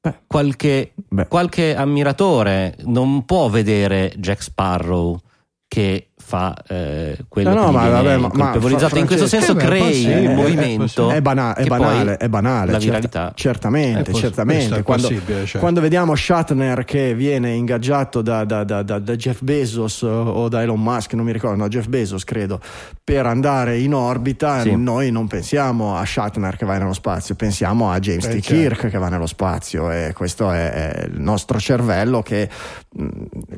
[0.02, 0.22] Beh.
[0.26, 1.28] qualche, Beh.
[1.28, 5.20] qualche ammiratore non può vedere Jack Sparrow
[5.68, 8.90] che fa eh, quello No, no, ma viene vabbè, ma- ma colpevolizzato.
[8.90, 12.66] Fra- in questo senso Eh crei un è movimento È, bana- è banale, è banale.
[12.72, 14.82] la certa- viralità certamente, Eh, poss- certamente.
[14.84, 15.10] Quando,
[15.46, 15.60] cioè.
[15.60, 20.62] quando vediamo Shatner che viene ingaggiato da, da- da- da- da Jeff Bezos o da
[20.62, 22.60] Elon Musk, non mi ricordo, no, Jeff Bezos credo,
[23.04, 24.76] per andare in orbita, Sì.
[24.76, 28.40] noi non pensiamo a Shatner che va nello spazio, pensiamo a James Eh, T.
[28.42, 28.54] certo.
[28.54, 32.50] Kirk che va nello spazio e questo è, è il nostro cervello che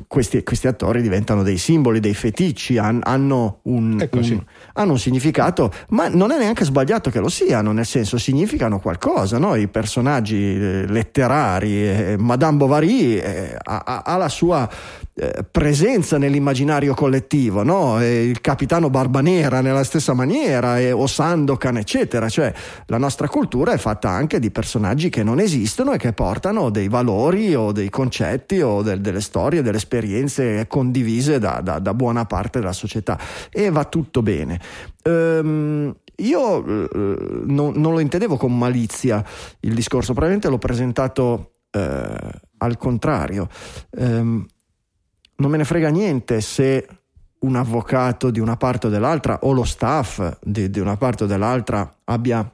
[0.08, 4.32] questi, questi attori diventano dei simboli, dei feticci, han- hanno un, così.
[4.32, 4.44] un-
[4.74, 9.38] hanno un significato, ma non è neanche sbagliato che lo siano, nel senso significano qualcosa,
[9.38, 9.54] no?
[9.54, 14.68] i personaggi eh, letterari, eh, Madame Bovary eh, ha- ha la sua
[15.18, 18.04] eh, presenza nell'immaginario collettivo, no?
[18.04, 22.52] Il capitano Barbanera nella stessa maniera, e, o Sandokan, eccetera, cioè
[22.86, 26.88] la nostra cultura è fatta anche di personaggi che non esistono e che portano dei
[26.88, 32.26] valori o dei concetti o del- delle storie, delle esperienze condivise da, da- da buona
[32.26, 33.18] parte della società
[33.50, 34.60] e va tutto bene.
[35.02, 36.88] Ehm, io eh,
[37.46, 39.24] non, non lo intendevo con malizia
[39.60, 43.48] il discorso, probabilmente l'ho presentato eh, al contrario.
[43.98, 44.46] Ehm,
[45.36, 46.86] non me ne frega niente se
[47.40, 51.26] un avvocato di una parte o dell'altra o lo staff di, di una parte o
[51.26, 52.50] dell'altra abbia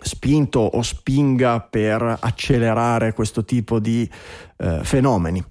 [0.00, 4.08] spinto o spinga per accelerare questo tipo di
[4.58, 5.44] eh, fenomeni,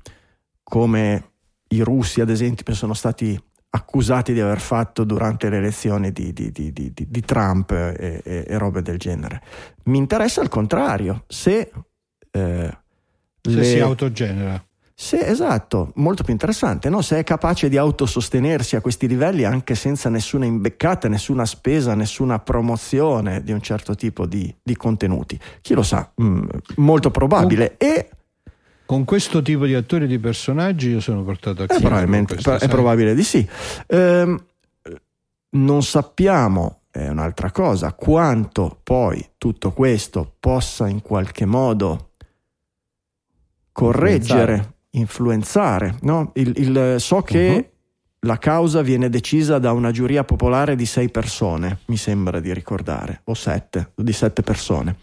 [0.64, 1.32] come
[1.70, 3.40] i russi ad esempio sono stati
[3.72, 8.58] accusati di aver fatto durante le elezioni di, di, di, di Trump e, e, e,
[8.58, 9.42] robe del genere.
[9.86, 11.72] Mi interessa il contrario, se,
[12.32, 12.78] eh,
[13.42, 13.64] se le...
[13.64, 14.64] si autogenera.
[15.02, 17.02] Se, esatto, molto più interessante, no?
[17.02, 22.40] se è capace di autosostenersi a questi livelli anche senza nessuna imbeccata, nessuna spesa, nessuna
[22.40, 25.40] promozione di un certo tipo di, di contenuti.
[25.62, 27.78] Chi lo sa, mm, molto probabile.
[27.78, 28.10] Con, e
[28.86, 31.88] con questo tipo di attori e di personaggi io sono portato a chiedere.
[31.88, 32.68] Probabilmente, è sai?
[32.68, 33.50] probabile di sì.
[33.88, 34.44] Ehm,
[35.52, 42.10] non sappiamo, è un'altra cosa, quanto poi tutto questo possa in qualche modo
[43.72, 45.98] correggere influenzare.
[46.02, 46.32] No?
[46.36, 48.28] Il, il, so che uh-huh.
[48.28, 53.22] la causa viene decisa da una giuria popolare di sei persone, mi sembra di ricordare,
[53.26, 54.98] o sette, di sette persone.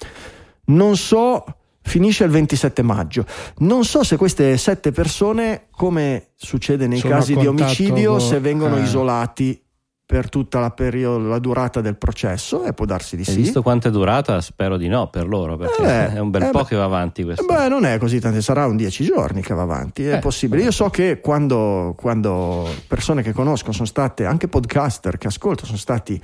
[0.67, 1.45] Non so,
[1.83, 3.25] finisce il 27 maggio.
[3.59, 8.21] Non so se queste sette persone, come succede nei Sono casi di omicidio, con...
[8.21, 8.83] se vengono eh.
[8.83, 9.61] isolati
[10.07, 13.41] per tutta la, periodo, la durata del processo e può darsi di Hai sì.
[13.41, 14.41] visto quanto è durata?
[14.41, 17.24] Spero di no per loro, perché eh, è un bel eh, po' che va avanti
[17.24, 17.45] questo.
[17.45, 20.62] Beh, non è così tanto, sarà un dieci giorni che va avanti, è eh, possibile.
[20.62, 25.77] Io so che quando, quando, persone che conosco sono state, anche podcaster che ascolto, sono
[25.77, 26.23] stati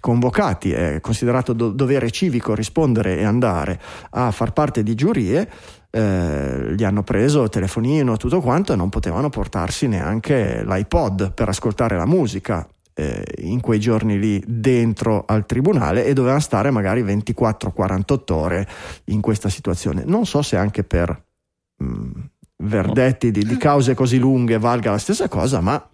[0.00, 3.80] convocati, è considerato do- dovere civico rispondere e andare
[4.10, 5.50] a far parte di giurie,
[5.90, 11.96] eh, gli hanno preso telefonino, tutto quanto e non potevano portarsi neanche l'iPod per ascoltare
[11.96, 18.32] la musica eh, in quei giorni lì dentro al tribunale e doveva stare magari 24-48
[18.32, 18.68] ore
[19.06, 20.04] in questa situazione.
[20.04, 21.24] Non so se anche per
[21.76, 22.10] mh, mm,
[22.64, 25.88] verdetti di, di cause così lunghe valga la stessa cosa, ma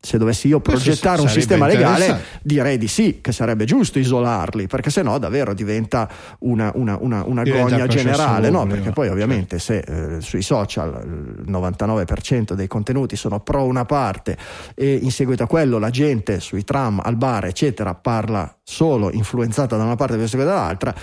[0.00, 4.90] se dovessi io progettare un sistema legale direi di sì, che sarebbe giusto isolarli, perché
[4.90, 6.08] se no davvero diventa
[6.40, 8.64] una, una, una, una gogna generale, no?
[8.66, 9.92] perché poi ovviamente certo.
[9.92, 11.02] se eh, sui social
[11.44, 14.36] il 99% dei contenuti sono pro una parte
[14.76, 19.76] e in seguito a quello la gente sui tram, al bar eccetera parla solo influenzata
[19.76, 20.94] da una parte verso dall'altra,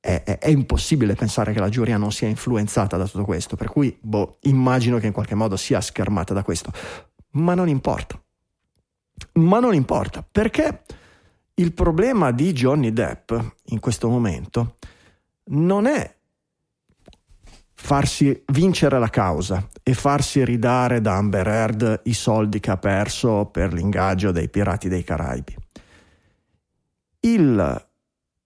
[0.00, 3.68] è, è, è, impossibile pensare che la giuria non sia influenzata da tutto questo, per
[3.68, 6.72] cui boh, immagino che in qualche modo sia schermata da questo,
[7.32, 8.18] ma non importa
[9.34, 10.82] ma non importa, perché
[11.54, 13.32] il problema di Johnny Depp
[13.66, 14.76] in questo momento
[15.50, 16.16] non è
[17.74, 23.46] farsi vincere la causa e farsi ridare da Amber Heard i soldi che ha perso
[23.46, 25.56] per l'ingaggio dei pirati dei Caraibi.
[27.20, 27.86] Il,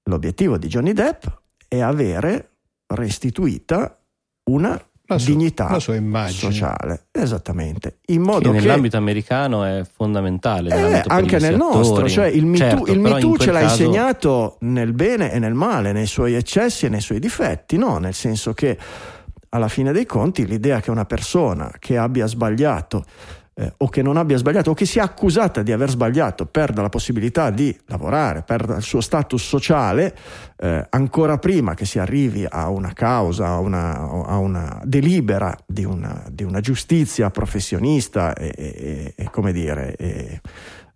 [0.04, 1.24] l'obiettivo di Johnny Depp
[1.66, 2.50] è avere
[2.86, 3.98] restituita
[4.44, 4.80] una
[5.12, 6.52] la sua, dignità la sua immagine.
[6.52, 7.04] sociale.
[7.10, 7.98] Esattamente.
[8.06, 11.00] In modo che, che nell'ambito americano è fondamentale.
[11.00, 13.82] Eh, anche nel nostro, cioè il Me certo, Me ce l'ha caso...
[13.82, 17.98] insegnato nel bene e nel male, nei suoi eccessi e nei suoi difetti, no?
[17.98, 18.78] Nel senso che
[19.50, 23.04] alla fine dei conti l'idea che una persona che abbia sbagliato
[23.62, 26.88] eh, o che non abbia sbagliato o che sia accusata di aver sbagliato perda la
[26.88, 30.16] possibilità di lavorare, perda il suo status sociale,
[30.56, 35.84] eh, ancora prima che si arrivi a una causa, a una, a una delibera di
[35.84, 40.40] una, di una, giustizia professionista e, e, e come dire, e,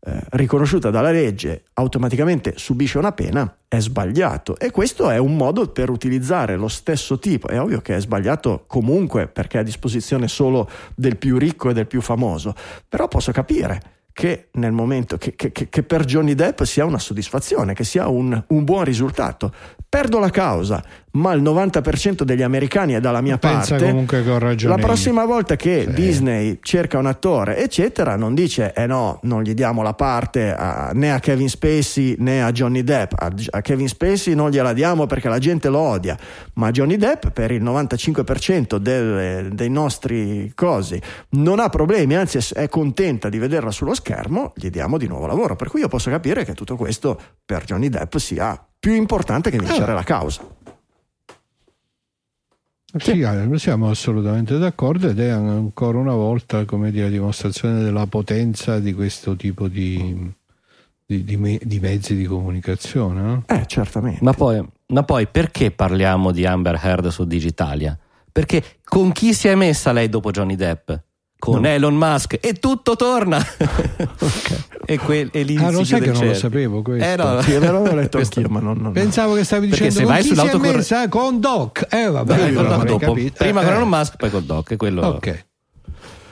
[0.08, 4.56] eh, riconosciuta dalla legge automaticamente subisce una pena è sbagliato.
[4.56, 7.48] E questo è un modo per utilizzare lo stesso tipo.
[7.48, 11.72] È ovvio che è sbagliato comunque perché è a disposizione solo del più ricco e
[11.72, 12.54] del più famoso.
[12.88, 17.74] Però posso capire che nel momento che, che, che, per Johnny Depp sia una soddisfazione,
[17.74, 19.52] che sia un, un, buon risultato.
[19.96, 23.88] Perdo la causa, ma il 90% degli americani è dalla mia Pensa parte.
[23.88, 24.76] comunque che ho ragione.
[24.76, 25.94] La prossima volta che sì.
[25.94, 30.90] Disney cerca un attore, eccetera, non dice eh no, non gli diamo la parte a,
[30.92, 33.12] né a Kevin Spacey né a Johnny Depp.
[33.16, 36.14] A, a, Kevin Spacey non gliela diamo perché la gente lo odia,
[36.56, 41.00] ma Johnny Depp per il 95% del, dei nostri cosi
[41.30, 45.56] non ha problemi, anzi è, contenta di vederla sullo schermo, gli diamo di nuovo lavoro.
[45.56, 49.58] Per cui io posso capire che tutto questo per Johnny Depp sia più importante che
[49.58, 50.48] vincere la causa.
[52.98, 58.78] Sì, eh, siamo assolutamente d'accordo ed è ancora una volta come dire, dimostrazione della potenza
[58.78, 60.32] di questo tipo di,
[61.04, 63.20] di, di, di mezzi di comunicazione.
[63.20, 63.42] No?
[63.48, 64.22] Eh, certamente.
[64.22, 67.98] Ma poi, ma poi perché parliamo di Amber Heard su Digitalia?
[68.30, 70.92] Perché con chi si è messa lei dopo Johnny Depp?
[71.52, 71.68] Con no.
[71.68, 73.38] Elon Musk e tutto torna.
[73.38, 74.58] okay.
[74.86, 77.06] e, que- e lì ah, lo sai che non lo sapevo questo.
[77.06, 77.40] Eh, no.
[77.46, 81.40] Sì, l'avevo letto anch'io, ma non, non, Pensavo che stavi dicendo se vai sull'autocorrezione con
[81.40, 81.86] Doc.
[81.90, 83.12] Eh, vabbè, Beh, con dopo.
[83.12, 83.64] Prima eh.
[83.64, 84.76] con Elon Musk, poi con Doc.
[84.76, 85.06] Quello.
[85.06, 85.44] Ok.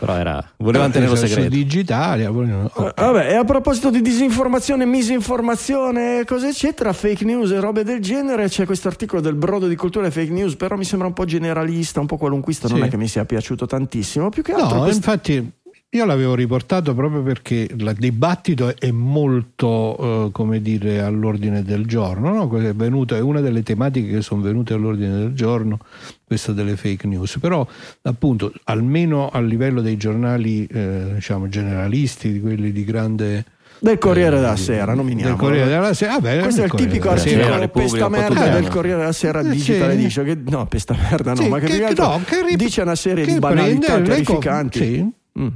[0.05, 1.49] Però era, voleva tenerlo Su segreto.
[1.51, 2.27] digitale.
[2.27, 7.85] vogliono- Eh, Vabbè, e a proposito di disinformazione, misinformazione, cose eccetera, fake news e robe
[7.85, 11.07] del genere, c'è questo articolo del brodo di cultura e fake news, però mi sembra
[11.09, 12.85] un po' generalista, un po' qualunquista, non Sì.
[12.85, 15.53] è che mi sia piaciuto tantissimo, più che altro No, quest- infatti
[15.95, 22.33] io l'avevo riportato proprio perché il dibattito è molto, eh, come dire, all'ordine del giorno.
[22.33, 22.59] no?
[22.59, 25.79] È, venuto, è una delle tematiche che sono venute all'ordine del giorno,
[26.25, 27.39] questa delle fake news.
[27.41, 27.65] Però,
[28.03, 33.45] appunto, almeno a livello dei giornali, eh, diciamo, generalisti, di quelli di grande...
[33.79, 35.31] del Corriere eh, della Sera, nominiamo.
[35.31, 36.15] Del Corriere della Sera.
[36.19, 37.55] Vabbè, Questo è il Corriere tipico della Sera.
[37.55, 39.97] articolo pesta merda del Corriere della Sera Eh, Digital sì.
[39.97, 40.25] Edition.
[40.25, 43.25] Che, no, pesta merda no, Sì, ma che, che- no, che rip- dice una serie
[43.25, 44.79] che di banalità terrificanti.
[44.79, 45.13] sì.
[45.39, 45.47] Mm.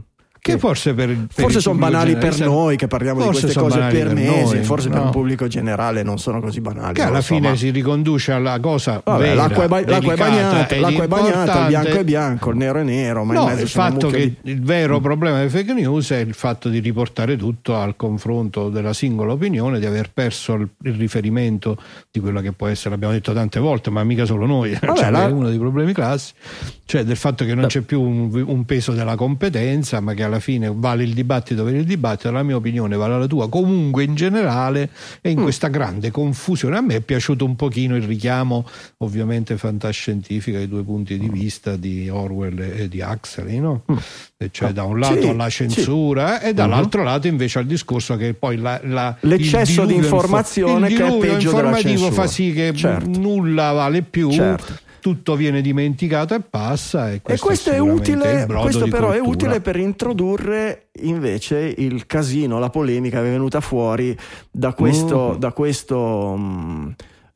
[0.40, 3.78] Che forse per, per Forse sono banali per generalista- noi che parliamo di queste cose
[3.78, 5.04] banali per mesi, noi, forse per no.
[5.04, 6.94] un pubblico generale non sono così banali.
[6.94, 10.12] che alla so, fine ma- si riconduce alla cosa Vabbè, vera, l'acqua, è, ba- l'acqua
[10.12, 13.52] è bagnata, l'acqua è bagnata, il bianco è bianco, il nero è nero, ma No,
[13.52, 17.36] il fatto che di- il vero problema delle fake news è il fatto di riportare
[17.36, 21.76] tutto al confronto della singola opinione, di aver perso il, il riferimento
[22.10, 25.26] di quello che può essere, l'abbiamo detto tante volte, ma mica solo noi, cioè, la-
[25.28, 26.32] è uno dei problemi classi,
[26.84, 30.37] cioè del fatto che non c'è più un, un peso della competenza, ma che alla
[30.40, 34.14] fine vale il dibattito per il dibattito, la mia opinione vale la tua, comunque in
[34.14, 34.90] generale
[35.20, 35.36] e Mm.
[35.36, 36.76] in questa grande confusione.
[36.76, 38.66] A me è piaciuto un pochino il richiamo,
[38.98, 43.82] ovviamente fantascientifico, ai due punti di vista di Orwell e di Huxley, no?
[44.36, 45.20] E cioè da un lato Mm.
[45.20, 45.56] Sì, alla sì.
[45.56, 50.96] censura e dall'altro lato invece al discorso che poi la- la- L'eccesso di informazione il
[50.96, 52.22] che è peggio informativo censura.
[52.22, 53.18] fa sì che Certo.
[53.18, 54.30] nulla vale più.
[54.30, 54.86] Certo.
[55.00, 57.10] Tutto viene dimenticato e passa.
[57.10, 62.06] E E questo, questo è sicuramente utile, questo però è utile per introdurre invece il
[62.06, 64.16] casino, la polemica che è venuta fuori
[64.50, 65.38] da questo, Mm.
[65.38, 66.88] da questo, mm,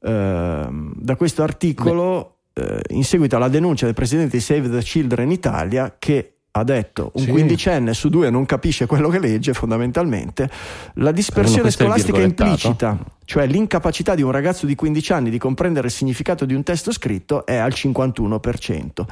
[0.03, 5.31] ehm, da questo articolo eh, in seguito alla denuncia del presidente di Save the Children
[5.31, 7.31] Italia che ha detto un Sì.
[7.31, 10.51] quindicenne su due non capisce quello che legge fondamentalmente
[10.95, 15.93] la dispersione scolastica implicita cioè l'incapacità di un ragazzo di 15 anni di comprendere il
[15.93, 19.05] significato di un testo scritto è al 51%.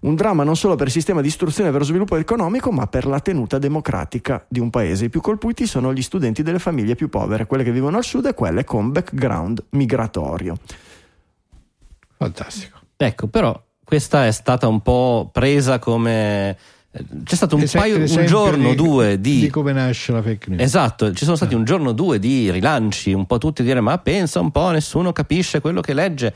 [0.00, 2.86] Un dramma non solo per il sistema di istruzione e per lo sviluppo economico, ma
[2.86, 5.06] per la tenuta democratica di un paese.
[5.06, 8.26] I più colpiti sono gli studenti delle famiglie più povere, quelle che vivono al sud
[8.26, 10.56] e quelle con background migratorio.
[12.18, 12.78] Fantastico.
[12.96, 16.56] Ecco, però questa è stata un po' presa come...
[17.24, 19.40] C'è stato un, paio, un giorno o di- due di...
[19.40, 20.62] di come nasce la fake news.
[20.62, 23.80] Esatto, ci sono stati un giorno o due di rilanci, un po' tutti a dire
[23.80, 26.34] ma pensa un po', nessuno capisce quello che legge.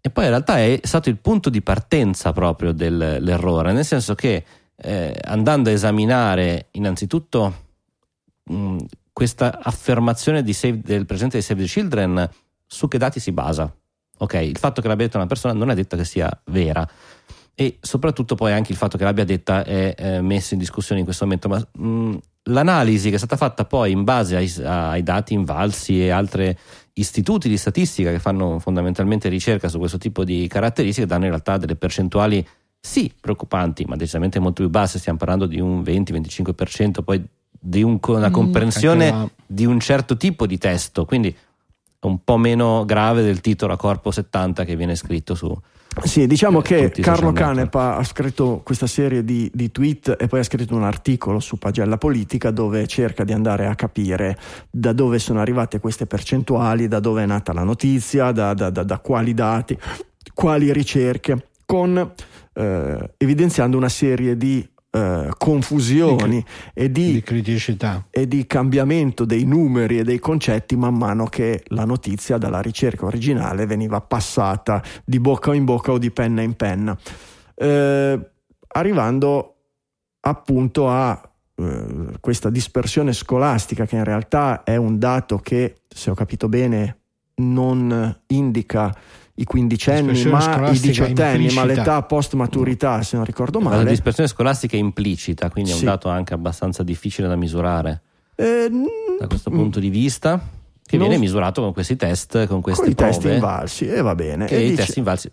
[0.00, 4.44] E poi in realtà è stato il punto di partenza proprio dell'errore, nel senso che
[4.74, 7.54] eh, andando a esaminare innanzitutto
[8.44, 8.76] mh,
[9.12, 12.30] questa affermazione di Save- del presidente di Save the Children,
[12.66, 13.72] su che dati si basa?
[14.18, 16.84] Ok, il fatto che l'abbia detta una persona non è detto che sia vera
[17.60, 21.04] e soprattutto poi anche il fatto che l'abbia detta è eh, messo in discussione in
[21.04, 25.34] questo momento, ma mh, l'analisi che è stata fatta poi in base ai, ai dati
[25.34, 26.56] invalsi e altri
[26.92, 31.56] istituti di statistica che fanno fondamentalmente ricerca su questo tipo di caratteristiche danno in realtà
[31.56, 32.46] delle percentuali
[32.78, 37.20] sì preoccupanti, ma decisamente molto più basse, stiamo parlando di un 20-25%, poi
[37.50, 39.28] di un- una Mm, comprensione là.
[39.44, 41.36] di un certo tipo di testo, quindi
[42.02, 45.52] un po' meno grave del titolo a corpo 70 che viene scritto su,
[46.04, 47.32] Sì, diciamo Eh, che Carlo.
[47.32, 51.58] Canepa ha scritto questa serie di, di tweet e poi ha scritto un articolo su
[51.58, 54.36] Pagella Politica dove cerca di andare a capire
[54.70, 58.84] da dove sono arrivate queste percentuali, da dove è nata la notizia, da, da- da-
[58.84, 59.76] da quali dati,
[60.34, 62.12] quali ricerche, con,
[62.54, 68.06] eh, evidenziando una serie di eh, confusioni e di di criticità.
[68.10, 73.04] e di cambiamento dei numeri e dei concetti man mano che la notizia dalla ricerca
[73.04, 76.96] originale veniva passata di bocca in bocca o di penna in penna,
[77.54, 78.30] Eh,
[78.68, 79.56] arrivando
[80.20, 81.20] appunto a
[81.56, 86.98] eh, questa dispersione scolastica che in realtà è un dato che, se ho capito bene,
[87.36, 88.94] non indica
[89.40, 93.90] i quindicenni ma i diciottenni, ma l'età post maturità, se non ricordo la male.
[93.90, 95.80] dispersione scolastica è implicita, quindi è Sì.
[95.80, 98.02] un dato anche abbastanza difficile da misurare
[98.34, 98.68] Eh,
[99.18, 100.40] da questo punto di vista,
[100.84, 103.34] che Non- viene misurato con questi test, con queste con i test prove.
[103.34, 104.46] invalsi e va bene.
[104.46, 105.30] che E i dice- test invalsi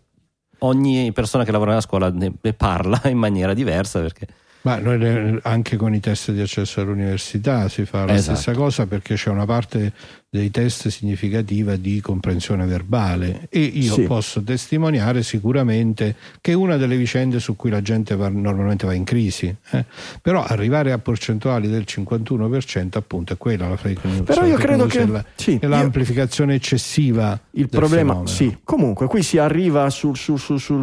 [0.59, 4.27] ogni persona che lavora nella scuola ne, parla in maniera diversa perché
[4.61, 8.37] Ma noi anche con i test di accesso all'università si fa la Esatto.
[8.39, 9.93] stessa cosa perché c'è una parte
[10.35, 14.01] dei test significativa di comprensione verbale e io Sì.
[14.03, 18.93] posso testimoniare sicuramente che è una delle vicende su cui la gente va- normalmente va
[18.93, 19.85] in crisi eh.
[20.21, 24.85] però arrivare a percentuali del 51% appunto è quella la fake news Però io credo
[24.87, 28.27] che- la- sì, è io- l'amplificazione eccessiva Il problema, fenomeno.
[28.27, 30.11] sì, comunque qui si arriva su,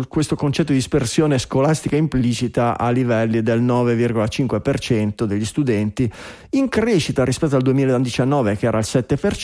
[0.08, 6.10] questo concetto di dispersione scolastica implicita a livelli del 9,5% degli studenti,
[6.50, 9.41] in crescita rispetto al 2019 che era al 7%,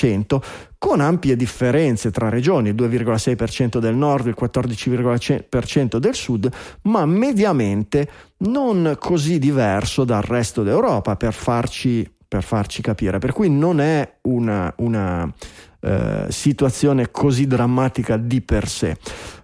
[0.79, 6.51] con ampie differenze tra regioni, il 2,6% del nord, il 14,5% del sud,
[6.83, 8.09] ma mediamente
[8.39, 13.19] non così diverso dal resto d'Europa per farci, per farci capire.
[13.19, 15.33] Per cui non è una, una
[15.81, 18.97] eh, situazione così drammatica di per sé.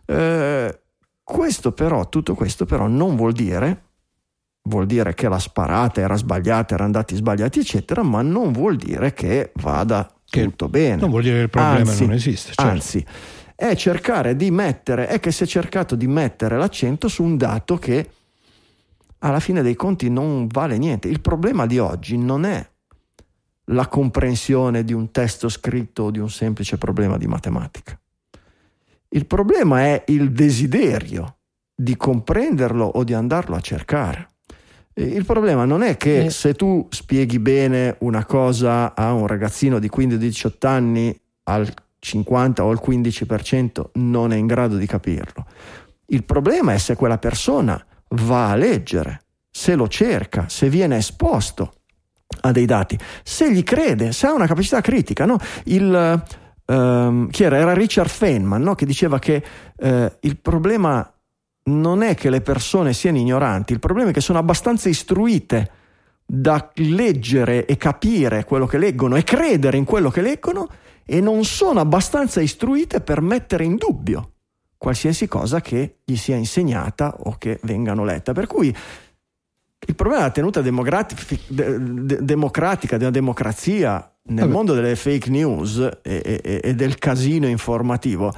[0.07, 0.79] Eh,
[1.23, 3.83] questo però, tutto questo però non vuol dire,
[4.69, 9.13] vuol dire che la sparata era sbagliata, erano andati sbagliati, eccetera, ma non vuol dire
[9.13, 10.97] che vada Che tutto bene.
[10.97, 12.71] non vuol dire che il problema Anzi, non esiste certo.
[12.71, 13.05] Anzi,
[13.55, 17.77] è cercare di mettere, è che si è cercato di mettere l'accento su un dato
[17.77, 18.11] che
[19.19, 21.09] alla fine dei conti non vale niente.
[21.09, 22.69] Il problema di oggi non è
[23.69, 27.99] la comprensione di un testo scritto o di un semplice problema di matematica.
[29.09, 31.39] Il problema è il desiderio
[31.75, 34.34] di comprenderlo o di andarlo a cercare.
[34.95, 36.31] E Il problema non è che Eh.
[36.31, 41.69] se tu spieghi bene una cosa a un ragazzino di 15-18 anni al
[41.99, 45.47] 50 o al 15% non è in grado di capirlo.
[46.07, 51.73] Il problema è se quella persona va a leggere, se lo cerca, se viene esposto
[52.43, 55.25] a dei dati, se gli crede, se ha una capacità critica.
[55.25, 55.39] No?
[55.65, 56.23] Il,
[56.67, 57.57] ehm, chi era?
[57.57, 58.75] Era Richard Feynman no?
[58.75, 59.43] che diceva che
[59.77, 61.14] eh, il problema
[61.65, 65.71] non è che le persone siano ignoranti, il problema è che sono abbastanza istruite
[66.27, 70.69] da leggere e capire quello che leggono e credere in quello che leggono
[71.05, 74.31] e non sono abbastanza istruite per mettere in dubbio
[74.77, 78.33] qualsiasi cosa che gli sia insegnata o che vengano letta.
[78.33, 78.69] Per cui
[79.87, 84.53] il problema della tenuta democrati- de- de- democratica, della democrazia nel Vabbè.
[84.53, 88.35] mondo delle fake news e, e- e del casino informativo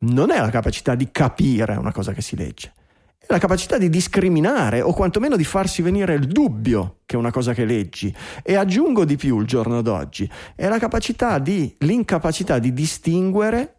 [0.00, 2.72] non è la capacità di capire una cosa che si legge,
[3.18, 7.30] è la capacità di discriminare o quantomeno di farsi venire il dubbio che è una
[7.30, 8.14] cosa che leggi.
[8.42, 13.74] E aggiungo di più il giorno d'oggi, è la capacità di, l'incapacità di distinguere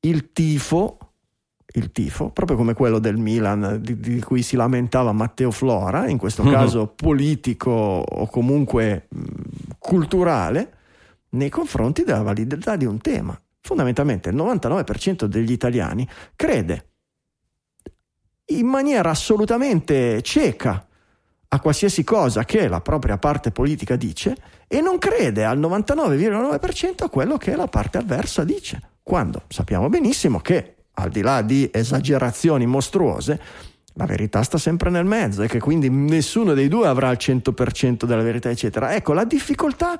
[0.00, 0.96] il tifo,
[1.74, 6.16] il tifo, proprio come quello del Milan di, di cui si lamentava Matteo Flora, in
[6.16, 6.50] questo Mhm.
[6.52, 9.22] caso politico o comunque mh,
[9.78, 10.72] culturale,
[11.30, 13.38] nei confronti della validità di un tema.
[13.60, 16.88] Fondamentalmente il 99% degli italiani crede
[18.46, 20.86] in maniera assolutamente cieca
[21.52, 24.36] a qualsiasi cosa che la propria parte politica dice
[24.68, 28.80] e non crede al 99,9% a quello che la parte avversa dice.
[29.02, 33.40] Quando sappiamo benissimo che, al di là di esagerazioni mostruose,
[33.94, 38.04] la verità sta sempre nel mezzo e che quindi nessuno dei due avrà il 100%
[38.04, 38.94] della verità, eccetera.
[38.94, 39.98] Ecco, la difficoltà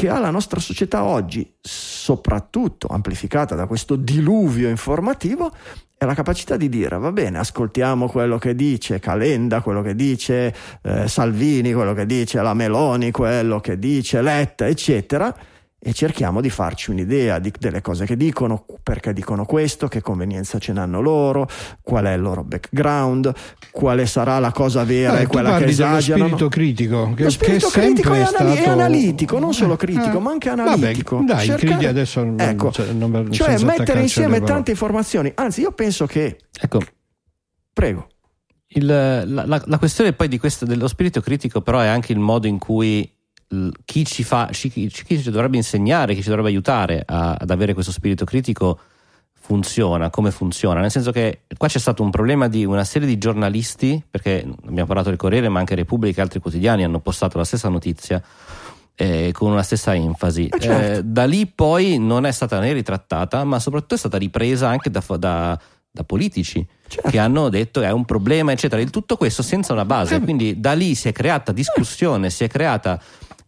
[0.00, 5.52] che ha la nostra società oggi, soprattutto amplificata da questo diluvio informativo,
[5.94, 10.54] è la capacità di dire va bene, ascoltiamo quello che dice Calenda, quello che dice
[10.80, 15.36] eh, Salvini, quello che dice la Meloni, quello che dice Letta, eccetera,
[15.82, 20.58] e cerchiamo di farci un'idea di- delle cose che dicono, perché dicono questo, che convenienza
[20.58, 21.48] ce n'hanno loro,
[21.80, 23.32] qual è il loro background,
[23.70, 26.24] quale sarà la cosa vera Vabbè, e quella che esagerano.
[26.26, 28.68] spirito critico che, Lo spirito che critico sempre e, anali- stato...
[28.68, 30.20] e analitico, non solo Eh, critico, eh.
[30.20, 31.22] ma anche Vabbè, analitico.
[31.26, 35.32] dai, Cercare- adesso non- ecco, cioè, non- cioè mettere insieme tante informazioni.
[35.34, 36.80] Anzi, io penso che, Ecco,
[37.72, 38.06] prego,
[38.68, 42.18] il- la, la- la questione poi di questo, dello spirito critico, però, è anche il
[42.18, 43.10] modo in cui
[43.84, 47.74] chi ci fa, chi, chi ci dovrebbe insegnare, chi ci dovrebbe aiutare a- ad avere
[47.74, 48.78] questo spirito critico
[49.40, 50.80] funziona, come funziona.
[50.80, 54.86] Nel senso che qua c'è stato un problema di una serie di giornalisti, perché abbiamo
[54.86, 58.22] parlato del Corriere, ma anche Repubblica e altri quotidiani hanno postato la stessa notizia.
[58.96, 60.46] eh, con una stessa enfasi.
[60.48, 60.98] Eh, certo.
[60.98, 64.90] Eh, da lì poi non è stata né ritrattata, ma soprattutto è stata ripresa anche
[64.90, 65.58] da, da-
[65.90, 67.08] da politici Certo.
[67.08, 68.78] che hanno detto è un problema, eccetera.
[68.82, 70.20] Il tutto questo senza una base.
[70.20, 73.00] Quindi da lì si è creata discussione, si è creata.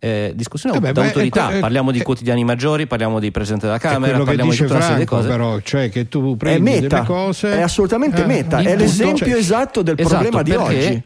[0.04, 3.66] Eh, discussione Eh beh, d'autorità, beh, eh, parliamo di eh, quadiani maggiori, parliamo di presidente
[3.66, 5.28] della È Camera, parliamo di tutta una serie di Franco cose.
[5.28, 9.26] però cioè che tu è prendi meta, delle cose è assolutamente eh, meta, è l'esempio
[9.26, 11.02] cioè, esatto del Esatto, problema di oggi.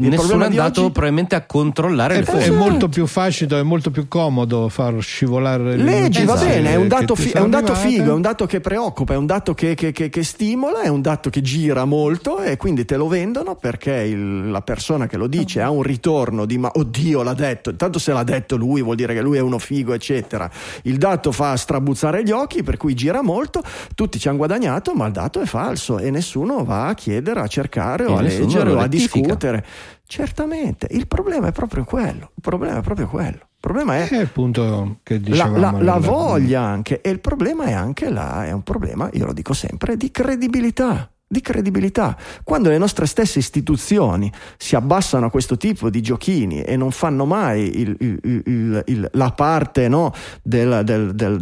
[0.00, 2.42] Il Nessuno è andato oggi- probabilmente a controllare È, le è fonti.
[2.44, 2.56] Esatto.
[2.56, 6.86] molto più facile, è molto più comodo far scivolare le Leggi, va bene, è un
[6.86, 9.74] dato, fi- è un dato figo, è un dato che preoccupa, è un dato che,
[9.74, 13.56] che- che- che stimola, è un dato che gira molto e quindi te lo vendono
[13.56, 17.70] perché il- la persona che lo dice ha un ritorno di ma oddio l'ha detto,
[17.70, 20.48] intanto se l'ha detto lui vuol dire che lui è uno figo eccetera,
[20.82, 23.64] il dato fa strabuzzare gli occhi per cui gira molto,
[23.96, 27.48] tutti ci hanno guadagnato ma il dato è falso e nessuno va a chiedere, a
[27.48, 29.64] cercare o E a leggere o a discutere.
[30.10, 34.20] Certamente, il problema è proprio quello, il problema è proprio quello, il problema è È
[34.20, 38.52] il punto che la, la- la voglia anche e il problema è anche là è
[38.52, 42.16] un problema io lo dico sempre di credibilità di credibilità.
[42.42, 47.26] Quando le nostre stesse istituzioni si abbassano a questo tipo di giochini e non fanno
[47.26, 51.40] mai il- il- il- la parte no, del, del- del-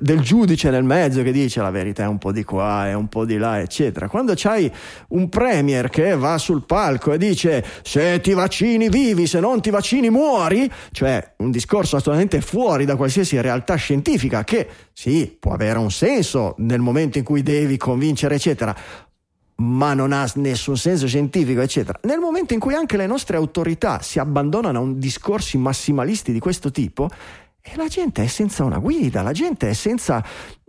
[0.00, 3.08] del- giudice nel mezzo che dice la verità è un po' di qua e un
[3.08, 4.08] po' di là eccetera.
[4.08, 4.70] Quando c'hai
[5.08, 9.70] un premier che va sul palco e dice se ti vaccini vivi se non ti
[9.70, 15.78] vaccini muori cioè un discorso assolutamente fuori da qualsiasi realtà scientifica che sì può avere
[15.78, 18.76] un senso nel momento in cui devi convincere eccetera
[19.62, 21.98] ma non ha nessun senso scientifico, eccetera.
[22.02, 26.70] Nel momento in cui anche le nostre autorità si abbandonano a discorsi massimalisti di questo
[26.70, 27.08] tipo,
[27.60, 30.24] e la gente è senza una guida, la gente è senza.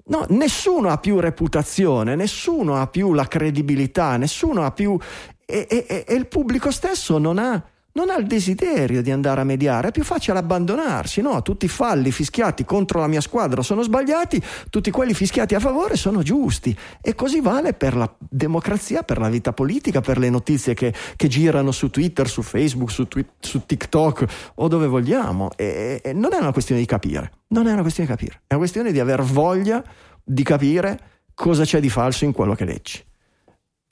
[0.06, 4.98] No, nessuno ha più reputazione, nessuno ha più la credibilità, nessuno ha più.
[5.46, 7.64] E- e- e il pubblico stesso non ha.
[7.96, 11.44] Non ha il desiderio di andare a mediare, è più facile abbandonarsi, no?
[11.44, 14.42] Tutti i falli fischiati contro la mia squadra sono sbagliati,
[14.72, 16.76] tutti quelli fischiati a favore sono giusti.
[17.00, 21.28] E così vale per la democrazia, per la vita politica, per le notizie che, che
[21.28, 24.26] girano su Twitter, su Facebook, su, Twi- su TikTok
[24.56, 25.52] o dove vogliamo.
[25.56, 28.54] E, e non è una questione di capire, non è una questione di capire, è
[28.56, 29.84] una questione di aver voglia
[30.24, 31.00] di capire
[31.36, 33.04] cosa c'è di falso in quello che leggi.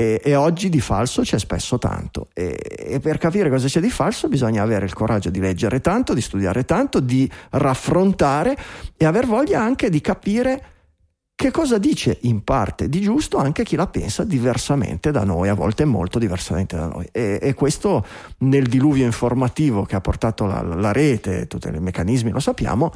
[0.02, 2.30] E, e oggi di falso c'è spesso tanto.
[2.34, 6.16] E, e per capire cosa c'è di falso bisogna avere il coraggio di leggere tanto,
[6.16, 8.58] di studiare tanto, di raffrontare
[8.98, 10.66] e aver voglia anche di capire
[11.36, 15.54] che cosa dice in parte di giusto anche chi la pensa diversamente da noi, a
[15.54, 17.08] volte molto diversamente da noi.
[17.12, 18.04] E, e questo
[18.40, 22.92] nel diluvio informativo che ha portato la, la rete, tutti i meccanismi lo sappiamo,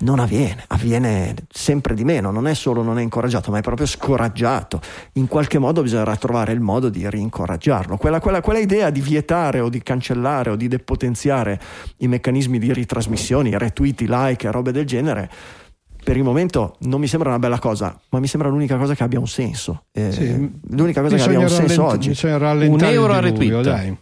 [0.00, 3.86] non avviene, avviene sempre di meno, non è solo non è incoraggiato, ma è proprio
[3.86, 4.80] scoraggiato.
[5.14, 7.96] In qualche modo bisognerà trovare il modo di rincoraggiarlo.
[7.96, 11.60] Quella, quella- quella idea di vietare o di cancellare o di depotenziare
[11.98, 15.30] i meccanismi di ritrasmissioni, retweet, like e robe del genere,
[16.04, 19.02] per il momento non mi sembra una bella cosa, ma mi sembra l'unica cosa che
[19.02, 19.84] abbia un senso.
[19.92, 20.50] Eh, Sì.
[20.70, 22.08] l'unica cosa che Bisogna abbia un senso rallent- oggi.
[22.08, 23.60] Bisogna rallentare Un euro a retweet.
[23.62, 23.96] dai.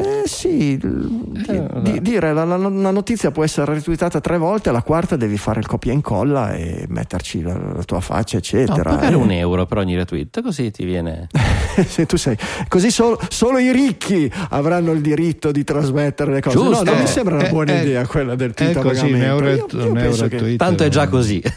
[0.00, 2.00] Eh sì, di- Eh, di- dai.
[2.02, 5.66] dire la, la- la notizia può essere retweetata tre volte, alla quarta devi fare il
[5.66, 8.82] copia e incolla e metterci la, la tua faccia, No, eccetera.
[8.94, 11.28] pagare Eh, un euro per ogni retweet, così ti viene.
[11.86, 12.36] se tu sei
[12.68, 16.56] così solo, solo i ricchi avranno il diritto di trasmettere le cose.
[16.56, 16.84] No, Giusto.
[16.84, 19.12] non mi Eh, sembra una eh, buona eh, idea quella del tweet a così, un
[19.12, 19.26] pagamento.
[19.34, 20.56] euro, Io- io un euro che- Twitter.
[20.56, 21.42] Tanto è già così.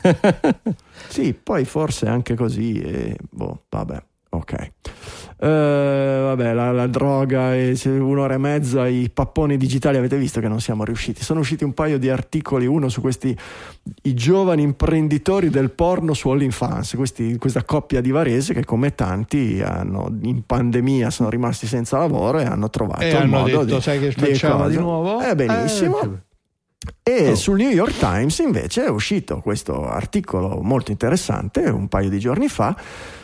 [1.10, 4.72] Sì, poi forse anche così, e, boh, vabbè, ok.
[5.45, 10.48] Eh, vabbè, la, la droga e un'ora e mezza, i papponi digitali avete visto che
[10.48, 11.22] non siamo riusciti.
[11.22, 13.38] Sono usciti un paio di articoli, uno su questi
[14.03, 19.61] i giovani imprenditori del porno su OnlyFans, questi, questa coppia di Varese che come tanti
[19.61, 23.76] hanno, in pandemia sono rimasti senza lavoro e hanno trovato E il hanno modo detto,
[23.76, 24.80] di, sai che di facciamo di cosa.
[24.80, 25.22] nuovo?
[25.22, 25.99] Eh, benissimo.
[26.02, 26.32] Eh,
[27.03, 27.36] E Oh.
[27.36, 32.48] sul New York Times invece è uscito questo articolo molto interessante un paio di giorni
[32.48, 32.76] fa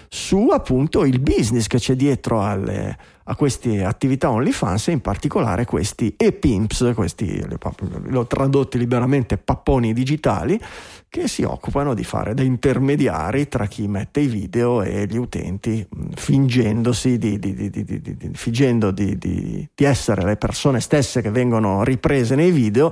[0.10, 2.98] su appunto il business che c'è dietro alle-
[3.30, 7.76] a queste attività OnlyFans e in particolare questi e-pimps, questi li ho-
[8.08, 10.60] li ho tradotti liberamente papponi digitali
[11.08, 15.88] che si occupano di fare da intermediari tra chi mette i video e gli utenti
[16.16, 20.80] fingendosi di, di- di- di- di- di- di- fingendo di, di- di essere le persone
[20.80, 22.92] stesse che vengono riprese nei video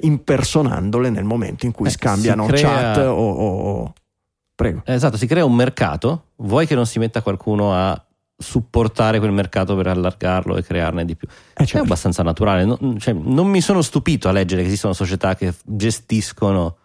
[0.00, 3.92] impersonandole nel momento in cui Eh, scambiano crea- chat o- o-
[4.58, 6.30] prego Esatto, si crea un mercato.
[6.38, 8.04] Vuoi che non si metta qualcuno a
[8.36, 11.28] supportare quel mercato per allargarlo e crearne di più?
[11.28, 11.84] Eh, È certo.
[11.84, 12.64] abbastanza naturale.
[12.64, 16.76] Non, cioè, non mi sono stupito a leggere che esistono società che gestiscono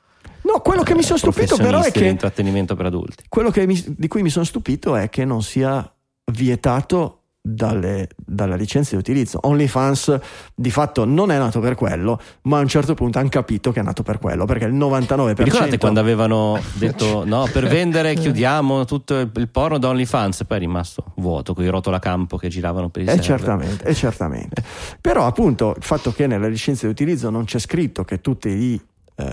[0.43, 3.23] no quello che mi sono stupito però è che l'intrattenimento per adulti.
[3.29, 5.89] quello che mi- di cui mi sono stupito è che non sia
[6.31, 9.37] vietato dalle, dalla licenza di utilizzo.
[9.41, 10.17] OnlyFans
[10.55, 13.81] di fatto non è nato per quello, ma a un certo punto hanno capito che
[13.81, 15.33] è nato per quello, perché il 99%...
[15.33, 20.45] Vi ricordate quando avevano detto no, per vendere chiudiamo tutto il, porno da OnlyFans e
[20.45, 23.37] poi è rimasto vuoto con i rotolacampo che giravano per il Eh, server.
[23.39, 24.63] certamente, eh, certamente.
[25.01, 28.81] Però appunto il fatto che nella licenza di utilizzo non c'è scritto che tutti i
[29.15, 29.25] eh,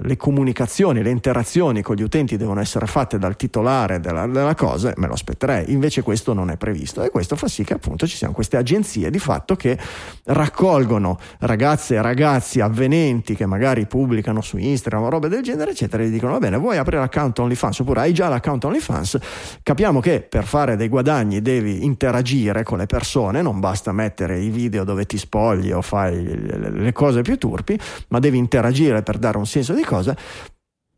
[0.00, 4.92] le comunicazioni, le interazioni con gli utenti devono essere fatte dal titolare della, della, cosa,
[4.96, 5.70] me lo aspetterei.
[5.70, 9.10] Invece questo non è previsto e questo fa sì che appunto ci siano queste agenzie
[9.10, 9.78] di fatto che
[10.24, 16.02] raccolgono ragazze e ragazzi avvenenti che magari pubblicano su Instagram o robe del genere, eccetera,
[16.02, 19.18] e gli dicono va bene, vuoi aprire l'account OnlyFans oppure hai già l'account OnlyFans,
[19.62, 24.48] capiamo che per fare dei guadagni devi interagire con le persone, non basta mettere i
[24.48, 27.78] video dove ti spogli o fai le cose più turpi,
[28.08, 30.16] ma devi interagire per dare dare un senso di cosa,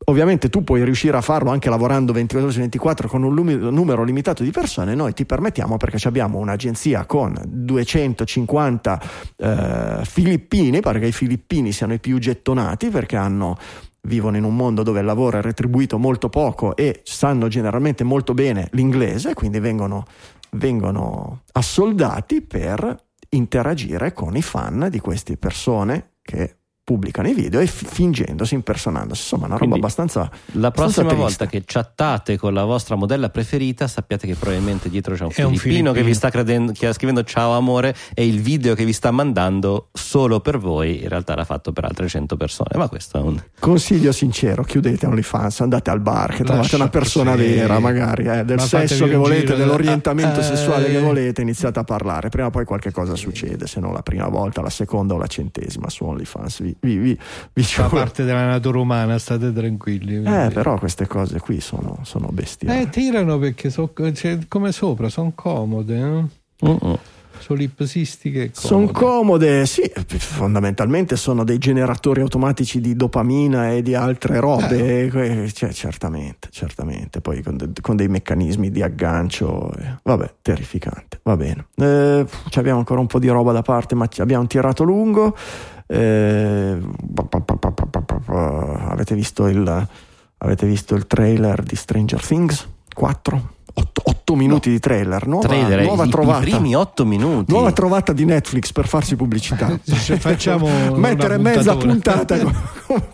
[0.05, 4.03] Ovviamente tu puoi riuscire a farlo anche lavorando 24 ore su 24 con un numero
[4.03, 9.03] limitato di persone, noi ti permettiamo perché abbiamo un'agenzia con 250
[9.37, 13.59] eh, filippini, pare che i filippini siano i più gettonati perché hanno,
[14.03, 18.33] vivono in un mondo dove il lavoro è retribuito molto poco e sanno generalmente molto
[18.33, 20.07] bene l'inglese, quindi vengono,
[20.53, 22.97] vengono assoldati per
[23.29, 26.60] interagire con i fan di queste persone che
[26.91, 29.21] pubblicano i video e f- fingendosi, impersonandosi.
[29.21, 30.29] Insomma, una roba Quindi, abbastanza.
[30.55, 35.15] La prossima abbastanza volta che chattate con la vostra modella preferita, sappiate che probabilmente dietro
[35.15, 35.93] c'è un, filippino, un filippino.
[35.93, 39.13] che vi sta credendo, che sta scrivendo ciao amore e il video che vi sta
[39.13, 42.71] mandando solo per voi, in realtà l'ha fatto per altre 100 persone.
[42.75, 43.41] Ma questo è un.
[43.61, 47.45] Consiglio sincero: chiudete OnlyFans, andate al bar, che trovate Lascia- una persona sì.
[47.45, 51.01] vera, magari eh, del Ma sesso che volete, giro, dell'orientamento eh, sessuale che eh.
[51.01, 52.31] volete, iniziate a parlare.
[52.31, 55.29] Prima o poi qualche cosa succede, se non la prima volta, la seconda o la
[55.29, 56.63] centesima su OnlyFans.
[56.63, 57.19] Vi, vi, vi,
[57.53, 57.97] vi Fa giuro.
[57.97, 60.17] parte della natura umana, state tranquilli.
[60.17, 60.55] Eh, quindi.
[60.55, 62.81] però queste cose qui sono, sono bestiali.
[62.83, 65.97] Eh, tirano perché so, cioè, come sopra, sono comode.
[65.99, 66.67] eh?
[66.69, 66.99] Mm-mm.
[67.41, 69.65] Solipsistiche e Sono comode.
[69.65, 76.49] sì, fondamentalmente sono dei generatori automatici di dopamina e di altre robe, eh, cioè, certamente,
[76.51, 81.67] certamente, poi con, de- con dei meccanismi di aggancio, eh, vabbè, terrificante, va bene.
[81.77, 85.35] Eh, ci abbiamo ancora un po' di roba da parte, ma abbiamo tirato lungo.
[85.93, 86.79] Eh,
[88.89, 89.89] avete, visto il,
[90.39, 93.59] avete visto il trailer di Stranger Things 4?
[93.73, 94.75] 8, minuti no.
[94.75, 96.47] di trailer, nuova, trailer nuova i, trovata.
[96.47, 97.53] I primi 8 minuti.
[97.53, 99.79] Nuova trovata di Netflix per farsi pubblicità.
[99.83, 102.39] Se facciamo mettere mezza puntata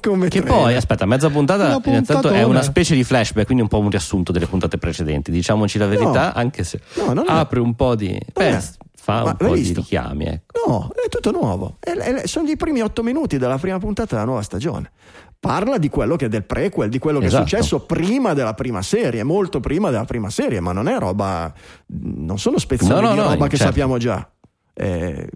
[0.01, 0.63] come, Che trailer.
[0.63, 4.33] poi, aspetta, mezza puntata intanto è una specie di flashback, quindi un po' un riassunto
[4.33, 6.33] delle puntate precedenti, diciamoci la verità, no.
[6.35, 6.81] anche se
[7.13, 8.61] no, apre un po' di Beh,
[9.07, 9.81] fa Ma un po' di visto?
[9.83, 10.25] richiami.
[10.27, 10.61] Ecco.
[10.67, 11.77] No, è tutto nuovo.
[11.79, 14.91] È- è- sono i primi otto minuti della prima puntata della nuova stagione.
[15.39, 17.45] Parla di quello che è del prequel, di quello che Esatto.
[17.45, 21.53] è successo prima della prima serie, molto prima della prima serie, ma non è roba.
[21.87, 23.65] Non sono spezzoni No, no, di no, roba che certo.
[23.67, 24.29] sappiamo già.
[24.75, 25.29] Eh,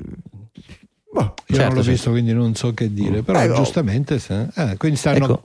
[1.13, 1.91] boh, Io Certo, non l'ho sì.
[1.91, 3.23] visto, quindi non so che dire.
[3.23, 3.55] Però Ecco.
[3.55, 5.43] giustamente, se- eh, quindi stanno Ecco.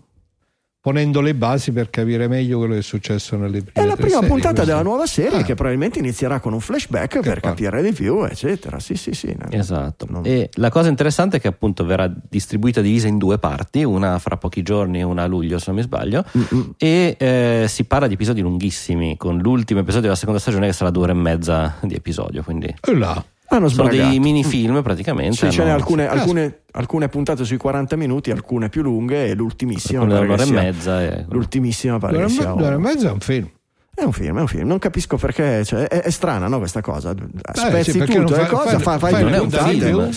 [0.85, 4.09] Ponendo le basi per capire meglio quello che è successo nelle prime È la prima
[4.19, 4.69] serie, puntata questo.
[4.69, 5.41] della nuova serie Ah.
[5.41, 7.49] che probabilmente inizierà con un flashback per qua.
[7.49, 8.77] capire di più, eccetera.
[8.79, 9.35] Sì, sì, sì.
[9.49, 10.05] Esatto.
[10.07, 14.19] Non- E la cosa interessante è che appunto verrà distribuita divisa in due parti, una
[14.19, 16.23] fra pochi giorni e una a luglio, se non mi sbaglio.
[16.37, 16.75] Mm-mm.
[16.77, 20.91] E eh, si parla di episodi lunghissimi, con l'ultimo episodio della seconda stagione che sarà
[20.91, 22.43] due ore e mezza di episodio.
[22.43, 23.25] Quindi E là.
[23.47, 24.09] Hanno sono sbragato.
[24.09, 25.35] dei mini film praticamente.
[25.35, 30.01] Sì, ce n'è alcune, alcune, alcune puntate sui 40 minuti, alcune più lunghe e l'ultimissima.
[30.01, 31.01] un'ora e mezza.
[31.03, 33.49] e- L'ultimissima pare e sia ore e mezza è un film.
[33.93, 34.67] È un film, è un film.
[34.67, 35.63] Non capisco perché.
[35.63, 37.13] Cioè, è, è strana no, questa cosa.
[37.53, 39.63] Spezzi sì, perché tutto non e fai- cosa, fai- fa- fai fai è un puntate,
[39.71, 39.85] puntate.
[39.85, 40.11] film,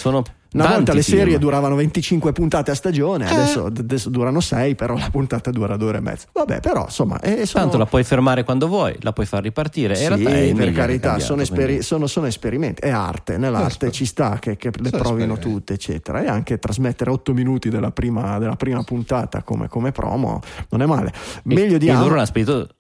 [0.51, 1.19] Una volta tanti le film.
[1.19, 3.35] serie duravano 25 puntate a stagione, Eh.
[3.35, 6.27] adesso, adesso durano 6, però la puntata dura due ore e mezza.
[6.33, 7.21] Vabbè, però insomma.
[7.21, 9.95] eh, sono- Tanto la puoi fermare quando vuoi, la puoi far ripartire.
[9.95, 13.37] e in Sì, realtà è per carità, cambiato, sono, esperi- sono- sono esperimenti, è arte,
[13.37, 16.23] nell'arte Esper- ci sta che, che le Sono provino tutte, eccetera.
[16.23, 20.87] E anche trasmettere 8 minuti della prima, della prima puntata come, come promo non è
[20.87, 21.13] male.
[21.45, 22.27] Meglio di, e Am-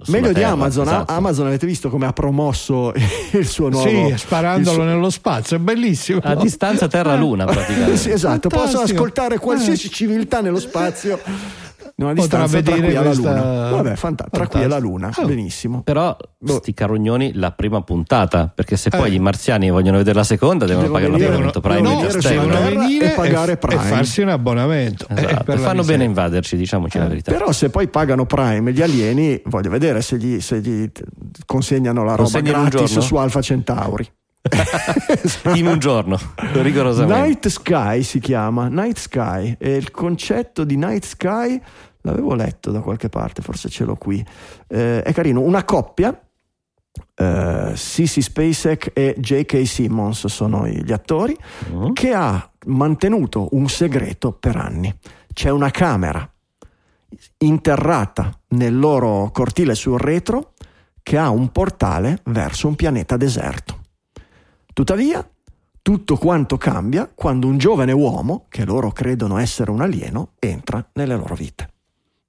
[0.06, 0.86] meglio di Amazon.
[0.86, 1.12] esatto.
[1.12, 2.92] Amazon avete visto come ha promosso
[3.32, 6.20] il suo nuovo sì, sparandolo suo- nello spazio, è bellissimo.
[6.22, 7.96] A distanza terra-luna praticamente.
[7.96, 8.98] Sì, esatto, possono Fantastico.
[9.02, 11.18] ascoltare qualsiasi civiltà nello spazio.
[12.00, 13.70] Una Potrà distanza tra vedere qui alla questa- Luna.
[13.70, 14.78] Vabbè, fanta- tra qui e la.
[14.78, 15.24] Luna, Oh.
[15.26, 15.82] benissimo.
[15.82, 16.58] Però Boh.
[16.58, 18.96] sti carognoni la prima puntata, perché se Eh.
[18.96, 22.04] poi gli marziani vogliono vedere la seconda devono Devono pagare un venire- abbonamento devono Prime
[22.04, 23.82] no, sulla devono venire e pagare e, Prime.
[23.82, 25.06] e farsi un abbonamento.
[25.08, 27.32] Eh, Esatto, la fanno bene a invaderci, diciamoci la Eh, verità.
[27.32, 30.88] Però se poi pagano Prime gli alieni, voglio vedere se gli, se gli
[31.46, 34.08] consegnano la roba Consegnano un gratis su Alpha Centauri.
[35.54, 36.18] In un giorno,
[36.54, 37.20] rigorosamente.
[37.20, 41.60] Night Sky si chiama, Night Sky, e il concetto di Night Sky
[42.02, 44.24] l'avevo letto da qualche parte, forse ce l'ho qui.
[44.68, 46.18] Eh, è carino, una coppia,
[47.14, 49.66] eh, Sissy Spacek e J.K.
[49.66, 51.36] Simmons sono gli attori,
[51.70, 51.92] Mm.
[51.92, 54.94] che ha mantenuto un segreto per anni.
[55.32, 56.28] C'è una camera
[57.38, 60.52] interrata nel loro cortile sul retro
[61.02, 63.77] che ha un portale verso un pianeta deserto.
[64.78, 65.28] Tuttavia,
[65.82, 71.16] Tutto quanto cambia quando un giovane uomo, che loro credono essere un alieno, entra nelle
[71.16, 71.68] loro vite.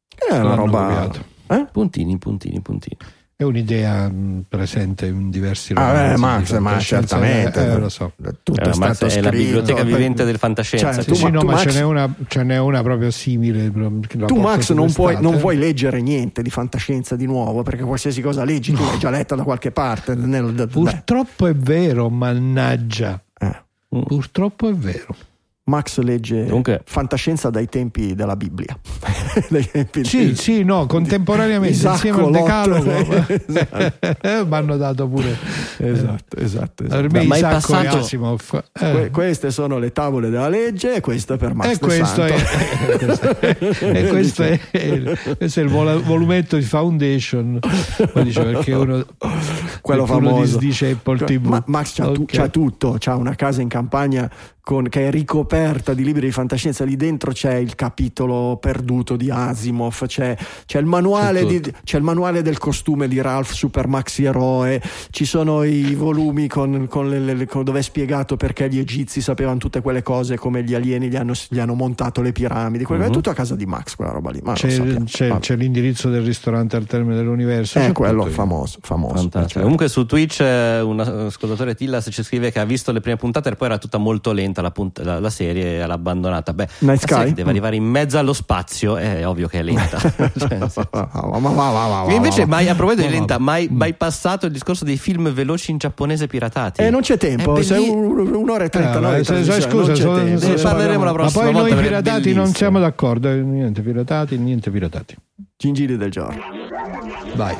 [0.07, 1.11] È una roba.
[1.45, 1.67] Eh?
[1.71, 2.97] Puntini, puntini, puntini.
[3.41, 7.65] È un'idea mh, presente in diversi Ah, romanzi eh, di Max, ma certamente.
[7.71, 8.11] Eh, lo so.
[8.43, 9.43] Tutto Eh, è Max stato è la scritto.
[9.43, 10.91] biblioteca vivente del fantascienza.
[10.91, 13.11] Cioè, tu, sì, ma- no, tu, ma Max, ce n'è, una, ce n'è una proprio
[13.11, 13.71] simile.
[14.25, 18.43] tu, Max, non puoi, non puoi leggere niente di fantascienza di nuovo perché qualsiasi cosa
[18.43, 20.15] leggi tu l'hai già letta da qualche parte.
[20.15, 23.23] Nel, beh, Purtroppo è vero, mannaggia.
[23.39, 23.55] eh.
[23.87, 25.15] Purtroppo è vero.
[25.69, 28.77] Max legge Comunque- fantascienza dai tempi della Bibbia.
[29.49, 32.91] Dai tempi Sì, di- sì, no, contemporaneamente Isacco, insieme al decalogo
[33.47, 34.45] Esatto.
[34.49, 35.37] mi hanno dato pure
[35.77, 36.83] Esatto, esatto.
[36.83, 37.01] esatto.
[37.01, 38.63] per me Ma Isacco e passato- Asimov.
[38.79, 38.91] Eh.
[38.91, 42.33] Que- queste sono le tavole della legge e questo è per Max E questo, è,
[43.81, 47.59] e questo, è, il- questo è il vola- volumetto di Foundation.
[48.11, 49.05] Poi dice perché uno,
[49.81, 50.57] quello famoso.
[50.57, 51.45] disdice Apple TV.
[51.45, 52.31] Ma- Max c'ha, tu- Ok.
[52.35, 54.29] c'ha tutto, c'ha una casa in campagna
[54.61, 55.57] con- che è ricoperta
[55.93, 60.85] di libri di fantascienza, lì dentro c'è il capitolo perduto di Asimov, c'è, c'è il,
[60.85, 64.81] manuale C'è di- c'è il manuale del costume di Ralph Super Maxi Eroe,
[65.11, 69.21] ci sono i volumi con, con le- le- con- dove è spiegato perché gli egizi
[69.21, 73.03] sapevano tutte quelle cose, come gli alieni gli hanno, gli hanno montato le piramidi, quello-
[73.05, 74.41] è tutto a casa di Max quella roba lì.
[74.53, 77.79] C'è, c'è- c'è l'indirizzo del ristorante al termine dell'universo.
[77.79, 78.33] È c'è quello tutto.
[78.33, 79.29] famoso, famoso.
[79.29, 79.59] Certo.
[79.61, 83.49] Comunque su Twitch eh, un ascoltatore Tillas ci scrive che ha visto le prime puntate
[83.49, 86.53] e poi era tutta molto lenta la, punt- la- la serie e l'ha abbandonata.
[86.53, 87.33] Beh, Night la serie Sky?
[87.35, 89.97] deve arrivare in mezzo allo spazio, è ovvio che è lenta.
[90.37, 90.57] Cioè.
[90.91, 95.31] Ma invece, mai a proposito di Ma lenta, mai, mai passato il discorso dei film
[95.31, 96.81] veloci in giapponese piratati?
[96.81, 99.71] Eh, non c'è tempo, È sei belli- un- un'ora e 39 Eh, se- se- trasmissione,
[99.91, 102.53] scusa, non c'è so- parleremo la ma prossima poi volta, noi perché è piratati non
[102.53, 103.29] siamo d'accordo.
[103.29, 105.15] eh, Niente piratati, niente piratati.
[105.57, 106.41] Gingilli del giorno.
[107.35, 107.55] Vai.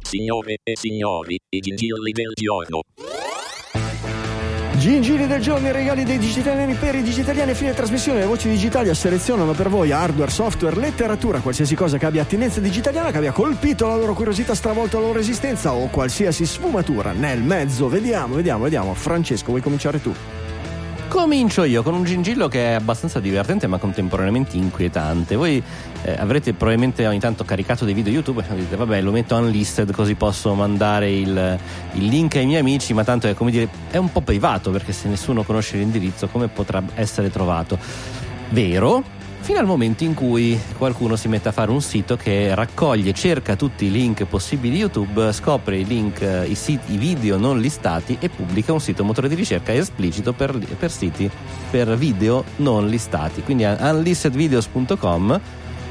[0.00, 2.80] Signore e signori, i gingilli del giorno.
[4.88, 7.52] Gingilli del giorno, i regali dei digitaliani per i digitaliani.
[7.52, 12.22] Fine trasmissione le voci digitali selezionano per voi hardware, software, letteratura, qualsiasi cosa che abbia
[12.22, 17.12] attinenza digitaliana, che abbia colpito la loro curiosità, stravolto la loro esistenza o qualsiasi sfumatura
[17.12, 17.86] nel mezzo.
[17.88, 18.94] Vediamo, vediamo, vediamo.
[18.94, 20.37] Francesco, vuoi cominciare tu?
[21.08, 25.36] Comincio io con un gingillo che è abbastanza divertente ma contemporaneamente inquietante.
[25.36, 25.60] Voi
[26.02, 29.90] eh, avrete probabilmente ogni tanto caricato dei video YouTube e dite vabbè lo metto unlisted
[29.90, 31.58] così posso mandare il,
[31.94, 34.92] il link ai miei amici ma tanto è come dire è un po' privato perché
[34.92, 37.78] se nessuno conosce l'indirizzo come potrà essere trovato?
[38.50, 39.16] Vero?
[39.40, 43.56] Fino al momento in cui qualcuno si mette a fare un sito che raccoglie, cerca
[43.56, 47.58] tutti i link possibili di YouTube, scopre i link, eh, i, siti, i video non
[47.58, 51.30] listati e pubblica un sito motore di ricerca esplicito per, per siti
[51.70, 53.42] per video non listati.
[53.42, 55.40] Quindi unlistedvideos.com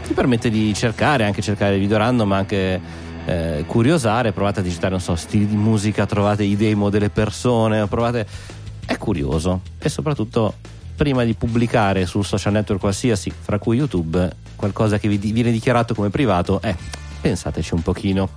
[0.05, 2.79] ti permette di cercare, anche cercare video random, ma anche
[3.25, 7.87] eh, curiosare, provate a digitare, non so, stili di musica, trovate i demo delle persone,
[7.87, 8.55] provate...
[8.87, 10.53] È curioso e soprattutto
[10.97, 15.93] prima di pubblicare sul social network qualsiasi, fra cui YouTube, qualcosa che vi viene dichiarato
[15.93, 16.75] come privato, eh,
[17.21, 18.29] pensateci un pochino.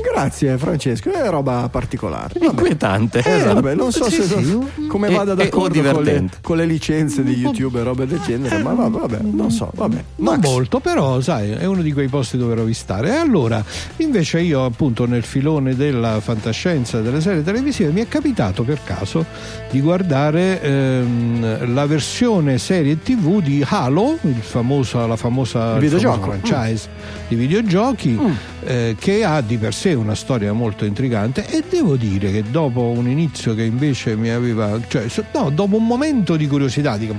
[0.00, 2.34] Grazie Francesco, è roba particolare.
[2.34, 2.46] Vabbè.
[2.46, 3.20] Inquietante.
[3.24, 3.54] Eh, esatto.
[3.54, 4.86] vabbè, non so Sì, se sì.
[4.88, 6.36] come E- vada d'accordo con le, divertente.
[6.40, 10.04] con le licenze di YouTube e robe del genere, ma vabbè, vabbè, non so, vabbè.
[10.16, 13.10] Non molto, però sai, è uno di quei posti dove rovistare.
[13.10, 13.62] E allora,
[13.96, 19.24] invece io appunto nel filone della fantascienza delle serie televisive mi è capitato per caso
[19.70, 26.20] di guardare ehm, la versione serie TV di Halo, il famoso, la famosa Il videogioco.
[26.30, 26.88] famoso franchise
[27.28, 28.18] di videogiochi,
[28.64, 32.82] eh, che ha di per sé una storia molto intrigante e devo dire che dopo
[32.82, 37.16] un inizio che invece mi aveva, cioè, no, dopo un momento di curiosità, dico,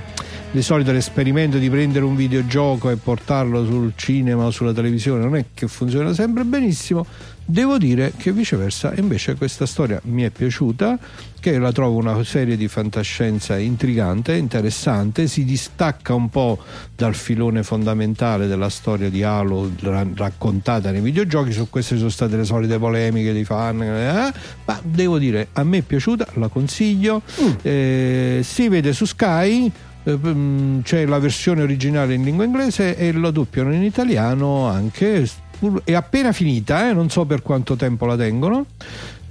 [0.52, 5.36] di solito l'esperimento di prendere un videogioco e portarlo sul cinema o sulla televisione non
[5.36, 7.06] è che funziona sempre benissimo.
[7.52, 11.00] Devo dire che viceversa invece questa storia mi è piaciuta,
[11.40, 16.60] che la trovo una serie di fantascienza intrigante, interessante, si distacca un po'
[16.96, 22.38] dal filone fondamentale della storia di Halo ra- raccontata nei videogiochi, su queste sono state
[22.38, 24.32] le solite polemiche dei fan, eh,
[24.66, 27.24] ma devo dire a me è piaciuta, la consiglio,
[27.64, 29.72] Eh, si vede su Sky,
[30.04, 35.28] eh, mm, c'è la versione originale in lingua inglese e lo doppiano in italiano anche
[35.84, 38.66] è appena finita eh, non so per quanto tempo la tengono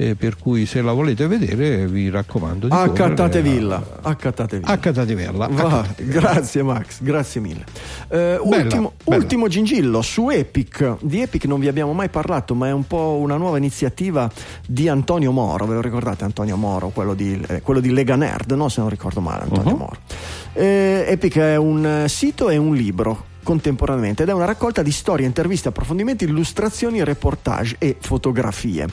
[0.00, 4.68] eh, per cui se la volete vedere vi raccomando di Accattatevilla, accattatevilla.
[4.68, 7.64] a Accattatevella Va, grazie Max, grazie mille.
[8.06, 9.16] Eh, ultimo, bella.
[9.18, 10.98] ultimo gingillo su Epic.
[11.00, 14.30] Di Epic non vi abbiamo mai parlato, ma è un po' una nuova iniziativa
[14.64, 15.66] di Antonio Moro.
[15.66, 18.68] Ve lo ricordate Antonio Moro, quello di, eh, quello di Lega Nerd, no?
[18.68, 19.76] Se non ricordo male, Antonio Uh-huh.
[19.76, 19.96] Moro.
[20.52, 25.24] Eh, Epic è un sito e un libro contemporaneamente ed è una raccolta di storie,
[25.24, 28.86] interviste, approfondimenti, illustrazioni, reportage e fotografie.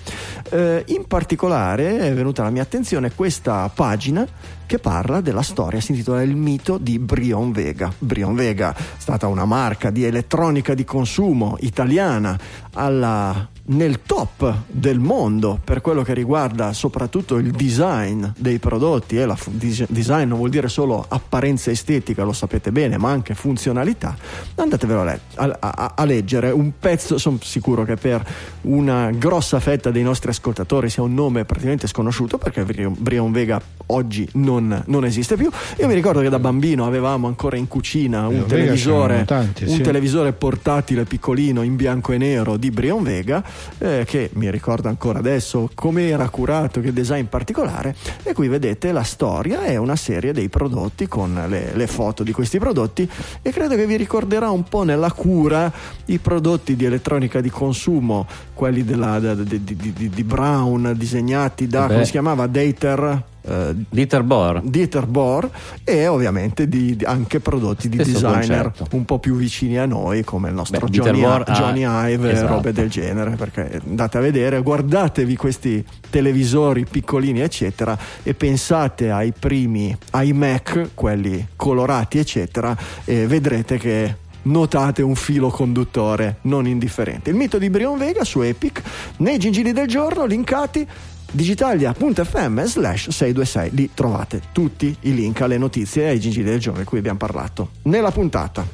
[0.49, 4.25] Eh, in particolare è venuta alla mia attenzione questa pagina
[4.65, 7.91] che parla della storia, si intitola Il mito di Brion Vega.
[7.97, 12.39] Brion Vega è stata una marca di elettronica di consumo italiana
[12.71, 19.25] alla nel top del mondo per quello che riguarda soprattutto il design dei prodotti e
[19.25, 24.15] la fu- design non vuol dire solo apparenza estetica, lo sapete bene, ma anche funzionalità.
[24.55, 28.23] Andatevelo a, le- a-, a-, a leggere un pezzo, sono sicuro che per
[28.61, 34.27] una grossa fetta dei nostri ascoltatori sia un nome praticamente sconosciuto perché Brion Vega oggi
[34.33, 35.49] non, non, esiste più.
[35.79, 39.81] Io mi ricordo che da bambino avevamo ancora in cucina un, televisore, tanti, un sì.
[39.81, 43.43] televisore portatile piccolino in bianco e nero di Brion Vega
[43.79, 48.91] eh, che mi ricordo ancora adesso come era curato, che design particolare e qui vedete
[48.91, 53.09] la storia è una serie dei prodotti con le, le foto di questi prodotti
[53.41, 55.71] e credo che vi ricorderà un po' nella cura
[56.05, 61.87] i prodotti di elettronica di consumo, quelli della, di, di, di, di Brown disegnati da,
[61.87, 61.93] Beh.
[61.93, 64.61] come si chiamava, Dater Uh, Dieter Bohr.
[64.63, 65.47] Dieter Bohr
[65.83, 68.95] e ovviamente di, di anche prodotti di Stesso designer concetto.
[68.95, 72.31] un po' più vicini a noi come il nostro Beh, Johnny, Bohr, Johnny ah, Ive
[72.31, 72.45] esatto.
[72.45, 79.11] e robe del genere perché andate a vedere guardatevi questi televisori piccolini eccetera e pensate
[79.11, 84.15] ai primi iMac quelli colorati eccetera e vedrete che
[84.45, 87.29] notate un filo conduttore non indifferente.
[87.29, 88.81] Il mito di Brion Vega su Epic,
[89.17, 90.87] nei gingili del giorno, linkati
[91.35, 96.79] digitalia.fm slash 626 lì trovate tutti i link alle notizie e ai gingili del giorno
[96.79, 98.65] di cui abbiamo parlato nella puntata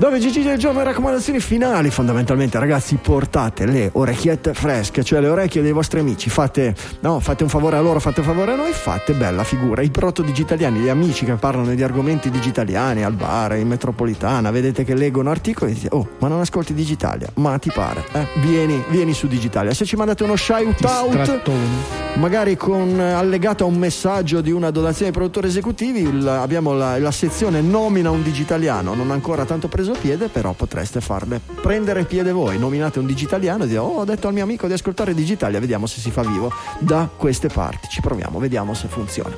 [0.00, 5.60] Dove Gigi del giorno raccomandazioni finali, fondamentalmente ragazzi portate le orecchiette fresche, cioè le orecchie
[5.60, 8.72] dei vostri amici, fate, no, fate un favore a loro, fate un favore a noi,
[8.72, 9.82] fate bella figura.
[9.82, 14.84] I proto digitaliani, gli amici che parlano di argomenti digitaliani al bar, in metropolitana, vedete
[14.84, 18.26] che leggono articoli e dite, oh ma non ascolti Digitalia, ma ti pare, eh?
[18.36, 19.74] vieni, vieni su Digitalia.
[19.74, 21.42] Se ci mandate uno shout out,
[22.14, 26.98] magari con allegato a un messaggio di una donazione ai produttori esecutivi, il, abbiamo la,
[26.98, 32.04] la sezione nomina un digitaliano, non ancora tanto preso preso piede, però potreste farle prendere
[32.04, 32.58] piede voi.
[32.58, 35.86] Nominate un digitaliano e dite: Oh, ho detto al mio amico di ascoltare Digitalia, vediamo
[35.86, 37.88] se si fa vivo da queste parti.
[37.88, 39.34] Ci proviamo, vediamo se funziona.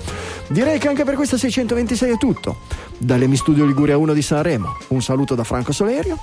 [0.48, 2.60] Direi che anche per questa 626 è tutto.
[2.98, 6.18] Dall'Emi Studio Liguria 1 di Sanremo, un saluto da Franco Solerio.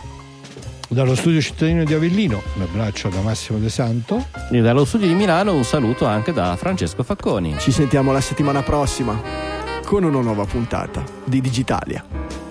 [0.91, 4.25] Dallo studio cittadino di Avellino, un abbraccio da Massimo De Santo.
[4.51, 7.57] E dallo studio di Milano un saluto anche da Francesco Facconi.
[7.59, 9.21] Ci sentiamo la settimana prossima
[9.85, 12.48] con una nuova puntata di Digitalia.